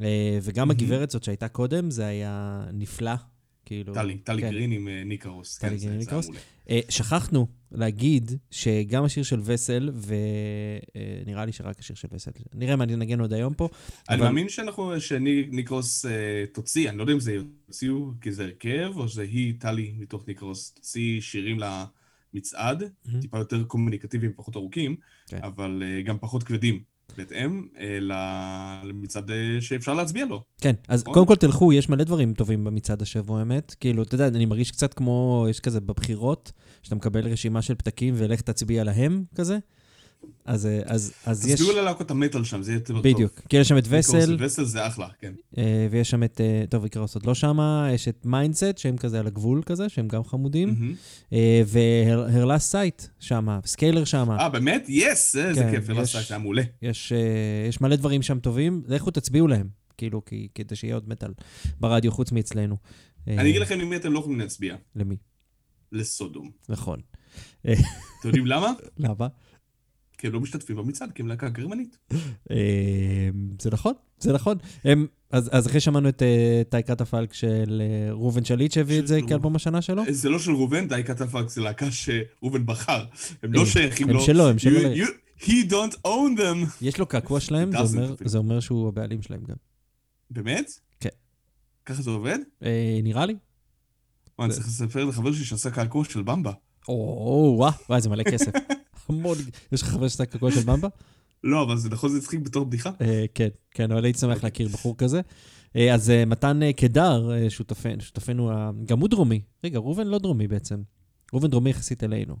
אה, 0.00 0.38
וגם 0.42 0.68
מהמם. 0.68 0.80
הגברת 0.80 1.10
זאת 1.10 1.22
שהייתה 1.22 1.48
קודם, 1.48 1.90
זה 1.90 2.06
היה 2.06 2.64
נפלא. 2.72 3.12
כאילו, 3.66 3.94
טלי, 3.94 4.18
טלי 4.18 4.42
כן. 4.42 4.50
גרין 4.50 4.72
עם 4.72 4.88
אה, 4.88 5.02
ניקרוס. 5.04 5.58
טלי 5.58 5.70
כן, 5.70 5.76
גרין 5.76 5.92
עם 5.92 5.98
ניקרוס. 5.98 6.28
אה, 6.70 6.80
שכחנו 6.88 7.46
להגיד 7.72 8.32
שגם 8.50 9.04
השיר 9.04 9.22
של 9.22 9.40
וסל, 9.44 9.90
ונראה 11.26 11.44
לי 11.44 11.52
שרק 11.52 11.78
השיר 11.78 11.96
של 11.96 12.08
וסל, 12.12 12.30
נראה 12.54 12.76
מה 12.76 12.86
ננגן 12.86 13.20
עוד 13.20 13.32
היום 13.32 13.54
פה. 13.54 13.68
אני 14.08 14.16
אבל- 14.18 14.24
מאמין 14.26 14.48
שאנחנו, 14.48 15.00
שניקרוס 15.00 16.06
אה, 16.06 16.10
תוציא, 16.52 16.88
אני 16.90 16.98
לא 16.98 17.02
יודע 17.02 17.12
אם 17.12 17.20
זה 17.20 17.32
יוציאו 17.68 18.10
כי 18.20 18.32
זה 18.32 18.44
הרכב, 18.44 18.90
או 18.96 19.08
שזה 19.08 19.22
היא, 19.22 19.54
טלי, 19.60 19.94
מתוך 19.98 20.28
ניקרוס, 20.28 20.70
תוציא 20.74 21.20
שירים 21.20 21.58
למצעד, 22.34 22.82
מהמם. 23.06 23.20
טיפה 23.20 23.38
יותר 23.38 23.64
קומוניקטיביים, 23.64 24.32
פחות 24.36 24.56
ארוכים, 24.56 24.96
כן. 25.28 25.38
אבל 25.42 25.82
אה, 25.86 26.02
גם 26.02 26.18
פחות 26.20 26.42
כבדים, 26.42 26.82
בהתאם 27.16 27.66
אה, 27.78 27.98
למצעד 28.84 29.30
אה, 29.30 29.60
שאפשר 29.60 29.94
להצביע 29.94 30.24
לו. 30.24 30.42
כן, 30.60 30.74
אז 30.88 31.02
נכון. 31.02 31.14
קודם 31.14 31.26
כל 31.26 31.36
תלכו, 31.36 31.72
יש 31.72 31.88
מלא 31.88 32.04
דברים 32.04 32.34
טובים 32.34 32.64
במצעד 32.64 33.02
השבוע, 33.02 33.38
האמת. 33.38 33.74
כאילו, 33.80 34.02
אתה 34.02 34.14
יודע, 34.14 34.28
אני 34.28 34.46
מרגיש 34.46 34.70
קצת 34.70 34.94
כמו, 34.94 35.46
יש 35.50 35.60
כזה 35.60 35.80
בבחירות, 35.80 36.52
שאתה 36.82 36.94
מקבל 36.94 37.28
רשימה 37.28 37.62
של 37.62 37.74
פתקים 37.74 38.14
ולך 38.16 38.40
תצביע 38.40 38.84
להם, 38.84 39.24
כזה. 39.34 39.58
אז, 40.44 40.66
אה, 40.66 40.80
אז, 40.84 41.12
אז 41.26 41.46
יש... 41.46 41.52
תצביעו 41.60 41.76
ללהקות 41.76 42.10
המטאל 42.10 42.44
שם, 42.44 42.62
זה 42.62 42.70
יהיה 42.72 42.76
יותר 42.78 42.94
טוב. 42.94 43.02
בדיוק. 43.02 43.40
כי 43.48 43.56
יש 43.56 43.68
שם 43.68 43.78
את 43.78 43.84
וסל, 43.88 44.36
וסל 44.40 44.64
זה 44.64 44.86
אחלה, 44.86 45.08
כן. 45.20 45.32
אה, 45.58 45.88
ויש 45.90 46.10
שם 46.10 46.22
את, 46.24 46.40
אה, 46.40 46.64
טוב, 46.70 46.84
איקרוס 46.84 47.14
עוד 47.14 47.26
לא 47.26 47.34
שמה, 47.34 47.88
יש 47.94 48.08
את 48.08 48.26
מיינדסט, 48.26 48.78
שהם 48.78 48.96
כזה 48.96 49.20
על 49.20 49.26
הגבול 49.26 49.62
כזה, 49.66 49.88
שהם 49.88 50.08
גם 50.08 50.24
חמודים. 50.24 50.94
והרלס 51.66 52.62
סייט 52.70 53.02
שמה, 53.20 53.58
סקיילר 53.66 54.04
שמה. 54.04 54.38
אה, 54.38 54.48
באמת? 54.48 54.84
yes! 54.88 55.36
איזה 55.36 55.60
כן, 55.62 55.70
כיף, 55.70 55.88
יש- 55.88 56.16
זה 56.16 56.34
היה 56.34 56.38
מעולה. 56.38 56.62
יש, 56.82 57.12
יש 57.68 57.80
מלא 57.80 57.96
דברים 57.96 58.22
שם 58.22 58.38
טובים, 58.38 58.82
לכו 58.86 59.10
תצביעו 59.10 59.46
להם, 59.48 59.68
כאילו, 59.98 60.24
כי, 60.24 60.48
כדי 60.54 60.76
שיהיה 60.76 60.94
עוד 60.94 61.08
מטאל 61.08 61.30
ברדיו 61.80 62.12
חוץ 62.12 62.32
מאצלנו. 62.32 62.76
אני 63.28 63.50
אגיד 63.50 63.60
לכם 63.62 63.78
למי 63.80 63.96
אתם 63.96 64.12
לא 64.12 64.18
יכולים 64.18 64.40
להצביע. 64.40 64.76
למי? 64.96 65.16
לסודום. 65.92 66.50
נכון. 66.68 67.00
אתם 67.62 67.72
יודעים 68.24 68.46
למה? 68.46 68.72
למה? 68.98 69.26
כי 70.18 70.26
הם 70.26 70.32
לא 70.32 70.40
משתתפים 70.40 70.76
במצעד, 70.76 71.12
כי 71.12 71.22
הם 71.22 71.28
להקה 71.28 71.48
גרמנית. 71.48 71.98
אה, 72.50 72.56
זה 73.60 73.70
נכון, 73.70 73.92
זה 74.18 74.32
נכון. 74.32 74.56
הם, 74.84 75.06
אז, 75.30 75.48
אז 75.52 75.66
אחרי 75.66 75.80
שמענו 75.80 76.08
את 76.08 76.22
אה, 76.22 76.62
טייקת 76.68 77.00
הפלק 77.00 77.32
של 77.32 77.82
אה, 77.84 78.12
ראובן 78.12 78.44
שליט 78.44 78.72
שהביא 78.72 78.98
את 78.98 79.06
זה 79.06 79.20
כאלבום 79.28 79.56
השנה 79.56 79.82
שלו, 79.82 80.02
זה 80.10 80.28
לא 80.28 80.38
של 80.38 80.50
ראובן, 80.50 80.88
די 80.88 81.02
כתפק, 81.04 81.48
זה 81.48 81.60
להקה 81.60 81.86
שראובן 81.90 82.66
בחר. 82.66 83.00
הם 83.00 83.06
הם- 83.42 83.52
לא 83.52 83.66
שייכים 83.66 84.08
הם 84.08 84.14
לו. 84.14 84.20
שלו, 84.20 84.48
הם 84.48 84.58
שלו. 84.58 84.80
You- 84.94 84.96
you- 85.06 85.12
He 85.44 85.70
don't 85.70 85.94
own 86.06 86.38
them. 86.40 86.66
יש 86.82 86.98
לו 86.98 87.06
קעקוע 87.06 87.40
שלהם, 87.40 87.70
זה 87.72 87.78
אומר, 87.78 88.14
אפילו. 88.14 88.30
זה 88.30 88.38
אומר 88.38 88.60
שהוא 88.60 88.88
הבעלים 88.88 89.22
שלהם 89.22 89.40
גם. 89.48 89.54
באמת? 90.30 90.70
כן. 91.00 91.08
ככה 91.86 92.02
זה 92.02 92.10
עובד? 92.10 92.38
אה, 92.62 92.98
נראה 93.02 93.26
לי. 93.26 93.34
מה, 94.38 94.44
אני 94.44 94.52
צריך 94.54 94.66
לספר 94.66 95.04
לחבר 95.04 95.32
שלי 95.32 95.44
שעשה 95.44 95.70
קעקוע 95.70 96.04
של 96.04 96.22
במבה. 96.22 96.52
או, 96.88 97.54
וואו, 97.58 97.72
וואי, 97.88 98.00
זה 98.00 98.08
מלא 98.08 98.22
כסף. 98.22 98.52
המון, 99.08 99.38
יש 99.72 99.82
לך 99.82 99.88
חבר 99.88 100.08
שעשה 100.08 100.24
קעקוע 100.24 100.50
של 100.50 100.60
במבה? 100.60 100.88
לא, 101.44 101.62
אבל 101.62 101.76
זה 101.76 101.88
נכון, 101.88 102.10
זה 102.10 102.18
הצחיק 102.18 102.40
בתור 102.40 102.64
בדיחה. 102.64 102.90
אה, 103.00 103.24
כן, 103.34 103.48
כן, 103.70 103.92
אבל 103.92 104.04
הייתי 104.04 104.18
שמח 104.18 104.44
להכיר 104.44 104.68
בחור 104.68 104.96
כזה. 104.96 105.20
אה, 105.76 105.94
אז 105.94 106.10
אה, 106.10 106.24
מתן 106.24 106.60
קדר, 106.72 107.30
שותפנו, 107.48 108.50
גם 108.84 109.00
הוא 109.00 109.08
דרומי. 109.08 109.40
רגע, 109.64 109.78
ראובן 109.78 110.06
לא 110.06 110.18
דרומי 110.18 110.48
בעצם. 110.48 110.82
ראובן 111.32 111.48
דרומי 111.48 111.70
יחסית 111.70 112.04
אלינו. 112.04 112.36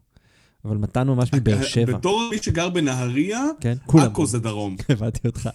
אבל 0.66 0.76
מתן 0.76 1.08
ממש 1.08 1.30
מבאר 1.34 1.62
שבע. 1.62 1.98
בתור 1.98 2.28
מי 2.30 2.38
שגר 2.42 2.68
בנהריה, 2.68 3.44
כן, 3.60 3.76
כולם. 3.86 4.04
עכו 4.04 4.26
זה 4.26 4.38
דרום. 4.38 4.76
הבנתי 4.88 5.28
אותך. 5.28 5.48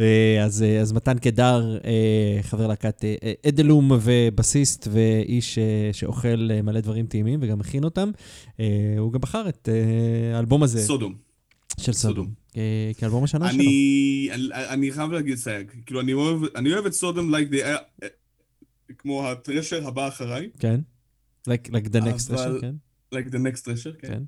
אה, 0.00 0.44
אז, 0.44 0.62
אה, 0.62 0.80
אז 0.80 0.92
מתן 0.92 1.18
קדר, 1.18 1.78
אה, 1.84 2.42
חבר 2.42 2.66
להקת 2.66 3.04
אה, 3.04 3.14
אה, 3.22 3.32
אדלום 3.48 3.90
ובסיסט 4.02 4.88
ואיש 4.92 5.58
אה, 5.58 5.90
שאוכל 5.92 6.48
אה, 6.50 6.62
מלא 6.62 6.80
דברים 6.80 7.06
טעימים 7.06 7.38
וגם 7.42 7.58
מכין 7.58 7.84
אותם, 7.84 8.10
אה, 8.60 8.66
הוא 8.98 9.12
גם 9.12 9.20
בחר 9.20 9.48
את 9.48 9.68
אה, 9.72 10.36
האלבום 10.36 10.62
הזה 10.62 10.82
סודום. 10.86 11.14
של 11.80 11.92
סודום. 11.92 12.28
אה, 12.56 12.90
כאלבום 12.98 13.24
השנה 13.24 13.52
שלו. 13.52 13.60
אני, 13.60 14.28
חייב 14.92 15.12
להגיד 15.12 15.36
סייג, 15.36 15.70
כאילו 15.86 16.00
אני 16.00 16.12
אוהב, 16.12 16.86
את 16.86 16.92
סודום 16.92 17.34
אה, 17.34 17.76
כמו 18.98 19.28
הטרשר 19.28 19.88
הבא 19.88 20.08
אחריי, 20.08 20.48
כן? 20.58 20.80
Like, 21.48 21.68
like 21.68 21.88
the 21.88 22.00
next 22.00 22.34
אבל- 22.34 22.58
כן? 22.60 22.74
Like 23.12 23.28
the 23.30 23.38
next 23.38 23.64
treasure, 23.64 24.00
כן. 24.00 24.08
כן. 24.08 24.22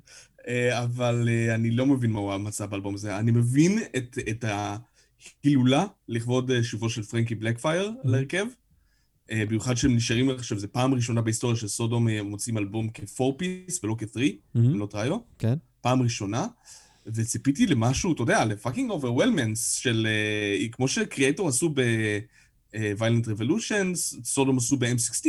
אה, 0.47 0.83
אבל 0.83 1.29
אה, 1.29 1.55
אני 1.55 1.71
לא 1.71 1.85
מבין 1.85 2.11
מהו 2.11 2.31
המצב 2.31 2.69
באלבום 2.69 2.95
הזה. 2.95 3.19
אני 3.19 3.31
מבין 3.31 3.79
את, 3.97 4.17
את 4.29 4.45
ההילולה 5.43 5.85
לכבוד 6.07 6.51
אה, 6.51 6.63
שובו 6.63 6.89
של 6.89 7.03
פרנקי 7.03 7.35
בלקפייר 7.35 7.87
Mm-hmm. 7.87 8.07
להרכב. 8.09 8.45
אה, 9.31 9.43
במיוחד 9.45 9.75
שהם 9.75 9.95
נשארים 9.95 10.29
עכשיו, 10.29 10.59
זו 10.59 10.67
פעם 10.71 10.93
ראשונה 10.93 11.21
בהיסטוריה 11.21 11.55
של 11.55 11.67
סודום 11.67 12.09
אה, 12.09 12.23
מוצאים 12.23 12.57
אלבום 12.57 12.89
כ-4 12.93 13.23
פיס 13.37 13.83
ולא 13.83 13.95
כ-3, 13.99 14.19
מהמם, 14.55 14.73
אם 14.73 14.79
לא 14.79 14.85
טראיו. 14.85 15.17
כן. 15.39 15.53
פעם 15.81 16.01
ראשונה. 16.01 16.47
וציפיתי 17.07 17.67
למשהו, 17.67 18.13
אתה 18.13 18.21
יודע, 18.21 18.45
לפאקינג 18.45 18.89
אוברוולמנס 18.89 19.71
של... 19.71 20.07
אה, 20.09 20.67
כמו 20.71 20.87
שקריאטור 20.87 21.47
עשו 21.47 21.73
ב-Violent 22.79 23.25
Revolutions, 23.39 24.23
סודום 24.23 24.57
עשו 24.57 24.77
ב-M16. 24.77 25.25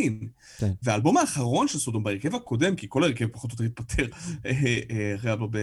כן. 0.59 0.71
והאלבום 0.83 1.17
האחרון 1.17 1.69
של 1.69 1.79
סודום 1.79 2.03
בהרכב 2.05 2.35
הקודם, 2.35 2.77
כי 2.77 2.87
כל 2.91 3.03
ההרכב 3.03 3.27
פחות 3.27 3.51
או 3.51 3.65
יותר 3.65 3.83
התפטר, 3.83 4.07
אה, 4.47 4.51
אה, 4.91 5.15
אחרי 5.15 5.31
האלבום 5.31 5.51
ב... 5.51 5.57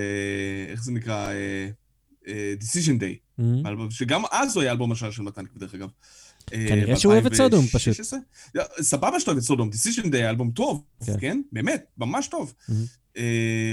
איך 0.70 0.84
זה 0.84 0.92
נקרא? 0.92 1.30
אה, 1.32 1.70
אה, 2.28 2.54
Decision 2.62 3.00
Day. 3.00 3.44
האלבום- 3.66 3.92
שגם 3.92 4.22
אז 4.32 4.56
הוא 4.56 4.62
היה 4.64 4.72
אלבום 4.72 4.92
השנה 4.92 5.12
של 5.12 5.22
מתן, 5.22 5.44
דרך 5.58 5.76
אגב. 5.76 5.90
אה, 6.54 6.66
כנראה 6.70 6.96
שהוא 7.00 7.14
אוהב 7.14 7.26
את 7.26 7.34
סודום, 7.36 7.66
פשוט. 7.68 8.00
ב-2016. 8.00 8.14
לא, 8.56 8.64
סבבה 8.82 9.20
שאתה 9.20 9.32
אוהב 9.32 9.38
את 9.38 9.48
סודום, 9.48 9.70
Decision 9.70 10.06
Day 10.06 10.30
אלבום 10.30 10.52
טוב, 10.52 10.84
כן. 11.06 11.14
כן? 11.20 11.42
באמת, 11.52 11.86
ממש 11.98 12.28
טוב. 12.28 12.54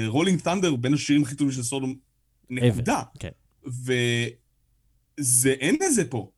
Rolling 0.07 0.41
Thunder, 0.41 0.77
בין 0.77 0.95
השירים 0.95 1.23
הכי 1.23 1.35
טובים 1.35 1.53
של 1.53 1.63
סודום, 1.63 1.95
נקודה. 2.51 3.03
כן. 3.19 3.29
וזה, 5.21 5.51
אין 5.61 5.77
לזה 5.87 6.05
פה. 6.05 6.31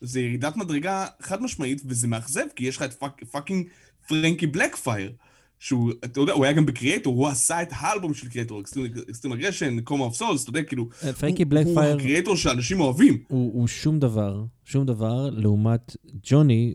זה 0.00 0.20
ירידת 0.20 0.56
מדרגה 0.56 1.06
חד 1.22 1.42
משמעית, 1.42 1.82
וזה 1.86 2.08
מאכזב, 2.08 2.44
כי 2.56 2.64
יש 2.66 2.76
לך 2.76 2.82
את 2.82 2.92
fuck- 2.92 3.24
fucking 3.30 3.66
פרנקי 4.08 4.46
בלקפייר, 4.46 5.12
שהוא, 5.58 5.92
אתה 6.04 6.20
יודע, 6.20 6.32
הוא 6.32 6.44
היה 6.44 6.52
גם 6.52 6.66
בקריאטור, 6.66 7.16
הוא 7.16 7.28
עשה 7.28 7.62
את 7.62 7.68
האלבום 7.70 8.14
של 8.14 8.28
קריאטור, 8.28 8.60
Extreme 8.60 9.32
Aggression, 9.32 9.80
Coma 9.80 10.04
of 10.04 10.14
Souls, 10.16 10.42
אתה 10.42 10.50
יודע, 10.50 10.62
כאילו, 10.62 10.88
אה, 11.04 11.12
פרנקי 11.12 11.42
הוא- 11.42 11.50
בלקפייר 11.50 11.78
הוא 11.92 12.00
הקריאטור 12.00 12.36
שאנשים 12.36 12.80
אוהבים. 12.80 13.18
הוא 13.28 13.52
הוא 13.54 13.66
שום 13.68 13.98
דבר, 13.98 14.44
שום 14.64 14.86
דבר, 14.86 15.30
לעומת 15.32 15.96
ג'וני 16.22 16.74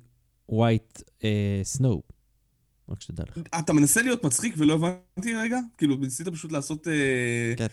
ווייט 0.50 1.02
אה, 1.24 1.30
סנואו. 1.64 2.02
רק 2.90 3.02
שתדע 3.02 3.24
לך. 3.30 3.38
אתה 3.60 3.74
מנסה 3.74 4.02
להיות 4.02 4.26
מצחיק 4.26 4.54
ולא 4.58 4.74
הבנתי 4.74 5.36
רגע? 5.36 5.60
כאילו, 5.78 5.96
ניסית 5.96 6.28
פשוט 6.28 6.52
לעשות 6.52 6.88
אה, 6.88 7.54
כן, 7.58 7.68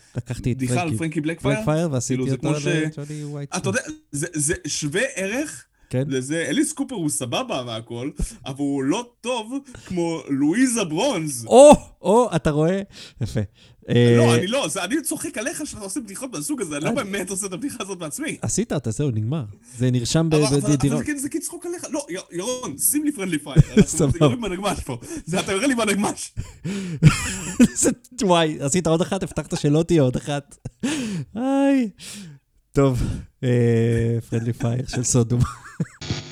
בדיחה 0.45 0.81
על 0.81 0.97
פרנקי 0.97 1.21
בלקפייר? 1.21 1.89
ועשיתי 1.91 2.23
כאילו, 2.23 2.39
כמו 2.39 2.55
ש- 2.59 2.65
לג'וני 2.67 3.23
ווייט 3.23 3.55
אתה 3.55 3.69
יודע, 3.69 3.81
זה, 4.11 4.27
זה 4.33 4.53
שווה 4.67 5.01
ערך 5.15 5.65
כן. 5.89 6.03
לזה, 6.07 6.45
אליס 6.49 6.73
קופר 6.73 6.95
הוא 6.95 7.09
סבבה 7.09 7.63
והכל, 7.67 8.09
אבל 8.45 8.55
הוא 8.57 8.83
לא 8.83 9.09
טוב 9.21 9.53
כמו 9.85 10.21
לואיזה 10.29 10.83
ברונז. 10.83 11.45
או, 11.45 11.71
או, 12.01 12.29
אתה 12.35 12.51
רואה? 12.51 12.81
יפה. 13.21 13.39
אה, 13.89 14.13
לא, 14.17 14.35
אני 14.35 14.47
לא, 14.47 14.67
אני 14.83 15.01
צוחק 15.01 15.37
עליך 15.37 15.61
שאתה 15.65 15.81
עושה 15.81 15.99
בדיחות 15.99 16.31
מהסוג 16.33 16.61
הזה, 16.61 16.75
אני 16.77 16.83
לא 16.83 16.89
אני- 16.89 16.95
באמת 16.95 17.29
עושה 17.29 17.47
את 17.47 17.53
הבדיחה 17.53 17.77
הזאת 17.83 17.97
בעצמי. 17.97 18.37
עשית 18.41 18.73
אותה, 18.73 18.91
זהו, 18.91 19.11
נגמר. 19.11 19.43
זה 19.77 19.91
נרשם 19.91 20.29
ב- 20.29 20.35
אבל, 20.35 20.59
בדירות. 20.59 20.99
זה, 20.99 21.05
כן- 21.05 21.17
זה 21.17 21.29
כאילו 21.29 21.43
צחוק 21.45 21.65
עליך. 21.65 21.83
לא, 21.91 22.05
ירון, 22.31 22.77
שים 22.77 23.05
לי 23.05 23.11
פרנדלי 23.11 23.39
פייר. 23.39 23.55
אנחנו 23.69 23.83
סבבה. 23.99 24.17
יורים 24.21 24.41
בנגמש 24.41 24.79
פה. 24.79 24.97
זה 25.25 25.39
אתה 25.39 25.51
יורה 25.51 25.67
לי 25.67 25.75
בנגמש. 25.75 26.33
וואי, 28.21 28.57
עשית 28.61 28.87
עוד 28.87 29.01
אחת, 29.01 29.23
הבטחת 29.23 29.59
שלא 29.59 29.83
תהיה 29.83 30.01
עוד 30.01 30.15
אחת. 30.15 30.57
היי. 31.35 31.89
טוב, 32.73 33.03
פרנדלי 34.29 34.53
פייר 34.53 34.87
של 34.87 35.03
סודום. 35.03 35.39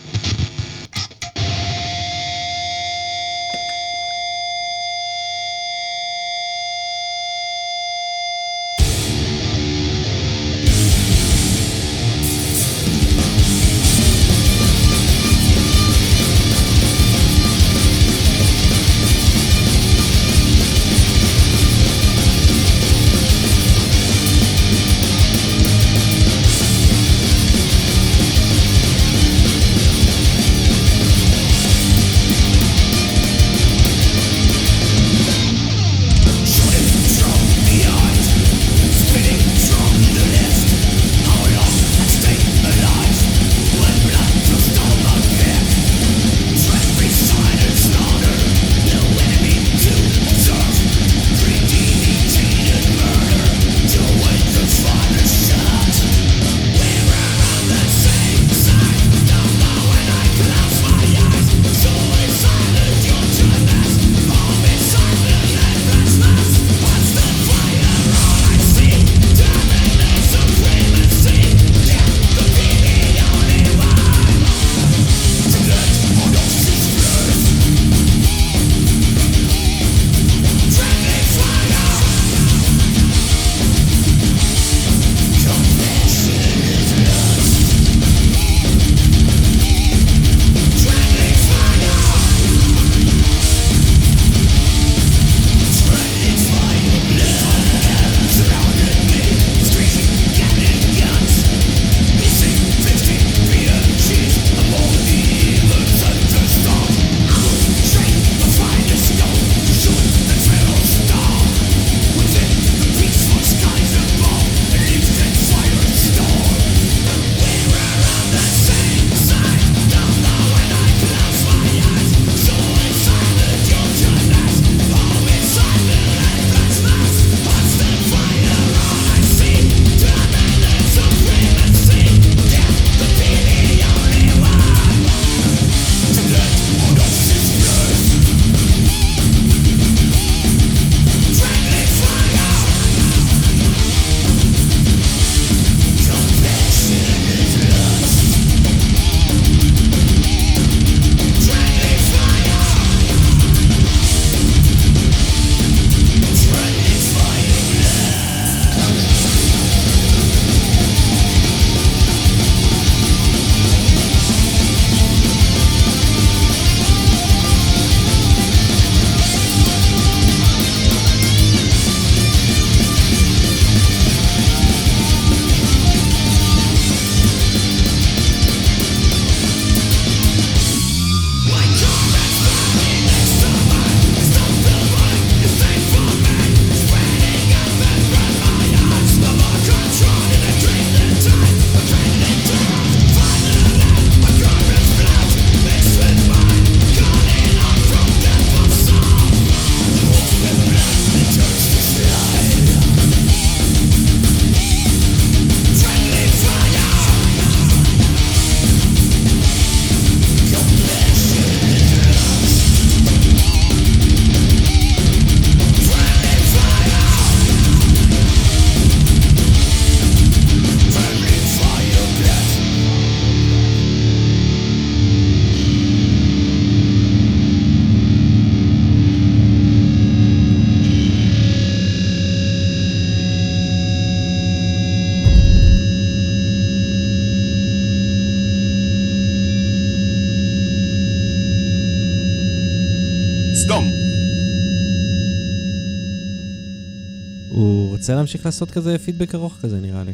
רוצה 248.08 248.16
להמשיך 248.16 248.46
לעשות 248.46 248.72
כזה 248.72 248.98
פידבק 248.98 249.36
ארוך 249.36 249.58
כזה, 249.62 249.80
נראה 249.80 250.04
לי. 250.04 250.12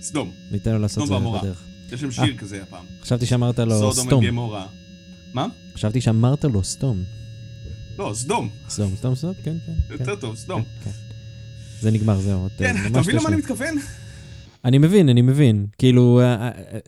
סדום. 0.00 0.30
ניתן 0.50 0.72
לו 0.72 0.78
לעשות 0.78 1.06
סדום 1.06 1.26
את 1.36 1.40
זה. 1.42 1.46
בדרך. 1.48 1.62
יש 1.92 2.00
שם 2.00 2.10
שיר 2.10 2.36
כזה 2.36 2.62
הפעם. 2.62 2.84
חשבתי 3.02 3.26
שאמרת 3.26 3.58
לו 3.58 3.92
סתום. 3.94 4.24
מה? 5.34 5.46
חשבתי 5.74 6.00
שאמרת 6.00 6.44
לו 6.44 6.64
סתום. 6.64 7.02
לא, 7.98 8.10
סדום. 8.14 8.48
סתום, 8.68 8.92
סתום, 8.96 9.14
סתום, 9.14 9.32
כן, 9.44 9.56
כן. 9.66 9.72
כן, 9.88 9.92
יותר 10.00 10.16
טוב, 10.16 10.36
סדום. 10.36 10.62
כן, 10.62 10.90
כן. 10.90 10.90
זה 11.80 11.90
נגמר, 11.90 12.20
זהו. 12.20 12.48
כן, 12.58 12.76
אה, 12.76 12.86
אתה 12.86 13.00
מבין 13.00 13.16
למה 13.16 13.28
אני 13.28 13.36
מתכוון? 13.36 13.74
אני 14.64 14.78
מבין, 14.78 15.08
אני 15.08 15.22
מבין. 15.22 15.66
כאילו, 15.78 16.20
אה, 16.20 16.24
אה, 16.34 16.48
אה, 16.72 16.78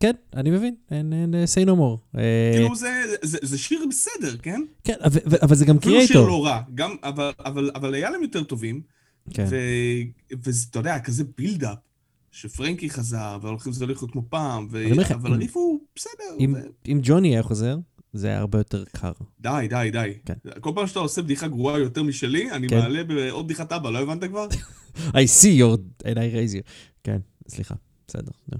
כן, 0.00 0.12
אני 0.36 0.50
מבין. 0.50 0.74
אין, 0.90 1.12
אין, 1.12 1.34
אה, 1.34 1.44
say 1.44 1.66
no 1.68 1.72
more. 1.72 2.18
אה, 2.18 2.50
כאילו 2.54 2.76
זה- 2.76 2.88
זה 3.22 3.38
זה 3.42 3.58
שיר 3.58 3.80
בסדר, 3.90 4.36
כן? 4.42 4.60
כן, 4.84 4.94
אבל- 5.04 5.20
אבל 5.42 5.54
זה 5.56 5.64
גם 5.64 5.76
אפילו 5.76 5.94
שיר 5.94 6.06
קריאייטור. 6.06 6.28
לא 6.28 6.44
רע. 6.46 6.60
גם, 6.74 6.94
אבל- 7.02 7.32
אבל 7.44 7.70
אבל 7.74 7.94
היה 7.94 8.10
להם 8.10 8.22
יותר 8.22 8.42
טובים. 8.44 8.93
כן. 9.30 9.46
ואתה 10.42 10.78
יודע, 10.78 10.98
כזה 10.98 11.24
buildup, 11.38 11.78
שפרנקי 12.30 12.90
חזר, 12.90 13.38
והולכים 13.42 13.72
לזה 13.72 13.86
להיות 13.86 14.10
כמו 14.12 14.22
פעם, 14.28 14.68
ו- 14.70 14.78
אני 14.86 15.14
אבל 15.14 15.32
הריף 15.32 15.56
הוא 15.56 15.80
בסדר. 15.96 16.12
אם- 16.40 16.54
ו- 16.56 16.90
אם 16.92 17.00
ג'וני 17.02 17.28
היה 17.28 17.42
חוזר, 17.42 17.76
זה 18.12 18.26
היה 18.28 18.38
הרבה 18.38 18.58
יותר 18.58 18.84
קר. 18.84 19.12
די, 19.40 19.66
די, 19.70 19.88
די. 19.92 20.12
כן. 20.24 20.34
כל 20.60 20.70
פעם 20.74 20.86
שאתה 20.86 20.98
עושה 20.98 21.22
בדיחה 21.22 21.48
גרועה 21.48 21.78
יותר 21.78 22.02
משלי, 22.02 22.50
אני 22.50 22.68
כן. 22.68 22.78
מעלה 22.78 23.04
בעוד 23.04 23.44
בדיחת 23.44 23.72
אבא, 23.72 23.90
לא 23.90 23.98
הבנת 23.98 24.24
כבר? 24.30 24.48
I 25.10 25.26
see 25.40 25.58
your... 25.60 25.78
and 26.02 26.14
I 26.14 26.34
raise 26.34 26.54
you. 26.54 26.62
כן, 27.04 27.18
סליחה, 27.48 27.74
בסדר. 28.08 28.32
נו. 28.52 28.58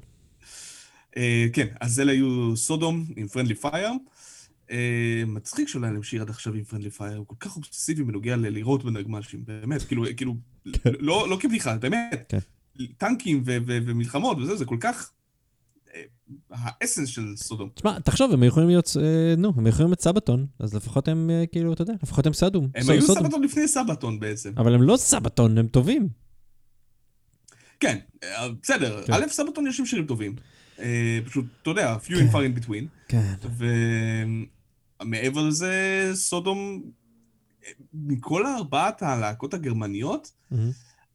אה, 1.16 1.46
כן, 1.52 1.66
אז 1.80 2.00
אלה 2.00 2.12
היו 2.12 2.56
סודום 2.56 3.04
עם 3.16 3.28
Friendly 3.28 3.54
Fire. 3.54 3.90
מצחיק 5.26 5.68
שלא 5.68 5.84
היה 5.86 5.92
להם 5.92 6.02
שיר 6.02 6.22
עד 6.22 6.30
עכשיו 6.30 6.54
עם 6.54 6.64
Friendly 6.64 6.90
Fire, 6.90 7.16
הוא 7.16 7.26
כל 7.26 7.34
כך 7.40 7.56
אובססיבי 7.56 8.04
בנוגע 8.04 8.36
ללירות 8.36 8.84
בנגמ"שים, 8.84 9.44
באמת, 9.44 9.82
כאילו, 9.82 10.04
כאילו, 10.16 10.36
לא 10.84 11.28
לא 11.30 11.36
כבדיחה, 11.40 11.76
באמת. 11.76 12.24
כן. 12.28 12.38
טנקים 12.98 13.42
ו- 13.46 13.56
ו- 13.66 13.78
ומלחמות 13.86 14.38
וזה, 14.38 14.56
זה 14.56 14.64
כל 14.64 14.76
כך... 14.80 15.10
אה, 15.94 16.02
האסנס 16.50 17.08
של 17.08 17.36
סודום. 17.36 17.68
תשמע, 17.74 17.98
תחשוב, 17.98 18.32
הם 18.32 18.42
יכולים 18.42 18.68
להיות, 18.68 18.90
אה, 19.00 19.34
נו, 19.36 19.52
הם 19.56 19.66
יכולים 19.66 19.90
להיות 19.90 20.00
סבתון, 20.00 20.46
אז 20.58 20.74
לפחות 20.74 21.08
הם, 21.08 21.30
אה, 21.30 21.44
כאילו, 21.52 21.72
אתה 21.72 21.82
יודע, 21.82 21.94
לפחות 22.02 22.26
הם 22.26 22.32
סדום. 22.32 22.68
הם 22.74 22.90
היו. 22.90 23.02
סבתון 23.02 23.42
לפני 23.42 23.68
סבתון 23.68 24.20
בעצם. 24.20 24.52
אבל 24.56 24.74
הם 24.74 24.82
לא 24.82 24.96
סבתון, 24.96 25.58
הם 25.58 25.66
טובים. 25.66 26.08
כן, 27.80 27.98
בסדר, 28.62 29.02
כן. 29.06 29.12
א', 29.12 29.28
סבתון 29.28 29.66
יש 29.66 29.76
שם 29.76 29.86
שירים 29.86 30.06
טובים. 30.06 30.36
פשוט, 31.24 31.44
אתה 31.62 31.70
יודע, 31.70 31.96
few 32.06 32.10
and 32.10 32.32
far 32.32 32.36
in 32.36 32.64
between. 32.64 32.84
כן. 33.08 33.34
ומעבר 35.00 35.42
לזה, 35.42 36.10
סודום, 36.14 36.82
מכל 37.94 38.46
ארבעת 38.46 39.02
הלהקות 39.02 39.54
הגרמניות. 39.54 40.32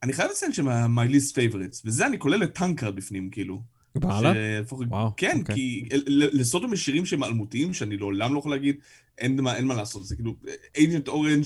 אני 0.02 0.12
חייב 0.12 0.30
לציין 0.30 0.52
שהם 0.52 0.98
my 0.98 1.10
least 1.10 1.32
favorites, 1.32 1.82
וזה 1.84 2.06
אני 2.06 2.18
כולל 2.18 2.42
את 2.42 2.54
Tankard 2.54 2.96
בפנים, 2.96 3.30
כאילו. 3.30 3.62
וואלה? 3.96 4.32
וואו, 4.70 5.12
כן, 5.16 5.38
אוקיי. 5.40 5.54
כי 5.54 5.88
ל- 6.06 6.40
לסודום 6.40 6.72
יש 6.72 6.84
שירים 6.84 7.06
שהם 7.06 7.24
אלמותיים, 7.24 7.74
שאני 7.74 7.96
לעולם 7.96 8.34
לא 8.34 8.38
יכול 8.38 8.50
להגיד, 8.50 8.76
אין 9.18 9.40
מה 9.40 9.56
אין 9.56 9.66
מה 9.66 9.74
לעשות, 9.74 10.04
זה 10.06 10.16
כאילו, 10.16 10.34
Agent 10.76 11.08
Orange, 11.08 11.44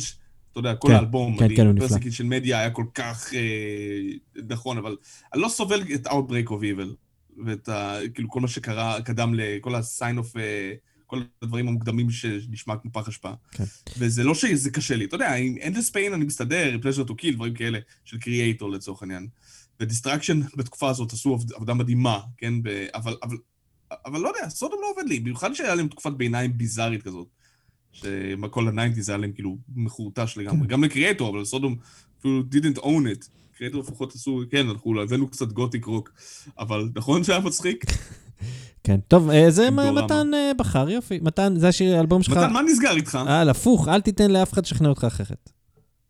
אתה 0.52 0.58
יודע, 0.60 0.74
כל 0.74 0.88
כן, 0.88 0.94
האלבום, 0.94 1.38
כן, 1.38 1.56
כן, 1.56 1.66
הוא 1.66 1.72
נפלא. 1.74 1.88
Persecution 1.88 2.24
Mania 2.24 2.58
היה 2.58 2.70
כל 2.70 2.84
כך 2.94 3.34
אה, 3.34 4.00
נכון, 4.48 4.78
אבל 4.78 4.96
אני 5.34 5.42
לא 5.42 5.48
סובל 5.48 5.82
את 5.94 6.06
Outbreak 6.06 6.48
of 6.48 6.60
Evil, 6.60 6.94
ואת 7.46 7.68
ה... 7.68 7.98
כאילו 8.14 8.30
כל 8.30 8.40
מה 8.40 8.48
שקרה, 8.48 9.02
קדם 9.02 9.34
לכל 9.34 9.74
ה-sign 9.74 10.18
of... 10.18 10.38
אה, 10.38 10.72
כל 11.06 11.22
הדברים 11.42 11.68
המוקדמים 11.68 12.10
שנשמע 12.10 12.76
כמו 12.76 12.92
פח 12.92 13.08
אשפה. 13.08 13.32
כן. 13.50 13.64
וזה 13.98 14.24
לא 14.24 14.34
שזה 14.34 14.70
קשה 14.70 14.96
לי, 14.96 15.04
אתה 15.04 15.14
יודע, 15.14 15.34
עם 15.34 15.56
Endless 15.56 15.90
Pain 15.92 16.14
אני 16.14 16.24
מסתדר, 16.24 16.76
pleasure 16.82 17.08
to 17.08 17.12
kill, 17.12 17.32
דברים 17.34 17.54
כאלה, 17.54 17.78
של 18.04 18.18
Kreator 18.18 18.70
לצורך 18.70 19.02
העניין. 19.02 19.28
ו 19.80 19.85
Destruction 19.85 20.40
בתקופה 20.56 20.90
הזאת 20.90 21.12
עשו 21.12 21.38
עבודה 21.54 21.74
מדהימה, 21.74 22.20
כן? 22.36 22.62
ב- 22.62 22.86
אבל, 22.94 23.16
אבל, 23.22 23.36
אבל 24.06 24.20
לא 24.20 24.28
יודע, 24.28 24.48
סודום 24.48 24.78
לא 24.82 24.90
עובד 24.90 25.08
לי, 25.08 25.20
במיוחד 25.20 25.54
שהיה 25.54 25.74
להם 25.74 25.88
תקופת 25.88 26.12
ביניים 26.12 26.58
ביזארית 26.58 27.02
כזאת. 27.02 27.28
שכל 27.92 28.68
ה 28.68 28.73
nineties 28.73 29.08
היה 29.08 29.18
להם 29.18 29.32
כאילו 29.32 29.58
מחורטש 29.76 30.38
לגמרי. 30.38 30.68
גם 30.68 30.84
ל 30.84 30.89
Kreator, 30.89 31.30
אבל 31.30 31.44
סודום 31.44 31.76
אפילו 32.20 32.42
didn't 32.52 32.78
own 32.78 33.22
it. 33.22 33.28
Kreator 33.56 33.80
לפחות 33.80 34.14
עשו, 34.14 34.42
כן, 34.50 34.68
אנחנו 34.68 35.02
הבאנו 35.02 35.28
קצת 35.28 35.52
gothic 35.52 35.84
rock, 35.84 36.12
אבל 36.58 36.88
נכון 36.94 37.24
שהיה 37.24 37.40
מצחיק? 37.40 37.84
כן. 38.84 39.00
טוב, 39.08 39.30
אה, 39.30 39.50
זה. 39.50 39.70
מתן 39.70 40.34
אה, 40.34 40.52
בחר, 40.58 40.90
יופי. 40.90 41.18
מתן, 41.22 41.54
זה 41.56 41.68
השיר, 41.68 41.96
האלבום 41.96 42.22
שלך. 42.22 42.36
מתן, 42.36 42.52
מה 42.52 42.62
נסגר 42.62 42.96
איתך? 42.96 43.18
אה, 43.26 43.50
הפוך, 43.50 43.88
אל 43.88 44.00
תיתן 44.00 44.30
לאף 44.30 44.52
אחד 44.52 44.62
לשכנע 44.62 44.88
אותך 44.88 45.04
אחרת. 45.04 45.50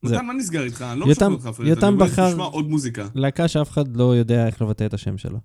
מתן, 0.03 0.27
מה 0.27 0.33
נסגר 0.33 0.63
איתך? 0.63 0.85
אני 0.93 1.01
לא 1.01 1.07
משכנע 1.07 1.27
אותך 1.29 1.49
יותם 1.65 1.87
אני 1.89 1.97
בחר- 1.97 2.31
תשמע 2.31 2.45
עוד 2.45 2.69
מוזיקה. 2.71 3.09
להקה 3.15 3.49
שאף 3.49 3.71
אחד 3.71 3.97
לא 3.97 4.17
יודע 4.17 4.47
איך 4.47 4.63
לבטא 4.63 4.87
את 4.87 4.95
השם 4.95 5.19
שלו. 5.19 5.39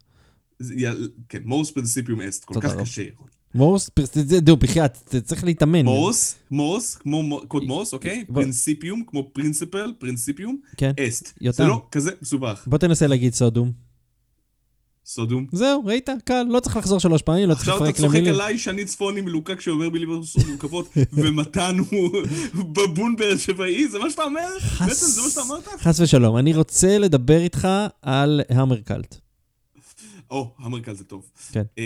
כן, 1.30 1.40
Mors 1.46 1.72
Principium 1.72 2.22
Est, 2.22 2.46
כל 2.46 2.62
כך. 2.62 2.76
קשה. 2.76 3.04
Mors, 3.56 3.90
Prin- 3.90 4.18
זה- 4.26 4.40
dude, 4.40 4.58
בחייאת, 4.58 4.98
צריך 5.24 5.44
להתאמן. 5.44 5.86
מורס, 5.86 6.36
מורס, 6.52 6.96
כמו 6.96 7.24
מו- 7.24 7.42
קוד 7.48 7.64
מורס, 7.64 7.94
אוקיי? 7.94 8.26
Principium, 8.34 9.04
כמו 9.08 9.30
principle, 9.34 9.94
Principium, 10.00 10.58
כן. 10.78 10.92
Est. 11.08 11.40
זה 11.52 11.64
לא 11.64 11.86
כזה 11.92 12.12
מסובך. 12.22 12.64
בוא 12.68 12.78
תנסה 12.78 13.08
להגיד 13.08 13.34
סודום. 13.34 13.89
סודום. 15.10 15.46
זהו, 15.52 15.86
ראית? 15.86 16.10
קל, 16.24 16.46
לא 16.50 16.60
צריך 16.60 16.78
לחזור 16.78 17.00
שלוש 17.00 17.22
פעמים, 17.22 17.50
לא 17.50 17.54
צריך 17.54 17.68
עכשיו 17.70 17.78
אתה 17.78 17.84
לפרק 17.84 17.96
צוחק 17.96 18.16
למילים. 18.16 18.34
עליי 18.34 18.58
שאני 18.58 18.86
צפוני 18.86 19.22
מלוקק 19.22 19.62
שאומר 19.62 19.90
מילים 19.90 20.10
מורכבות, 20.48 20.90
ומתן 21.14 21.78
הוא 21.92 22.12
בבון 22.54 23.16
באר 23.16 23.38
שבעי, 23.38 23.88
זה 23.88 24.00
מה 24.00 24.10
שאתה 24.10 24.24
אומר? 24.24 24.48
בעצם 24.80 25.06
זה 25.06 25.22
מה 25.22 25.30
שאתה 25.30 25.42
אמרת? 25.42 25.68
חס 25.68 26.00
ושלום, 26.00 26.38
אני 26.38 26.54
רוצה 26.54 26.98
לדבר 26.98 27.42
איתך 27.42 27.68
על 28.02 28.42
המרקלט. 28.50 29.16
או, 30.32 30.52
המרקל 30.60 30.94
זה 30.94 31.04
טוב. 31.04 31.30
כן. 31.52 31.64
אה, 31.78 31.84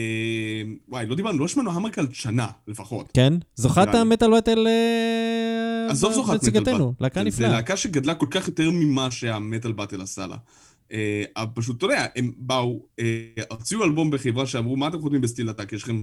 וואי, 0.90 1.06
לא 1.06 1.16
דיברנו, 1.16 1.40
לא 1.40 1.48
שמענו 1.48 1.72
המרקל 1.72 2.08
שנה 2.14 2.48
לפחות. 2.68 3.10
כן? 3.14 3.34
זוכת. 3.56 3.96
המטאל 3.96 4.38
בטל 4.38 4.68
אה, 4.68 5.88
עזוב 5.92 6.14
זוכת 6.14 6.44
מטאל 6.44 6.60
באטל. 6.60 6.84
להקה 7.00 7.20
זה 7.20 7.26
נפלאה. 7.28 7.50
להקה 7.50 7.78
שגדלה 7.78 8.16
כל 8.16 8.28
כך 8.30 8.48
יותר 8.48 8.72
ממה 8.72 9.12
שהמטאל 9.12 9.72
באטל 9.72 10.02
עשה 10.02 10.28
לה. 10.28 10.36
אה, 10.92 11.24
אבל 11.38 11.52
פשוט, 11.54 11.78
אתה 11.78 11.86
יודע, 11.86 12.06
הם 12.16 12.34
באו, 12.38 12.86
אה, 13.00 13.28
הוציאו 13.50 13.84
אלבום 13.84 14.12
בחברה 14.12 14.46
שאמרו, 14.46 14.76
מה 14.76 14.88
אתם 14.88 15.02
חותמים 15.02 15.22
בסטיל 15.22 15.50
עתק? 15.50 15.74
יש 15.74 15.84
לכם 15.84 16.02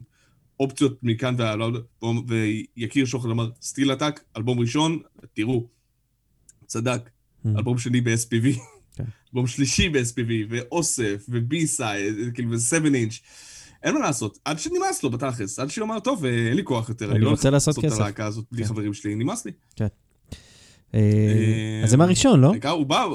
אופציות 0.60 0.98
מכאן 1.02 1.34
ויקיר 2.76 3.04
שוחד 3.04 3.30
אמר, 3.30 3.50
סטיל 3.62 3.90
עתק, 3.90 4.20
אלבום 4.36 4.58
ראשון, 4.60 4.98
תראו, 5.34 5.66
צדק, 6.66 7.10
Mm. 7.46 7.48
אלבום 7.58 7.78
שני 7.78 8.00
ב-SPV, 8.00 8.58
כן. 8.96 9.04
אלבום 9.28 9.46
שלישי 9.46 9.88
ב-SPV, 9.88 10.30
ואוסף, 10.50 11.26
ובי-סייד, 11.28 12.14
כאילו, 12.34 12.50
ו-7 12.50 12.94
אינץ'. 12.94 13.20
אין 13.82 13.94
מה 13.94 14.00
לעשות, 14.00 14.38
עד 14.44 14.58
שנמאס 14.58 15.02
לו 15.02 15.10
בתכלס, 15.10 15.58
עד 15.58 15.70
שהוא 15.70 15.84
אמר, 15.84 16.00
טוב, 16.00 16.24
אה, 16.24 16.30
אין 16.30 16.56
לי 16.56 16.64
כוח 16.64 16.88
יותר, 16.88 17.12
אני 17.12 17.20
לא 17.20 17.30
רוצה 17.30 17.50
לעשות 17.50 17.78
את 17.78 17.84
כסף." 17.84 18.00
הלהקה 18.00 18.26
הזאת 18.26 18.44
בלי 18.52 18.62
כן. 18.62 18.68
חברים 18.68 18.94
שלי, 18.94 19.14
נמאס 19.14 19.46
לי. 19.46 19.52
אה, 20.94 21.80
אז 21.84 21.90
זה 21.90 21.96
מהראשון, 21.96 22.40
לא? 22.40 22.50
העיקר, 22.50 22.70
הוא 22.70 22.86
בא, 22.86 23.06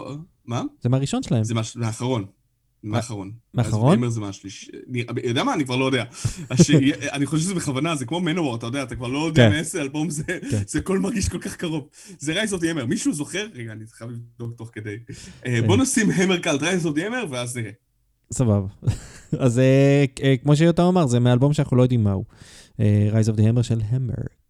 מה? 0.48 0.62
זה 0.82 0.90
מהראשון 0.90 1.24
שלהם. 1.24 1.44
זה 1.44 1.54
מה- 1.54 1.62
מהאחרון. 1.76 2.26
מהאחרון. 2.84 3.32
מהאחרון? 3.54 3.88
אז 3.92 3.96
גיימר 3.98 4.10
זה 4.10 4.22
מהשלישי. 4.22 4.72
אני 5.10 5.22
יודע 5.24 5.44
מה? 5.44 5.54
אני 5.54 5.66
כבר 5.66 5.76
לא 5.76 5.86
יודע. 5.86 6.04
אני 7.16 7.26
חושב 7.26 7.44
שזה 7.44 7.56
בכוונה, 7.56 7.96
זה 7.96 8.06
כמו 8.06 8.20
מנוור, 8.20 8.56
אתה 8.56 8.66
יודע, 8.66 8.84
אתה 8.84 8.96
כבר 8.96 9.08
לא 9.08 9.28
יודע 9.28 9.46
כן. 9.48 9.50
מאיזה 9.56 9.82
אלבום 9.82 10.10
זה, 10.10 10.24
כן. 10.52 10.62
זה 10.68 10.80
הכל 10.80 11.00
מרגיש 11.00 11.30
כל 11.30 11.40
כך 11.40 11.56
קרוב. 11.56 11.88
זה 12.20 12.34
רייס 12.34 12.54
אוף 12.54 12.64
ימר, 12.64 12.86
מישהו 12.86 13.14
זוכר? 13.14 13.48
רגע, 13.54 13.72
אני 13.72 13.84
חייב 13.92 14.12
לבדוק 14.12 14.58
תוך 14.58 14.70
כדי. 14.74 14.96
אה, 15.46 15.60
בוא 15.68 15.78
נשים 15.78 16.12
המר 16.12 16.38
קלט, 16.40 16.62
רייס 16.64 16.86
אוף 16.86 16.98
ימר, 16.98 17.26
ואז 17.30 17.58
נראה. 17.58 17.72
סבבה. 18.34 18.68
אז 19.40 19.60
אה, 19.60 20.06
אה, 20.24 20.38
כמו 20.44 20.56
שיותם 20.56 20.84
אמר, 20.84 21.08
זה 21.08 21.20
מאלבום 21.20 21.54
שאנחנו 21.54 21.78
לא 21.78 21.84
יודעים 21.84 22.04
מהו. 22.04 22.26
אה, 22.80 23.10
of 23.34 23.36
the 23.38 23.42
Hammer 23.42 23.64
של 23.64 23.82
המרקלט. 23.90 24.45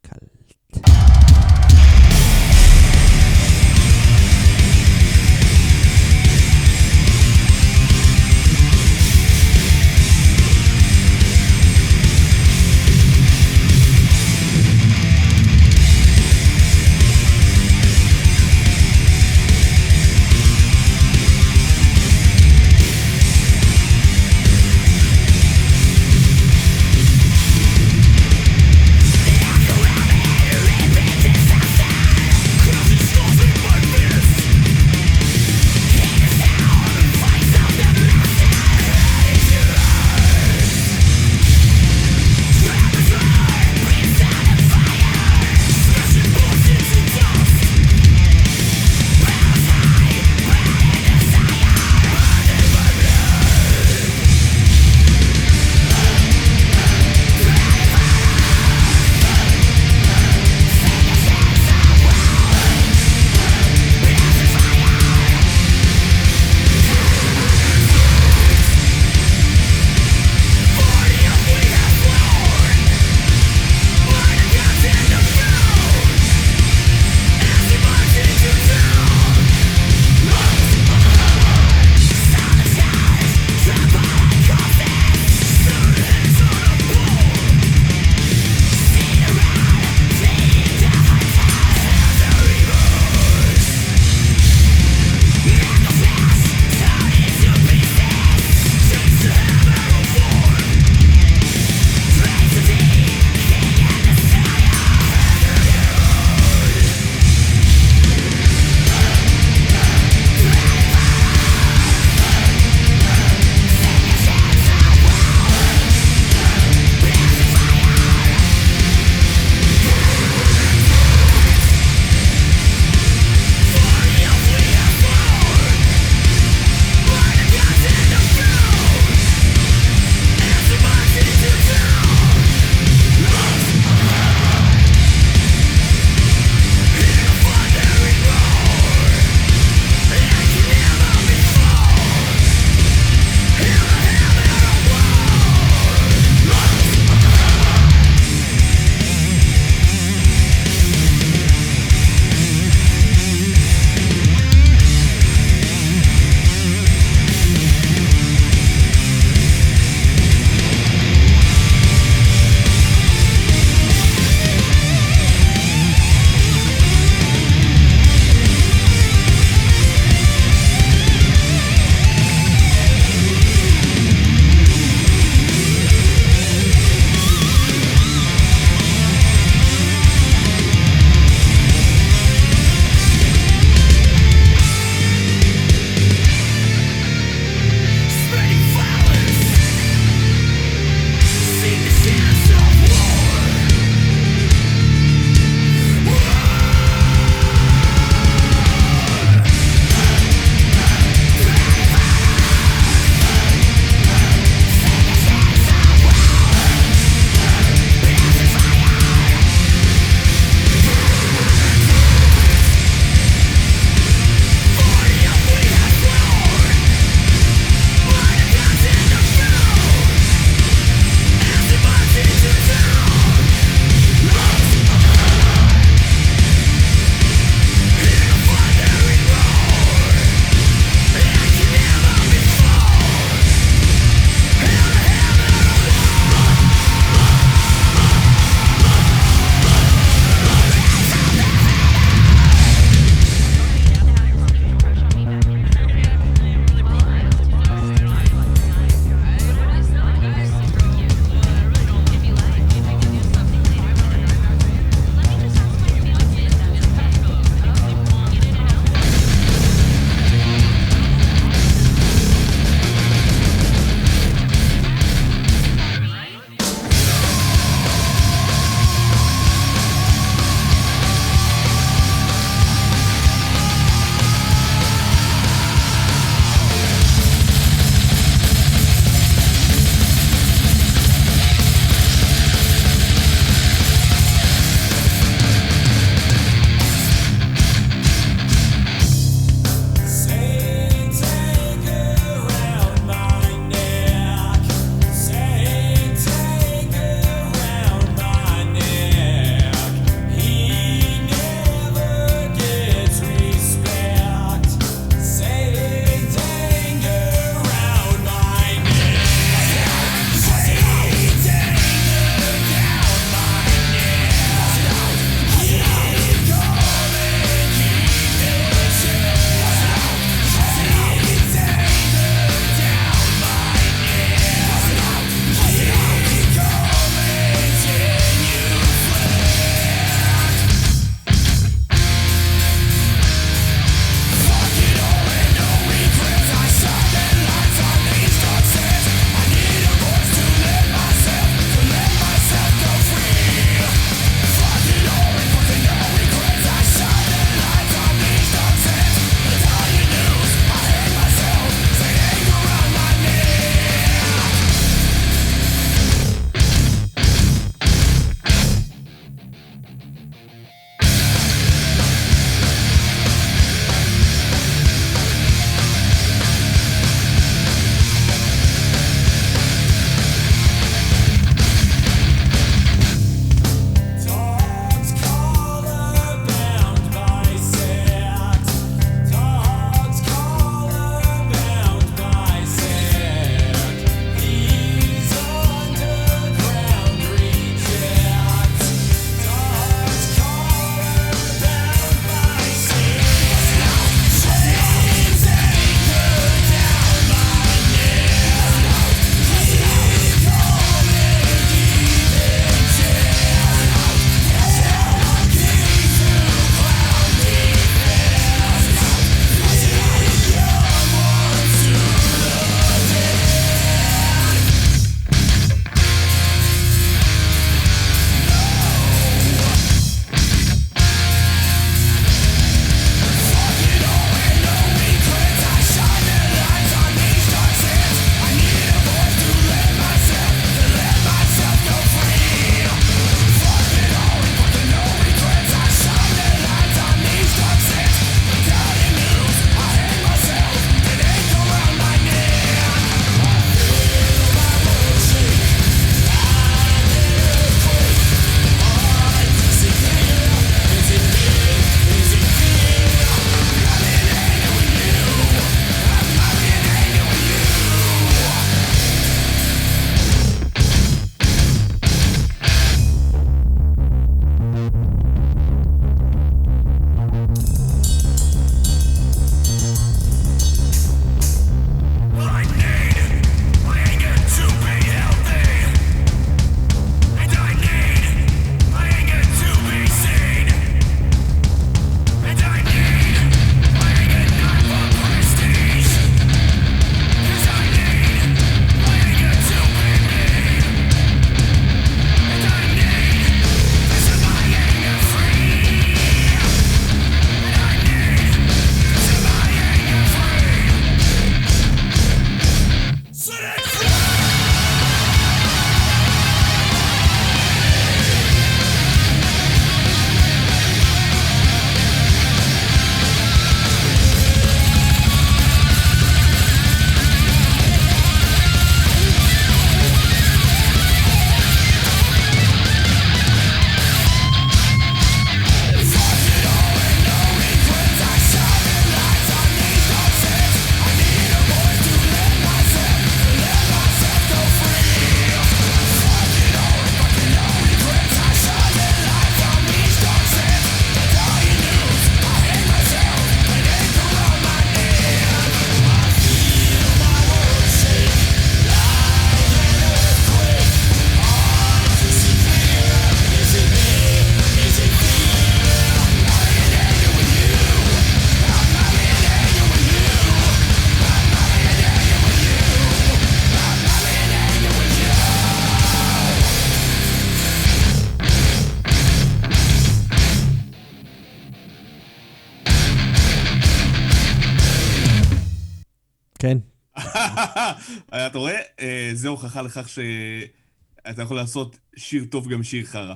אה, 579.78 579.84
זה 579.84 579.90
הוכחה 579.90 580.00
לכך 580.02 580.10
שאתה 580.10 581.42
יכול 581.42 581.58
לעשות 581.58 581.98
שיר 582.16 582.46
טוב 582.46 582.70
גם 582.70 582.84
שיר 582.84 583.06
חרא. 583.06 583.36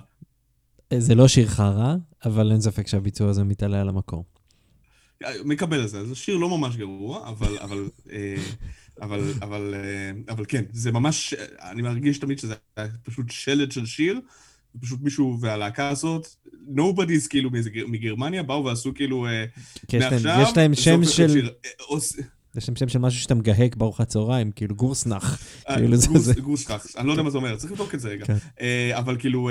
זה 0.97 1.15
לא 1.15 1.27
שיר 1.27 1.47
חרא, 1.47 1.95
אבל 2.25 2.51
אין 2.51 2.61
ספק 2.61 2.87
שהביצוע 2.87 3.29
הזה 3.29 3.43
מתעלה 3.43 3.81
על 3.81 3.89
המקור. 3.89 4.25
מקבל 5.45 5.83
את 5.83 5.89
זה, 5.89 6.05
זה 6.05 6.15
שיר 6.15 6.37
לא 6.37 6.57
ממש 6.57 6.75
גרוע, 6.75 7.29
אבל, 7.29 7.57
אבל, 7.57 7.89
אה, 8.11 8.35
אבל, 9.01 9.33
אבל, 9.41 9.73
אה, 9.75 10.33
אבל 10.33 10.45
כן, 10.47 10.63
זה 10.71 10.91
ממש, 10.91 11.33
אני 11.61 11.81
מרגיש 11.81 12.17
תמיד 12.17 12.39
שזה 12.39 12.55
פשוט 13.03 13.25
שלד 13.29 13.71
של 13.71 13.85
שיר, 13.85 14.19
פשוט 14.81 15.01
מישהו 15.01 15.37
והלהקה 15.41 15.89
הזאת, 15.89 16.27
nobody's 16.75 17.27
כאילו 17.29 17.49
מגרמניה, 17.87 18.43
באו 18.43 18.65
ועשו 18.65 18.93
כאילו 18.93 19.27
אה, 19.27 19.45
מעכשיו, 19.93 20.41
יש 20.41 20.57
להם 20.57 20.75
שם 20.75 21.03
של... 21.03 21.49
יש 22.55 22.65
שם 22.65 22.75
שם 22.75 22.89
של 22.89 22.99
משהו 22.99 23.21
שאתה 23.21 23.35
מגהק 23.35 23.75
בארוחת 23.75 24.07
צהריים, 24.07 24.51
כאילו 24.51 24.75
גורסנח. 24.75 25.39
כאילו 25.65 25.97
גורסנח, 26.43 26.87
אני 26.97 27.07
לא 27.07 27.11
יודע 27.11 27.23
מה 27.23 27.29
זה 27.29 27.37
אומר, 27.37 27.55
צריך 27.55 27.71
לבדוק 27.71 27.95
את 27.95 27.99
זה 27.99 28.09
רגע. 28.09 28.25
כן. 28.25 28.37
אבל 28.97 29.17
כאילו, 29.19 29.49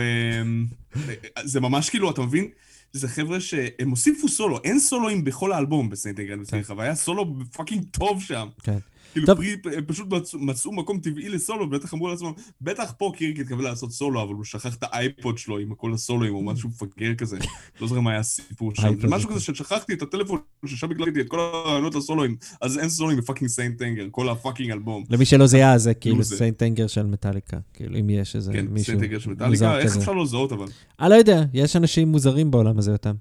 זה 1.45 1.61
ממש 1.61 1.91
כאילו, 1.91 2.11
אתה 2.11 2.23
מבין? 2.23 2.49
זה 2.93 3.09
חבר'ה 3.09 3.41
שהם 3.41 3.91
הוסיפו 3.91 4.29
סולו, 4.29 4.59
אין 4.65 4.79
סולואים 4.81 5.25
בכל 5.25 5.53
האלבום 5.53 5.91
ב 5.91 5.96
Saint 5.96 6.21
Anger 6.21 6.41
וסליחה, 6.41 6.75
והיה 6.77 6.95
סולו 6.95 7.35
fucking 7.53 7.85
טוב 7.91 8.23
שם. 8.23 8.49
כן. 8.63 8.79
כאילו, 9.13 9.27
פרי, 9.37 9.57
הם 9.77 9.85
פשוט 9.87 10.13
מצאו, 10.13 10.41
מצאו 10.41 10.73
מקום 10.73 11.01
טבעי 11.01 11.29
לסולו, 11.29 11.65
ובטח 11.65 11.95
אמרו 11.95 12.09
לעצמם, 12.09 12.33
בטח 12.61 12.93
פה 12.99 13.13
קיריק 13.17 13.41
התכוון 13.41 13.65
לעשות 13.65 13.93
סולו, 13.93 14.23
אבל 14.23 14.35
הוא 14.35 14.45
שכח 14.45 14.77
את 14.77 14.83
ה 14.83 14.94
iPod 14.94 15.39
שלו 15.39 15.59
עם 15.59 15.75
כל 15.75 15.95
הסולואים, 15.95 16.35
או 16.35 16.43
משהו 16.43 16.69
מפגר 16.69 17.15
כזה. 17.15 17.39
לא 17.81 17.89
זוכר 17.89 18.01
מה 18.01 18.11
היה 18.11 18.21
הסיפור 18.21 18.75
שם. 18.75 19.01
זה 19.01 19.09
משהו 19.09 19.31
כזה 19.31 19.41
ששכחתי 19.41 19.93
את 19.93 20.03
הטלפון, 20.03 20.39
ששם 20.67 20.91
הקלטתי 20.91 21.21
את 21.21 21.29
כל 21.29 21.41
הרעיונות 21.41 21.95
לסולואים, 21.95 22.37
אז 22.61 22.79
אין 22.79 22.89
סולואים 22.89 23.19
ב 23.19 23.23
fucking 23.23 23.51
Saint 23.51 23.83
Anger, 23.83 24.07
כל 24.11 24.29
ה 24.29 24.34
fucking 24.34 24.71
אלבום. 24.71 25.05
למי 25.11 25.25
שלא 25.25 25.47
זיהה, 25.47 25.79
זה 25.79 25.95
כאילו 25.95 26.25
סיינט 26.25 26.63
אנגר 26.63 26.87
של 26.87 27.07
מטאליקה. 27.07 27.57
כאילו, 27.75 27.99
אם 27.99 28.11
יש 28.11 28.37
איזה 28.37 28.53
מישהו... 28.53 28.75
כן, 28.75 28.83
Saint 28.83 29.03
Anger 29.03 29.19
של 29.19 29.31
מטאליקה, 29.31 29.79
איך 29.79 29.97
אפשר 29.97 30.13
לא 30.13 30.23
לזהות 30.23 30.53
אבל? 30.53 30.67
אני 31.01 31.11
לא 31.11 31.15
יודע, 31.15 31.45
יש 31.55 31.77
אנשים 31.77 32.09
מוזרים 32.09 32.51
בעולם 32.51 32.79
הזה 32.79 32.93
אותם. 32.93 33.15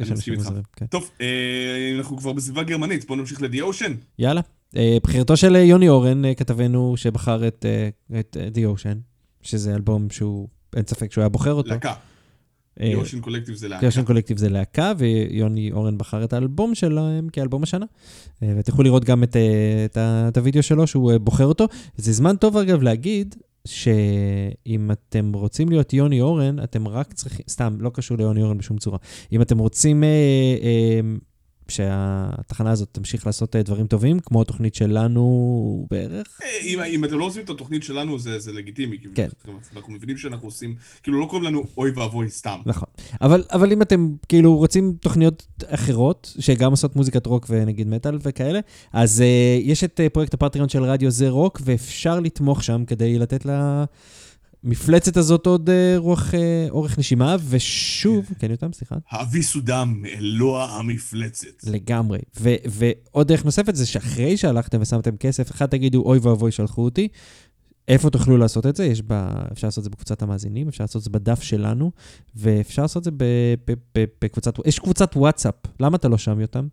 אני 0.00 0.10
מסכים 0.10 0.34
איתך. 0.34 0.50
כן. 0.76 0.86
טוב, 0.86 1.10
אה, 1.20 1.94
אנחנו 1.98 2.16
כבר 2.16 2.32
בסביבה 2.32 2.62
גרמנית, 2.62 3.06
בואו 3.06 3.18
נמשיך 3.18 3.42
ל 3.42 3.47
The 3.47 3.60
Ocean. 3.60 3.92
יאללה. 4.18 4.40
אה, 4.76 4.96
בחירתו 5.02 5.36
של 5.36 5.56
יוני 5.56 5.88
אורן, 5.88 6.24
אה, 6.24 6.34
כתבנו 6.34 6.96
שבחר 6.96 7.48
את 7.48 8.36
The 8.52 8.64
Ocean, 8.64 8.98
שזה 9.42 9.74
אלבום 9.74 10.10
שהוא, 10.10 10.48
אין 10.76 10.84
ספק 10.86 11.12
שהוא 11.12 11.22
היה 11.22 11.28
בוחר 11.28 11.52
אותו. 11.52 11.68
להקה. 11.68 11.94
די 12.78 12.94
אושן 12.94 13.20
קולקטיב 13.20 13.54
זה 13.54 13.68
להקה. 13.68 13.80
די 13.80 13.86
אושן 13.86 14.04
קולקטיב 14.04 14.38
זה 14.38 14.48
להקה, 14.48 14.92
ויוני 14.98 15.72
אורן 15.72 15.98
בחר 15.98 16.24
את 16.24 16.32
האלבום 16.32 16.74
שלהם 16.74 17.28
כאלבום 17.28 17.62
השנה. 17.62 17.86
ותוכלו 18.42 18.84
לראות 18.84 19.04
גם 19.04 19.22
את, 19.22 19.36
את, 19.84 19.98
את 20.28 20.36
הוידאו 20.36 20.62
שלו 20.62 20.86
שהוא 20.86 21.12
בוחר 21.18 21.44
אותו. 21.46 21.66
זה 21.96 22.12
זמן 22.12 22.36
טוב, 22.36 22.56
אגב, 22.56 22.82
להגיד 22.82 23.34
שאם 23.66 24.90
אתם 24.90 25.32
רוצים 25.32 25.68
להיות 25.68 25.92
יוני 25.92 26.20
אורן, 26.20 26.56
אתם 26.64 26.88
רק 26.88 27.12
צריכים, 27.12 27.44
סתם, 27.48 27.76
לא 27.80 27.90
קשור 27.90 28.16
ליוני 28.16 28.42
אורן 28.42 28.58
בשום 28.58 28.78
צורה. 28.78 28.98
אם 29.32 29.42
אתם 29.42 29.58
רוצים 29.58 30.04
אה, 30.04 30.08
אה, 30.62 31.00
שהתחנה 31.68 32.70
הזאת 32.70 32.88
תמשיך 32.92 33.26
לעשות 33.26 33.56
אה, 33.56 33.62
דברים 33.62 33.86
טובים, 33.86 34.20
כמו 34.20 34.42
התוכנית 34.42 34.74
שלנו 34.74 35.86
בערך. 35.90 36.40
אה, 36.42 36.48
אם, 36.62 36.80
אם 36.80 37.04
אתם 37.04 37.18
לא 37.18 37.24
עושים 37.24 37.44
את 37.44 37.50
התוכנית 37.50 37.82
שלנו, 37.82 38.18
זה, 38.18 38.38
זה 38.38 38.52
לגיטימי. 38.52 38.98
כן. 39.14 39.28
אנחנו 39.76 39.92
מבינים 39.92 40.16
שאנחנו 40.16 40.48
עושים, 40.48 40.74
כאילו 41.02 41.20
לא 41.20 41.26
קוראים 41.26 41.44
לנו 41.44 41.64
אוי 41.76 41.90
ואבוי 41.90 42.30
סתם. 42.30 42.58
נכון. 42.66 42.88
אבל, 43.20 43.44
אבל 43.52 43.72
אם 43.72 43.82
אתם 43.82 44.14
כאילו 44.28 44.56
רוצים 44.56 44.94
תוכניות 45.00 45.46
אחרות, 45.66 46.34
שגם 46.38 46.70
עושות 46.70 46.96
מוזיקת 46.96 47.26
רוק 47.26 47.46
ונגיד 47.50 47.88
מטאל 47.88 48.18
וכאלה, 48.22 48.60
אז 48.92 49.20
uh, 49.20 49.62
יש 49.62 49.84
את 49.84 50.00
uh, 50.00 50.08
פרויקט 50.12 50.34
הפטריון 50.34 50.68
של 50.68 50.82
רדיו 50.82 51.10
זה 51.10 51.28
רוק, 51.28 51.60
ואפשר 51.64 52.20
לתמוך 52.20 52.64
שם 52.64 52.84
כדי 52.86 53.18
לתת 53.18 53.44
לה... 53.44 53.84
המפלצת 54.64 55.16
הזאת 55.16 55.46
עוד 55.46 55.68
uh, 55.68 55.72
רוח, 55.98 56.30
uh, 56.30 56.36
אורך 56.70 56.98
נשימה, 56.98 57.36
ושוב, 57.48 58.26
כן, 58.26 58.34
כן 58.38 58.50
יותם, 58.50 58.72
סליחה. 58.72 58.94
הביסו 59.10 59.60
דם, 59.60 60.02
אלוה 60.14 60.78
המפלצת. 60.78 61.64
לגמרי. 61.66 62.18
ו- 62.40 62.54
ועוד 62.68 63.28
דרך 63.28 63.44
נוספת 63.44 63.74
זה 63.74 63.86
שאחרי 63.86 64.36
שהלכתם 64.36 64.78
ושמתם 64.80 65.16
כסף, 65.16 65.50
אחד 65.50 65.66
תגידו, 65.66 66.02
אוי 66.02 66.18
ואבוי, 66.18 66.52
שלחו 66.52 66.84
אותי. 66.84 67.08
איפה 67.88 68.10
תוכלו 68.10 68.36
לעשות 68.36 68.66
את 68.66 68.76
זה? 68.76 68.84
יש 68.84 69.02
בה, 69.02 69.30
אפשר 69.52 69.66
לעשות 69.66 69.78
את 69.78 69.84
זה 69.84 69.90
בקבוצת 69.90 70.22
המאזינים, 70.22 70.68
אפשר 70.68 70.84
לעשות 70.84 71.00
את 71.00 71.04
זה 71.04 71.10
בדף 71.10 71.42
שלנו, 71.42 71.92
ואפשר 72.36 72.82
לעשות 72.82 73.08
את 73.08 73.12
זה 73.20 73.24
בקבוצת, 74.22 74.54
יש 74.66 74.78
קבוצת 74.78 75.16
וואטסאפ. 75.16 75.54
למה 75.80 75.96
אתה 75.96 76.08
לא 76.08 76.18
שם, 76.18 76.40
יותם? 76.40 76.68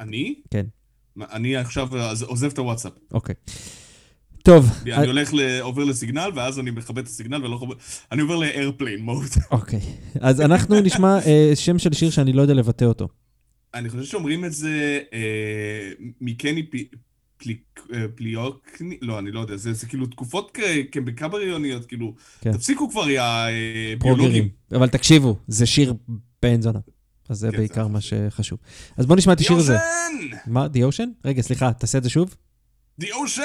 אני? 0.00 0.34
כן. 0.50 0.66
אני 1.32 1.56
עכשיו 1.56 1.88
עוזב 2.26 2.50
את 2.50 2.58
הוואטסאפ. 2.58 2.92
אוקיי. 3.12 3.34
טוב. 4.48 4.70
אני 4.82 4.92
אה, 4.92 5.04
הולך, 5.04 5.30
עובר 5.60 5.84
לסיגנל, 5.84 6.30
ואז 6.34 6.58
אני 6.58 6.70
מכבה 6.70 7.00
את 7.00 7.06
הסיגנל 7.06 7.44
ולא 7.44 7.56
חובר... 7.56 7.74
אני 8.12 8.22
עובר 8.22 8.36
לאיירפליין 8.36 9.00
מוד. 9.00 9.28
אוקיי. 9.50 9.80
אז 10.20 10.40
אנחנו 10.40 10.80
נשמע 10.80 11.18
אה, 11.26 11.52
שם 11.54 11.78
של 11.78 11.92
שיר 11.92 12.10
שאני 12.10 12.32
לא 12.32 12.42
יודע 12.42 12.54
לבטא 12.54 12.84
אותו. 12.84 13.08
אני 13.74 13.88
חושב 13.88 14.04
שאומרים 14.04 14.44
את 14.44 14.52
זה 14.52 15.00
אה, 15.12 15.90
מקני 16.20 16.66
פליוקני, 18.14 18.98
לא, 19.02 19.18
אני 19.18 19.30
לא 19.30 19.40
יודע, 19.40 19.56
זה 19.56 19.86
כאילו 19.86 20.06
תקופות 20.06 20.58
כבקבריוניות, 20.92 21.86
כאילו, 21.86 22.14
כן. 22.40 22.52
תפסיקו 22.52 22.90
כבר, 22.90 23.10
יא 23.10 23.22
ביולוגים. 24.00 24.48
אבל 24.72 24.88
תקשיבו, 24.88 25.36
זה 25.48 25.66
שיר 25.66 25.94
בן 26.42 26.62
זונה. 26.62 26.80
אז 27.28 27.38
זה 27.38 27.50
כן, 27.50 27.56
בעיקר 27.56 27.86
מה 27.86 28.00
שחשוב. 28.00 28.58
אז 28.96 29.06
בואו 29.06 29.18
נשמע 29.18 29.32
את 29.32 29.40
השיר 29.40 29.56
הזה. 29.56 29.72
די 29.72 29.78
אושן! 29.78 30.36
מה, 30.46 30.68
די 30.68 30.82
אושן? 30.82 31.08
רגע, 31.24 31.42
סליחה, 31.42 31.72
תעשה 31.72 31.98
את 31.98 32.04
זה 32.04 32.10
שוב. 32.10 32.34
די 32.98 33.12
אושן! 33.12 33.44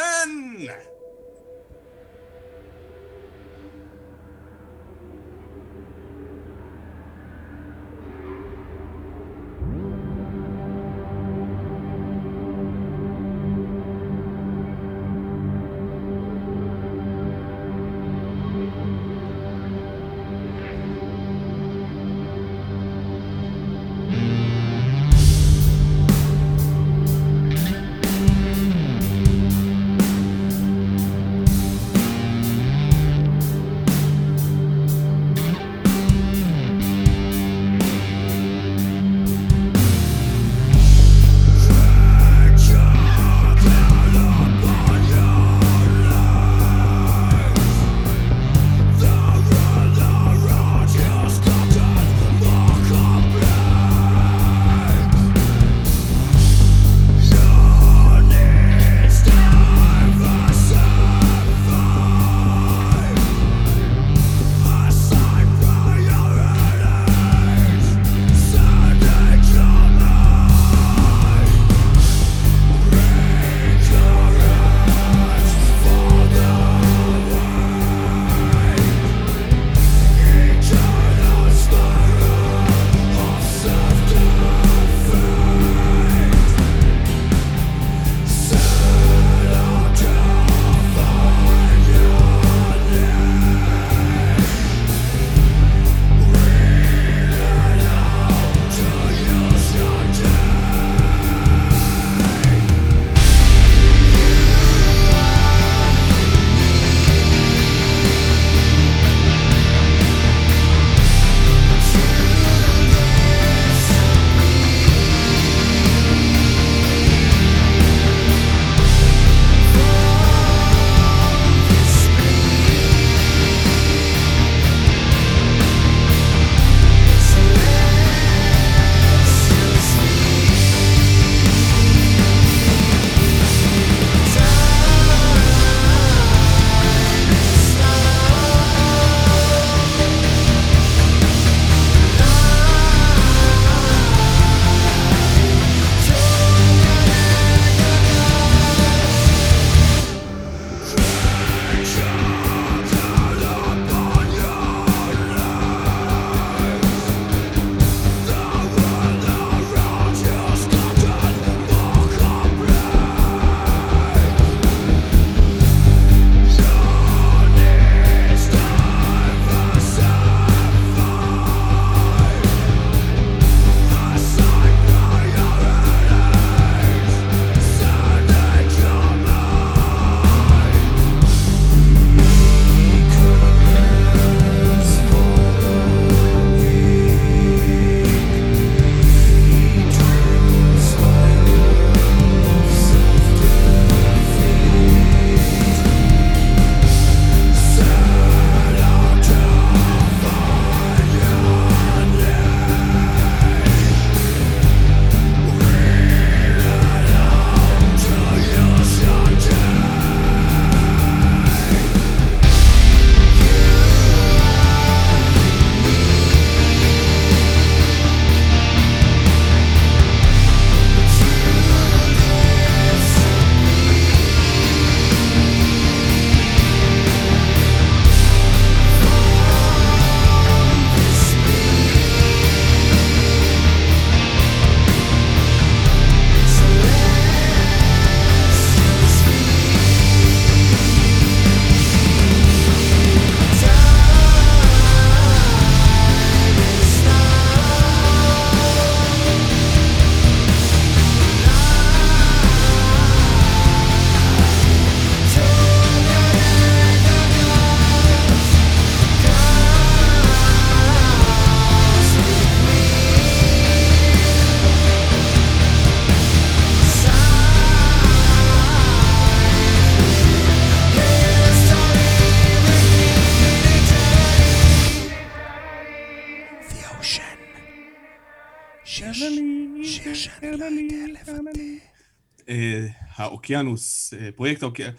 האוקיינוס, 283.15 284.13
אה, 284.13 284.29
פרויקט 284.35 284.63
האוקיינוס, 284.63 284.95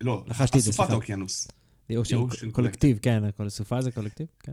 לא, 0.00 0.24
לחשתי 0.26 0.58
את 0.58 0.62
זה, 0.62 0.70
אסופת. 0.70 0.90
האוקיינוס. 0.90 1.48
The 1.90 1.94
Ocean 1.94 2.32
Ocean 2.32 2.50
קולקטיב, 2.52 2.98
כן, 3.02 3.24
הכל 3.24 3.48
סופה 3.48 3.80
זה 3.80 3.90
קולקטיב, 3.90 4.26
כן. 4.40 4.52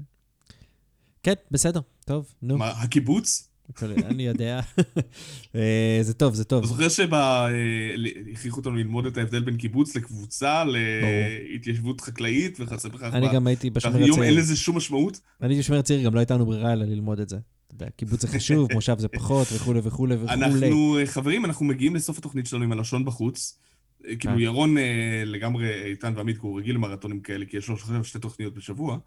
כן, 1.24 1.34
בסדר, 1.52 1.80
טוב, 2.06 2.34
נו, 2.42 2.58
מה, 2.58 2.70
הקיבוץ? 2.70 3.50
אני 3.84 4.24
יודע. 4.24 4.60
אה, 5.56 6.00
זה 6.02 6.14
טוב, 6.14 6.34
זה 6.34 6.44
טוב. 6.44 6.60
אתה 6.60 6.68
זוכר 6.68 6.90
שהכריחו 6.90 8.58
אותנו 8.58 8.76
ללמוד 8.76 9.06
את 9.06 9.18
ההבדל 9.18 9.40
בין 9.40 9.58
קיבוץ 9.58 9.96
לקבוצה, 9.96 10.64
להתיישבות 10.64 12.02
חקלאית 12.02 12.58
וכיוצא 12.60 12.90
בכך? 12.90 13.10
אני 13.14 13.28
גם 13.34 13.48
הייתי 13.48 13.70
בשומר 13.70 13.96
היום 13.96 14.10
אין 14.10 14.20
הצעיר. 14.20 14.40
לזה 14.40 14.56
שום 14.56 14.78
משמעות? 14.78 15.20
אני 15.42 15.54
הייתי 15.54 15.62
בשומר 15.64 15.80
הצעיר, 15.80 16.02
גם 16.02 16.14
לא 16.14 16.20
הייתה 16.20 16.34
לנו 16.34 16.46
ברירה 16.46 16.74
אלא 16.74 16.86
ללמוד 16.86 17.20
את 17.20 17.30
זה. 17.30 17.38
יודע, 17.84 17.92
קיבוץ 17.96 18.22
זה 18.22 18.28
חשוב, 18.28 18.74
מושב 18.74 19.00
זה 19.00 19.08
פחות, 19.08 19.48
וכולי 19.56 19.80
וכולי 19.84 20.16
וכולי. 20.16 20.34
אנחנו, 20.34 20.98
אה, 21.00 21.06
חברים, 21.06 21.46
אנחנו 21.46 21.66
מגיעים 21.66 21.96
לסוף 21.96 22.18
התוכנית 22.18 22.46
שלנו 22.46 22.64
עם 22.64 22.72
הלשון 22.72 23.06
בחוץ. 23.06 23.60
אה, 24.08 24.16
כאילו, 24.16 24.34
כן. 24.34 24.40
ירון 24.40 24.78
אה, 24.78 24.84
לגמרי 25.26 25.84
איתן 25.84 26.14
ועמית, 26.16 26.36
כי 26.38 26.42
הוא 26.42 26.60
רגיל 26.60 26.76
למרתונים 26.76 27.20
כאלה, 27.20 27.46
כי 27.46 27.58
יש 27.58 27.68
לו 27.70 28.04
שתי 28.04 28.20
תוכניות 28.20 28.54
בשבוע. 28.54 28.98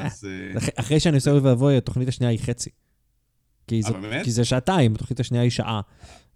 אז... 0.00 0.24
אח- 0.58 0.68
אחרי 0.76 1.00
שאני 1.00 1.16
עושה 1.16 1.30
אוי 1.30 1.40
ואבוי, 1.40 1.76
התוכנית 1.76 2.08
השנייה 2.08 2.30
היא 2.30 2.38
חצי. 2.38 2.70
כי 3.66 3.82
זה 4.30 4.44
שעתיים, 4.44 4.94
התוכנית 4.94 5.20
השנייה 5.20 5.42
היא 5.42 5.50
שעה. 5.50 5.80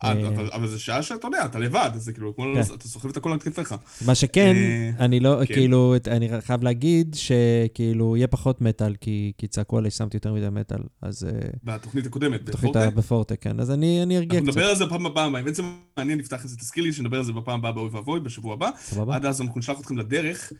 אה, 0.05 0.12
אה, 0.12 0.28
אבל- 0.55 0.66
זה 0.68 0.78
שעה 0.78 1.02
שאתה 1.02 1.27
יודע, 1.27 1.44
אתה 1.44 1.59
לבד, 1.59 1.90
אז 1.94 2.02
זה 2.02 2.12
כאילו, 2.12 2.36
כן. 2.36 2.43
אתה 2.74 2.89
סוחב 2.89 3.09
את 3.09 3.16
הכל 3.16 3.32
על 3.32 3.39
כתפיך. 3.39 3.74
מה 4.06 4.14
שכן, 4.14 4.55
אה, 4.56 4.90
אני 5.05 5.20
לא, 5.20 5.36
כן. 5.47 5.55
כאילו, 5.55 5.94
אני 6.06 6.28
חייב 6.40 6.62
להגיד 6.62 7.14
שכאילו, 7.18 8.16
יהיה 8.16 8.27
פחות 8.27 8.60
מטאל, 8.60 8.94
כי 9.39 9.47
צעקו 9.48 9.78
עליי 9.78 9.90
ששמתי 9.90 10.16
יותר 10.16 10.32
מדי 10.32 10.48
מטאל, 10.52 10.78
אז 11.02 11.27
בתוכנית 11.64 12.06
הקודמת, 12.06 12.44
בתוכנית 12.44 12.70
בפורטה. 12.73 12.89
ה- 12.89 12.90
בפורטה, 12.90 13.36
כן. 13.36 13.60
אז 13.60 13.70
אני 13.70 14.01
ארגיע 14.02 14.18
אנחנו 14.18 14.52
קצת, 14.52 14.59
נדבר 14.59 14.64
על 14.70 14.77
זה 14.77 14.86
בפעם 14.86 15.06
הבאה, 15.06 15.43
בעצם 15.43 15.64
מעניין, 15.97 16.18
נפתח 16.18 16.44
את 16.44 16.48
זה, 16.48 16.56
תזכיר 16.56 16.85
לי 16.85 16.93
שנדבר 16.93 17.16
על 17.16 17.24
זה 17.24 17.32
בפעם 17.32 17.59
הבאה 17.59 17.73
באוי 17.73 17.89
ואבוי, 17.93 18.20
בשבוע 18.20 18.52
הבא. 18.55 18.70
סבבה? 18.78 19.14
עד 19.16 19.27
אז 19.27 19.40
אנחנו 19.40 19.59
נשלח 19.59 19.81
אתכם 19.81 19.98
לדרך. 19.98 20.52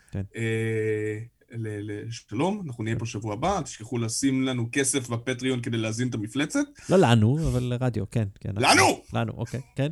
לשלום, 1.53 2.63
אנחנו 2.67 2.85
נהיה 2.85 2.97
פה 2.99 3.07
שבוע 3.07 3.33
הבא, 3.33 3.61
תשכחו 3.61 3.99
לשים 3.99 4.43
לנו 4.43 4.69
כסף 4.73 5.09
בפטריון 5.09 5.61
כדי 5.61 5.77
להזין 5.77 6.09
את 6.09 6.15
המפלצת. 6.15 6.61
לא 6.91 6.97
לנו, 6.99 7.49
אבל 7.49 7.63
לרדיו, 7.63 8.05
כן. 8.11 8.29
כן. 8.41 8.51
לנו! 8.57 9.01
לנו, 9.13 9.33
אוקיי, 9.37 9.61
כן. 9.77 9.91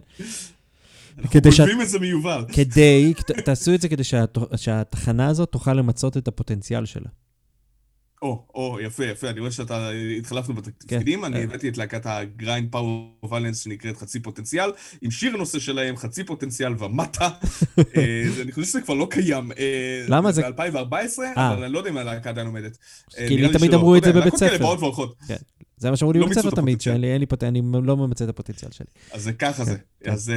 אנחנו 1.18 1.40
גונבים 1.58 1.80
את 1.82 1.88
זה 1.88 1.98
מיובל. 1.98 2.44
כדי, 2.52 3.12
תעשו 3.44 3.74
את 3.74 3.80
זה 3.80 3.88
כדי 3.88 4.04
שהת- 4.04 4.38
שהתחנה 4.56 5.26
הזאת 5.28 5.48
תוכל 5.52 5.72
למצות 5.72 6.16
את 6.16 6.28
הפוטנציאל 6.28 6.84
שלה. 6.84 7.08
או, 8.24 8.46
או, 8.54 8.78
יפה, 8.80 9.04
יפה, 9.04 9.30
אני 9.30 9.40
רואה 9.40 9.50
שאתה, 9.50 9.90
התחלפנו 10.18 10.54
בתפקידים, 10.54 11.20
כן. 11.20 11.24
אני 11.24 11.44
הבאתי 11.44 11.68
את 11.68 11.78
להקת 11.78 12.06
ה 12.06 12.72
grind 12.72 13.10
powerviolence 13.30 13.58
שנקראת 13.64 13.96
חצי 13.96 14.20
פוטנציאל, 14.20 14.70
עם 15.02 15.10
שיר 15.10 15.36
נושא 15.36 15.58
שלהם, 15.58 15.96
חצי 15.96 16.24
פוטנציאל 16.24 16.74
ומטה. 16.78 17.28
אה, 17.96 18.22
אני 18.42 18.52
חושב 18.52 18.66
שזה 18.66 18.80
כבר 18.80 18.94
לא 18.94 19.06
קיים. 19.10 19.52
אה, 19.52 20.04
למה? 20.08 20.32
זה- 20.32 20.42
ב-2014, 20.50 21.20
אה. 21.36 21.52
אבל 21.52 21.64
אני 21.64 21.72
לא 21.72 21.78
יודע 21.78 21.90
אם 21.90 21.96
הלהקה 21.96 22.30
עדיין 22.30 22.46
עומדת. 22.46 22.78
כי 23.28 23.36
לי 23.36 23.48
תמיד. 23.58 23.74
אמרו 23.74 23.96
את 23.96 24.04
זה 24.04 24.08
יודע, 24.08 24.20
בבית 24.20 24.32
להקות 24.32 24.40
כאלה 24.40 24.56
ספר. 24.58 24.64
באות 24.64 24.78
והולכות. 24.78 25.16
זה 25.76 25.90
מה 25.90 25.96
שאמרו 25.96 26.12
לי 26.12 26.18
לא 26.18 26.26
בבית 26.26 26.38
ספר 26.38 26.50
תמיד, 26.50 26.58
הפוטנציאל. 26.58 26.92
שאין 26.94 27.00
לי, 27.00 27.12
אין 27.12 27.20
לי 27.20 27.26
פוט... 27.26 27.44
אני 27.44 27.62
לא 27.82 27.96
ממצה 27.96 28.24
את 28.24 28.28
הפוטנציאל 28.28 28.70
שלי. 28.72 28.86
אז 29.12 29.22
זה 29.22 29.32
ככה 29.32 29.64
זה. 29.64 29.76
כן. 30.04 30.10
אז 30.10 30.32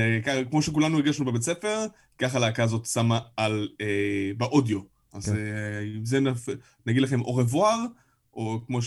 כמו 0.50 0.62
שכולנו 0.62 0.98
הרגשנו 0.98 1.26
בבית 1.26 1.42
ספר, 1.42 1.86
ככה 2.20 2.38
הלהקה 2.38 2.64
הזאת 2.64 2.86
שמה 2.86 3.20
על, 3.38 3.68
באודיו. 4.38 4.97
אז 5.18 5.26
כן. 5.26 5.36
אה, 5.36 5.80
עם 5.96 6.06
זה 6.06 6.20
נגיד 6.86 7.02
לכם 7.02 7.22
revoir, 7.22 7.78
או 8.34 8.60
כמו 8.68 8.80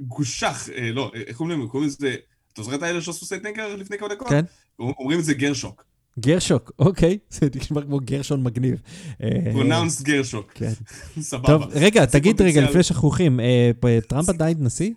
שגושך, 0.00 0.68
לא, 0.92 1.12
אה, 1.14 1.20
איך 1.26 1.36
קוראים 1.36 1.58
להם? 1.58 1.68
קוראים 1.68 1.88
לזה, 1.88 2.14
אתה 2.52 2.62
זוכר 2.62 2.76
את 2.76 2.82
האלה 2.82 3.00
שעשו 3.02 3.26
סייט 3.26 3.46
נגר 3.46 3.76
לפני 3.76 3.98
כמה 3.98 4.08
דקות? 4.08 4.28
כן. 4.28 4.44
אומרים 4.78 5.18
את 5.18 5.24
זה 5.24 5.34
גרשוק. 5.34 5.84
גרשוק, 6.20 6.72
אוקיי, 6.78 7.18
זה 7.30 7.46
נשמע 7.54 7.82
כמו 7.82 8.00
גרשון 8.00 8.42
מגניב. 8.42 8.80
אה, 9.22 9.28
פרונאונסט 9.52 10.02
גרשוק. 10.02 10.52
כן. 10.54 10.72
סבבה. 11.20 11.46
טוב, 11.46 11.62
רגע, 11.72 12.06
תגיד 12.06 12.42
רגע. 12.42 12.60
לפני 12.70 12.82
שכחוכים, 12.82 13.40
אה, 13.40 13.70
פ- 13.80 14.00
טראמפ 14.08 14.28
עדיין 14.28 14.56
נשיא? 14.60 14.92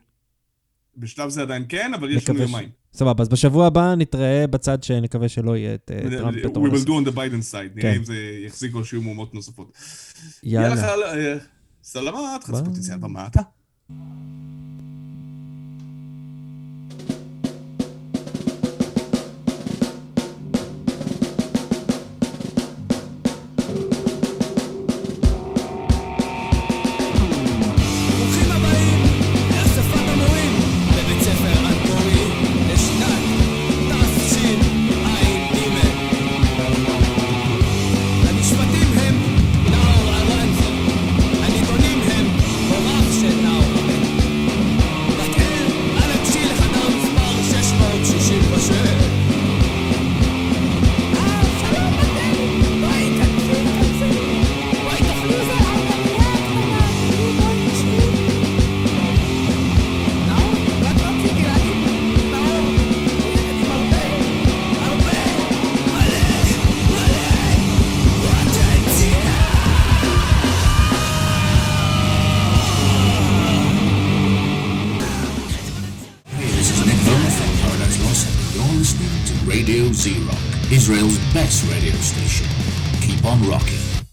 בשלב 1.00 1.30
זה 1.30 1.42
עדיין 1.42 1.66
כן, 1.70 1.92
אבל 1.94 2.12
יש 2.12 2.30
לנו 2.30 2.42
יומיים. 2.42 2.70
סבבה, 2.94 3.22
אז 3.24 3.30
בשבוע 3.30 3.68
הבא 3.68 3.96
נתראה 3.96 4.48
בצד 4.48 4.84
שנקווה 4.84 5.30
שלא 5.30 5.58
יהיה 5.58 5.74
את 5.74 5.92
אה, 5.94 6.10
טראמפ 6.10 6.46
בתור 6.46 6.68
We 6.68 6.70
will 6.70 6.86
do 6.86 6.90
on 6.90 7.10
the 7.10 7.16
Biden 7.16 7.54
side, 7.54 7.76
נראה 7.76 7.92
כן. 7.92 7.98
אם 7.98 8.04
זה 8.04 8.16
יחזיק 8.46 8.74
או 8.74 8.86
שיהיו 8.86 9.02
מהומות 9.02 9.34
נוספות. 9.34 9.72
יאללה, 10.44 11.14
אה, 11.14 11.38
סלמת, 11.84 12.44
חצי. 12.44 12.64
פוטנציאל 12.66 12.98
במטה. 12.98 13.42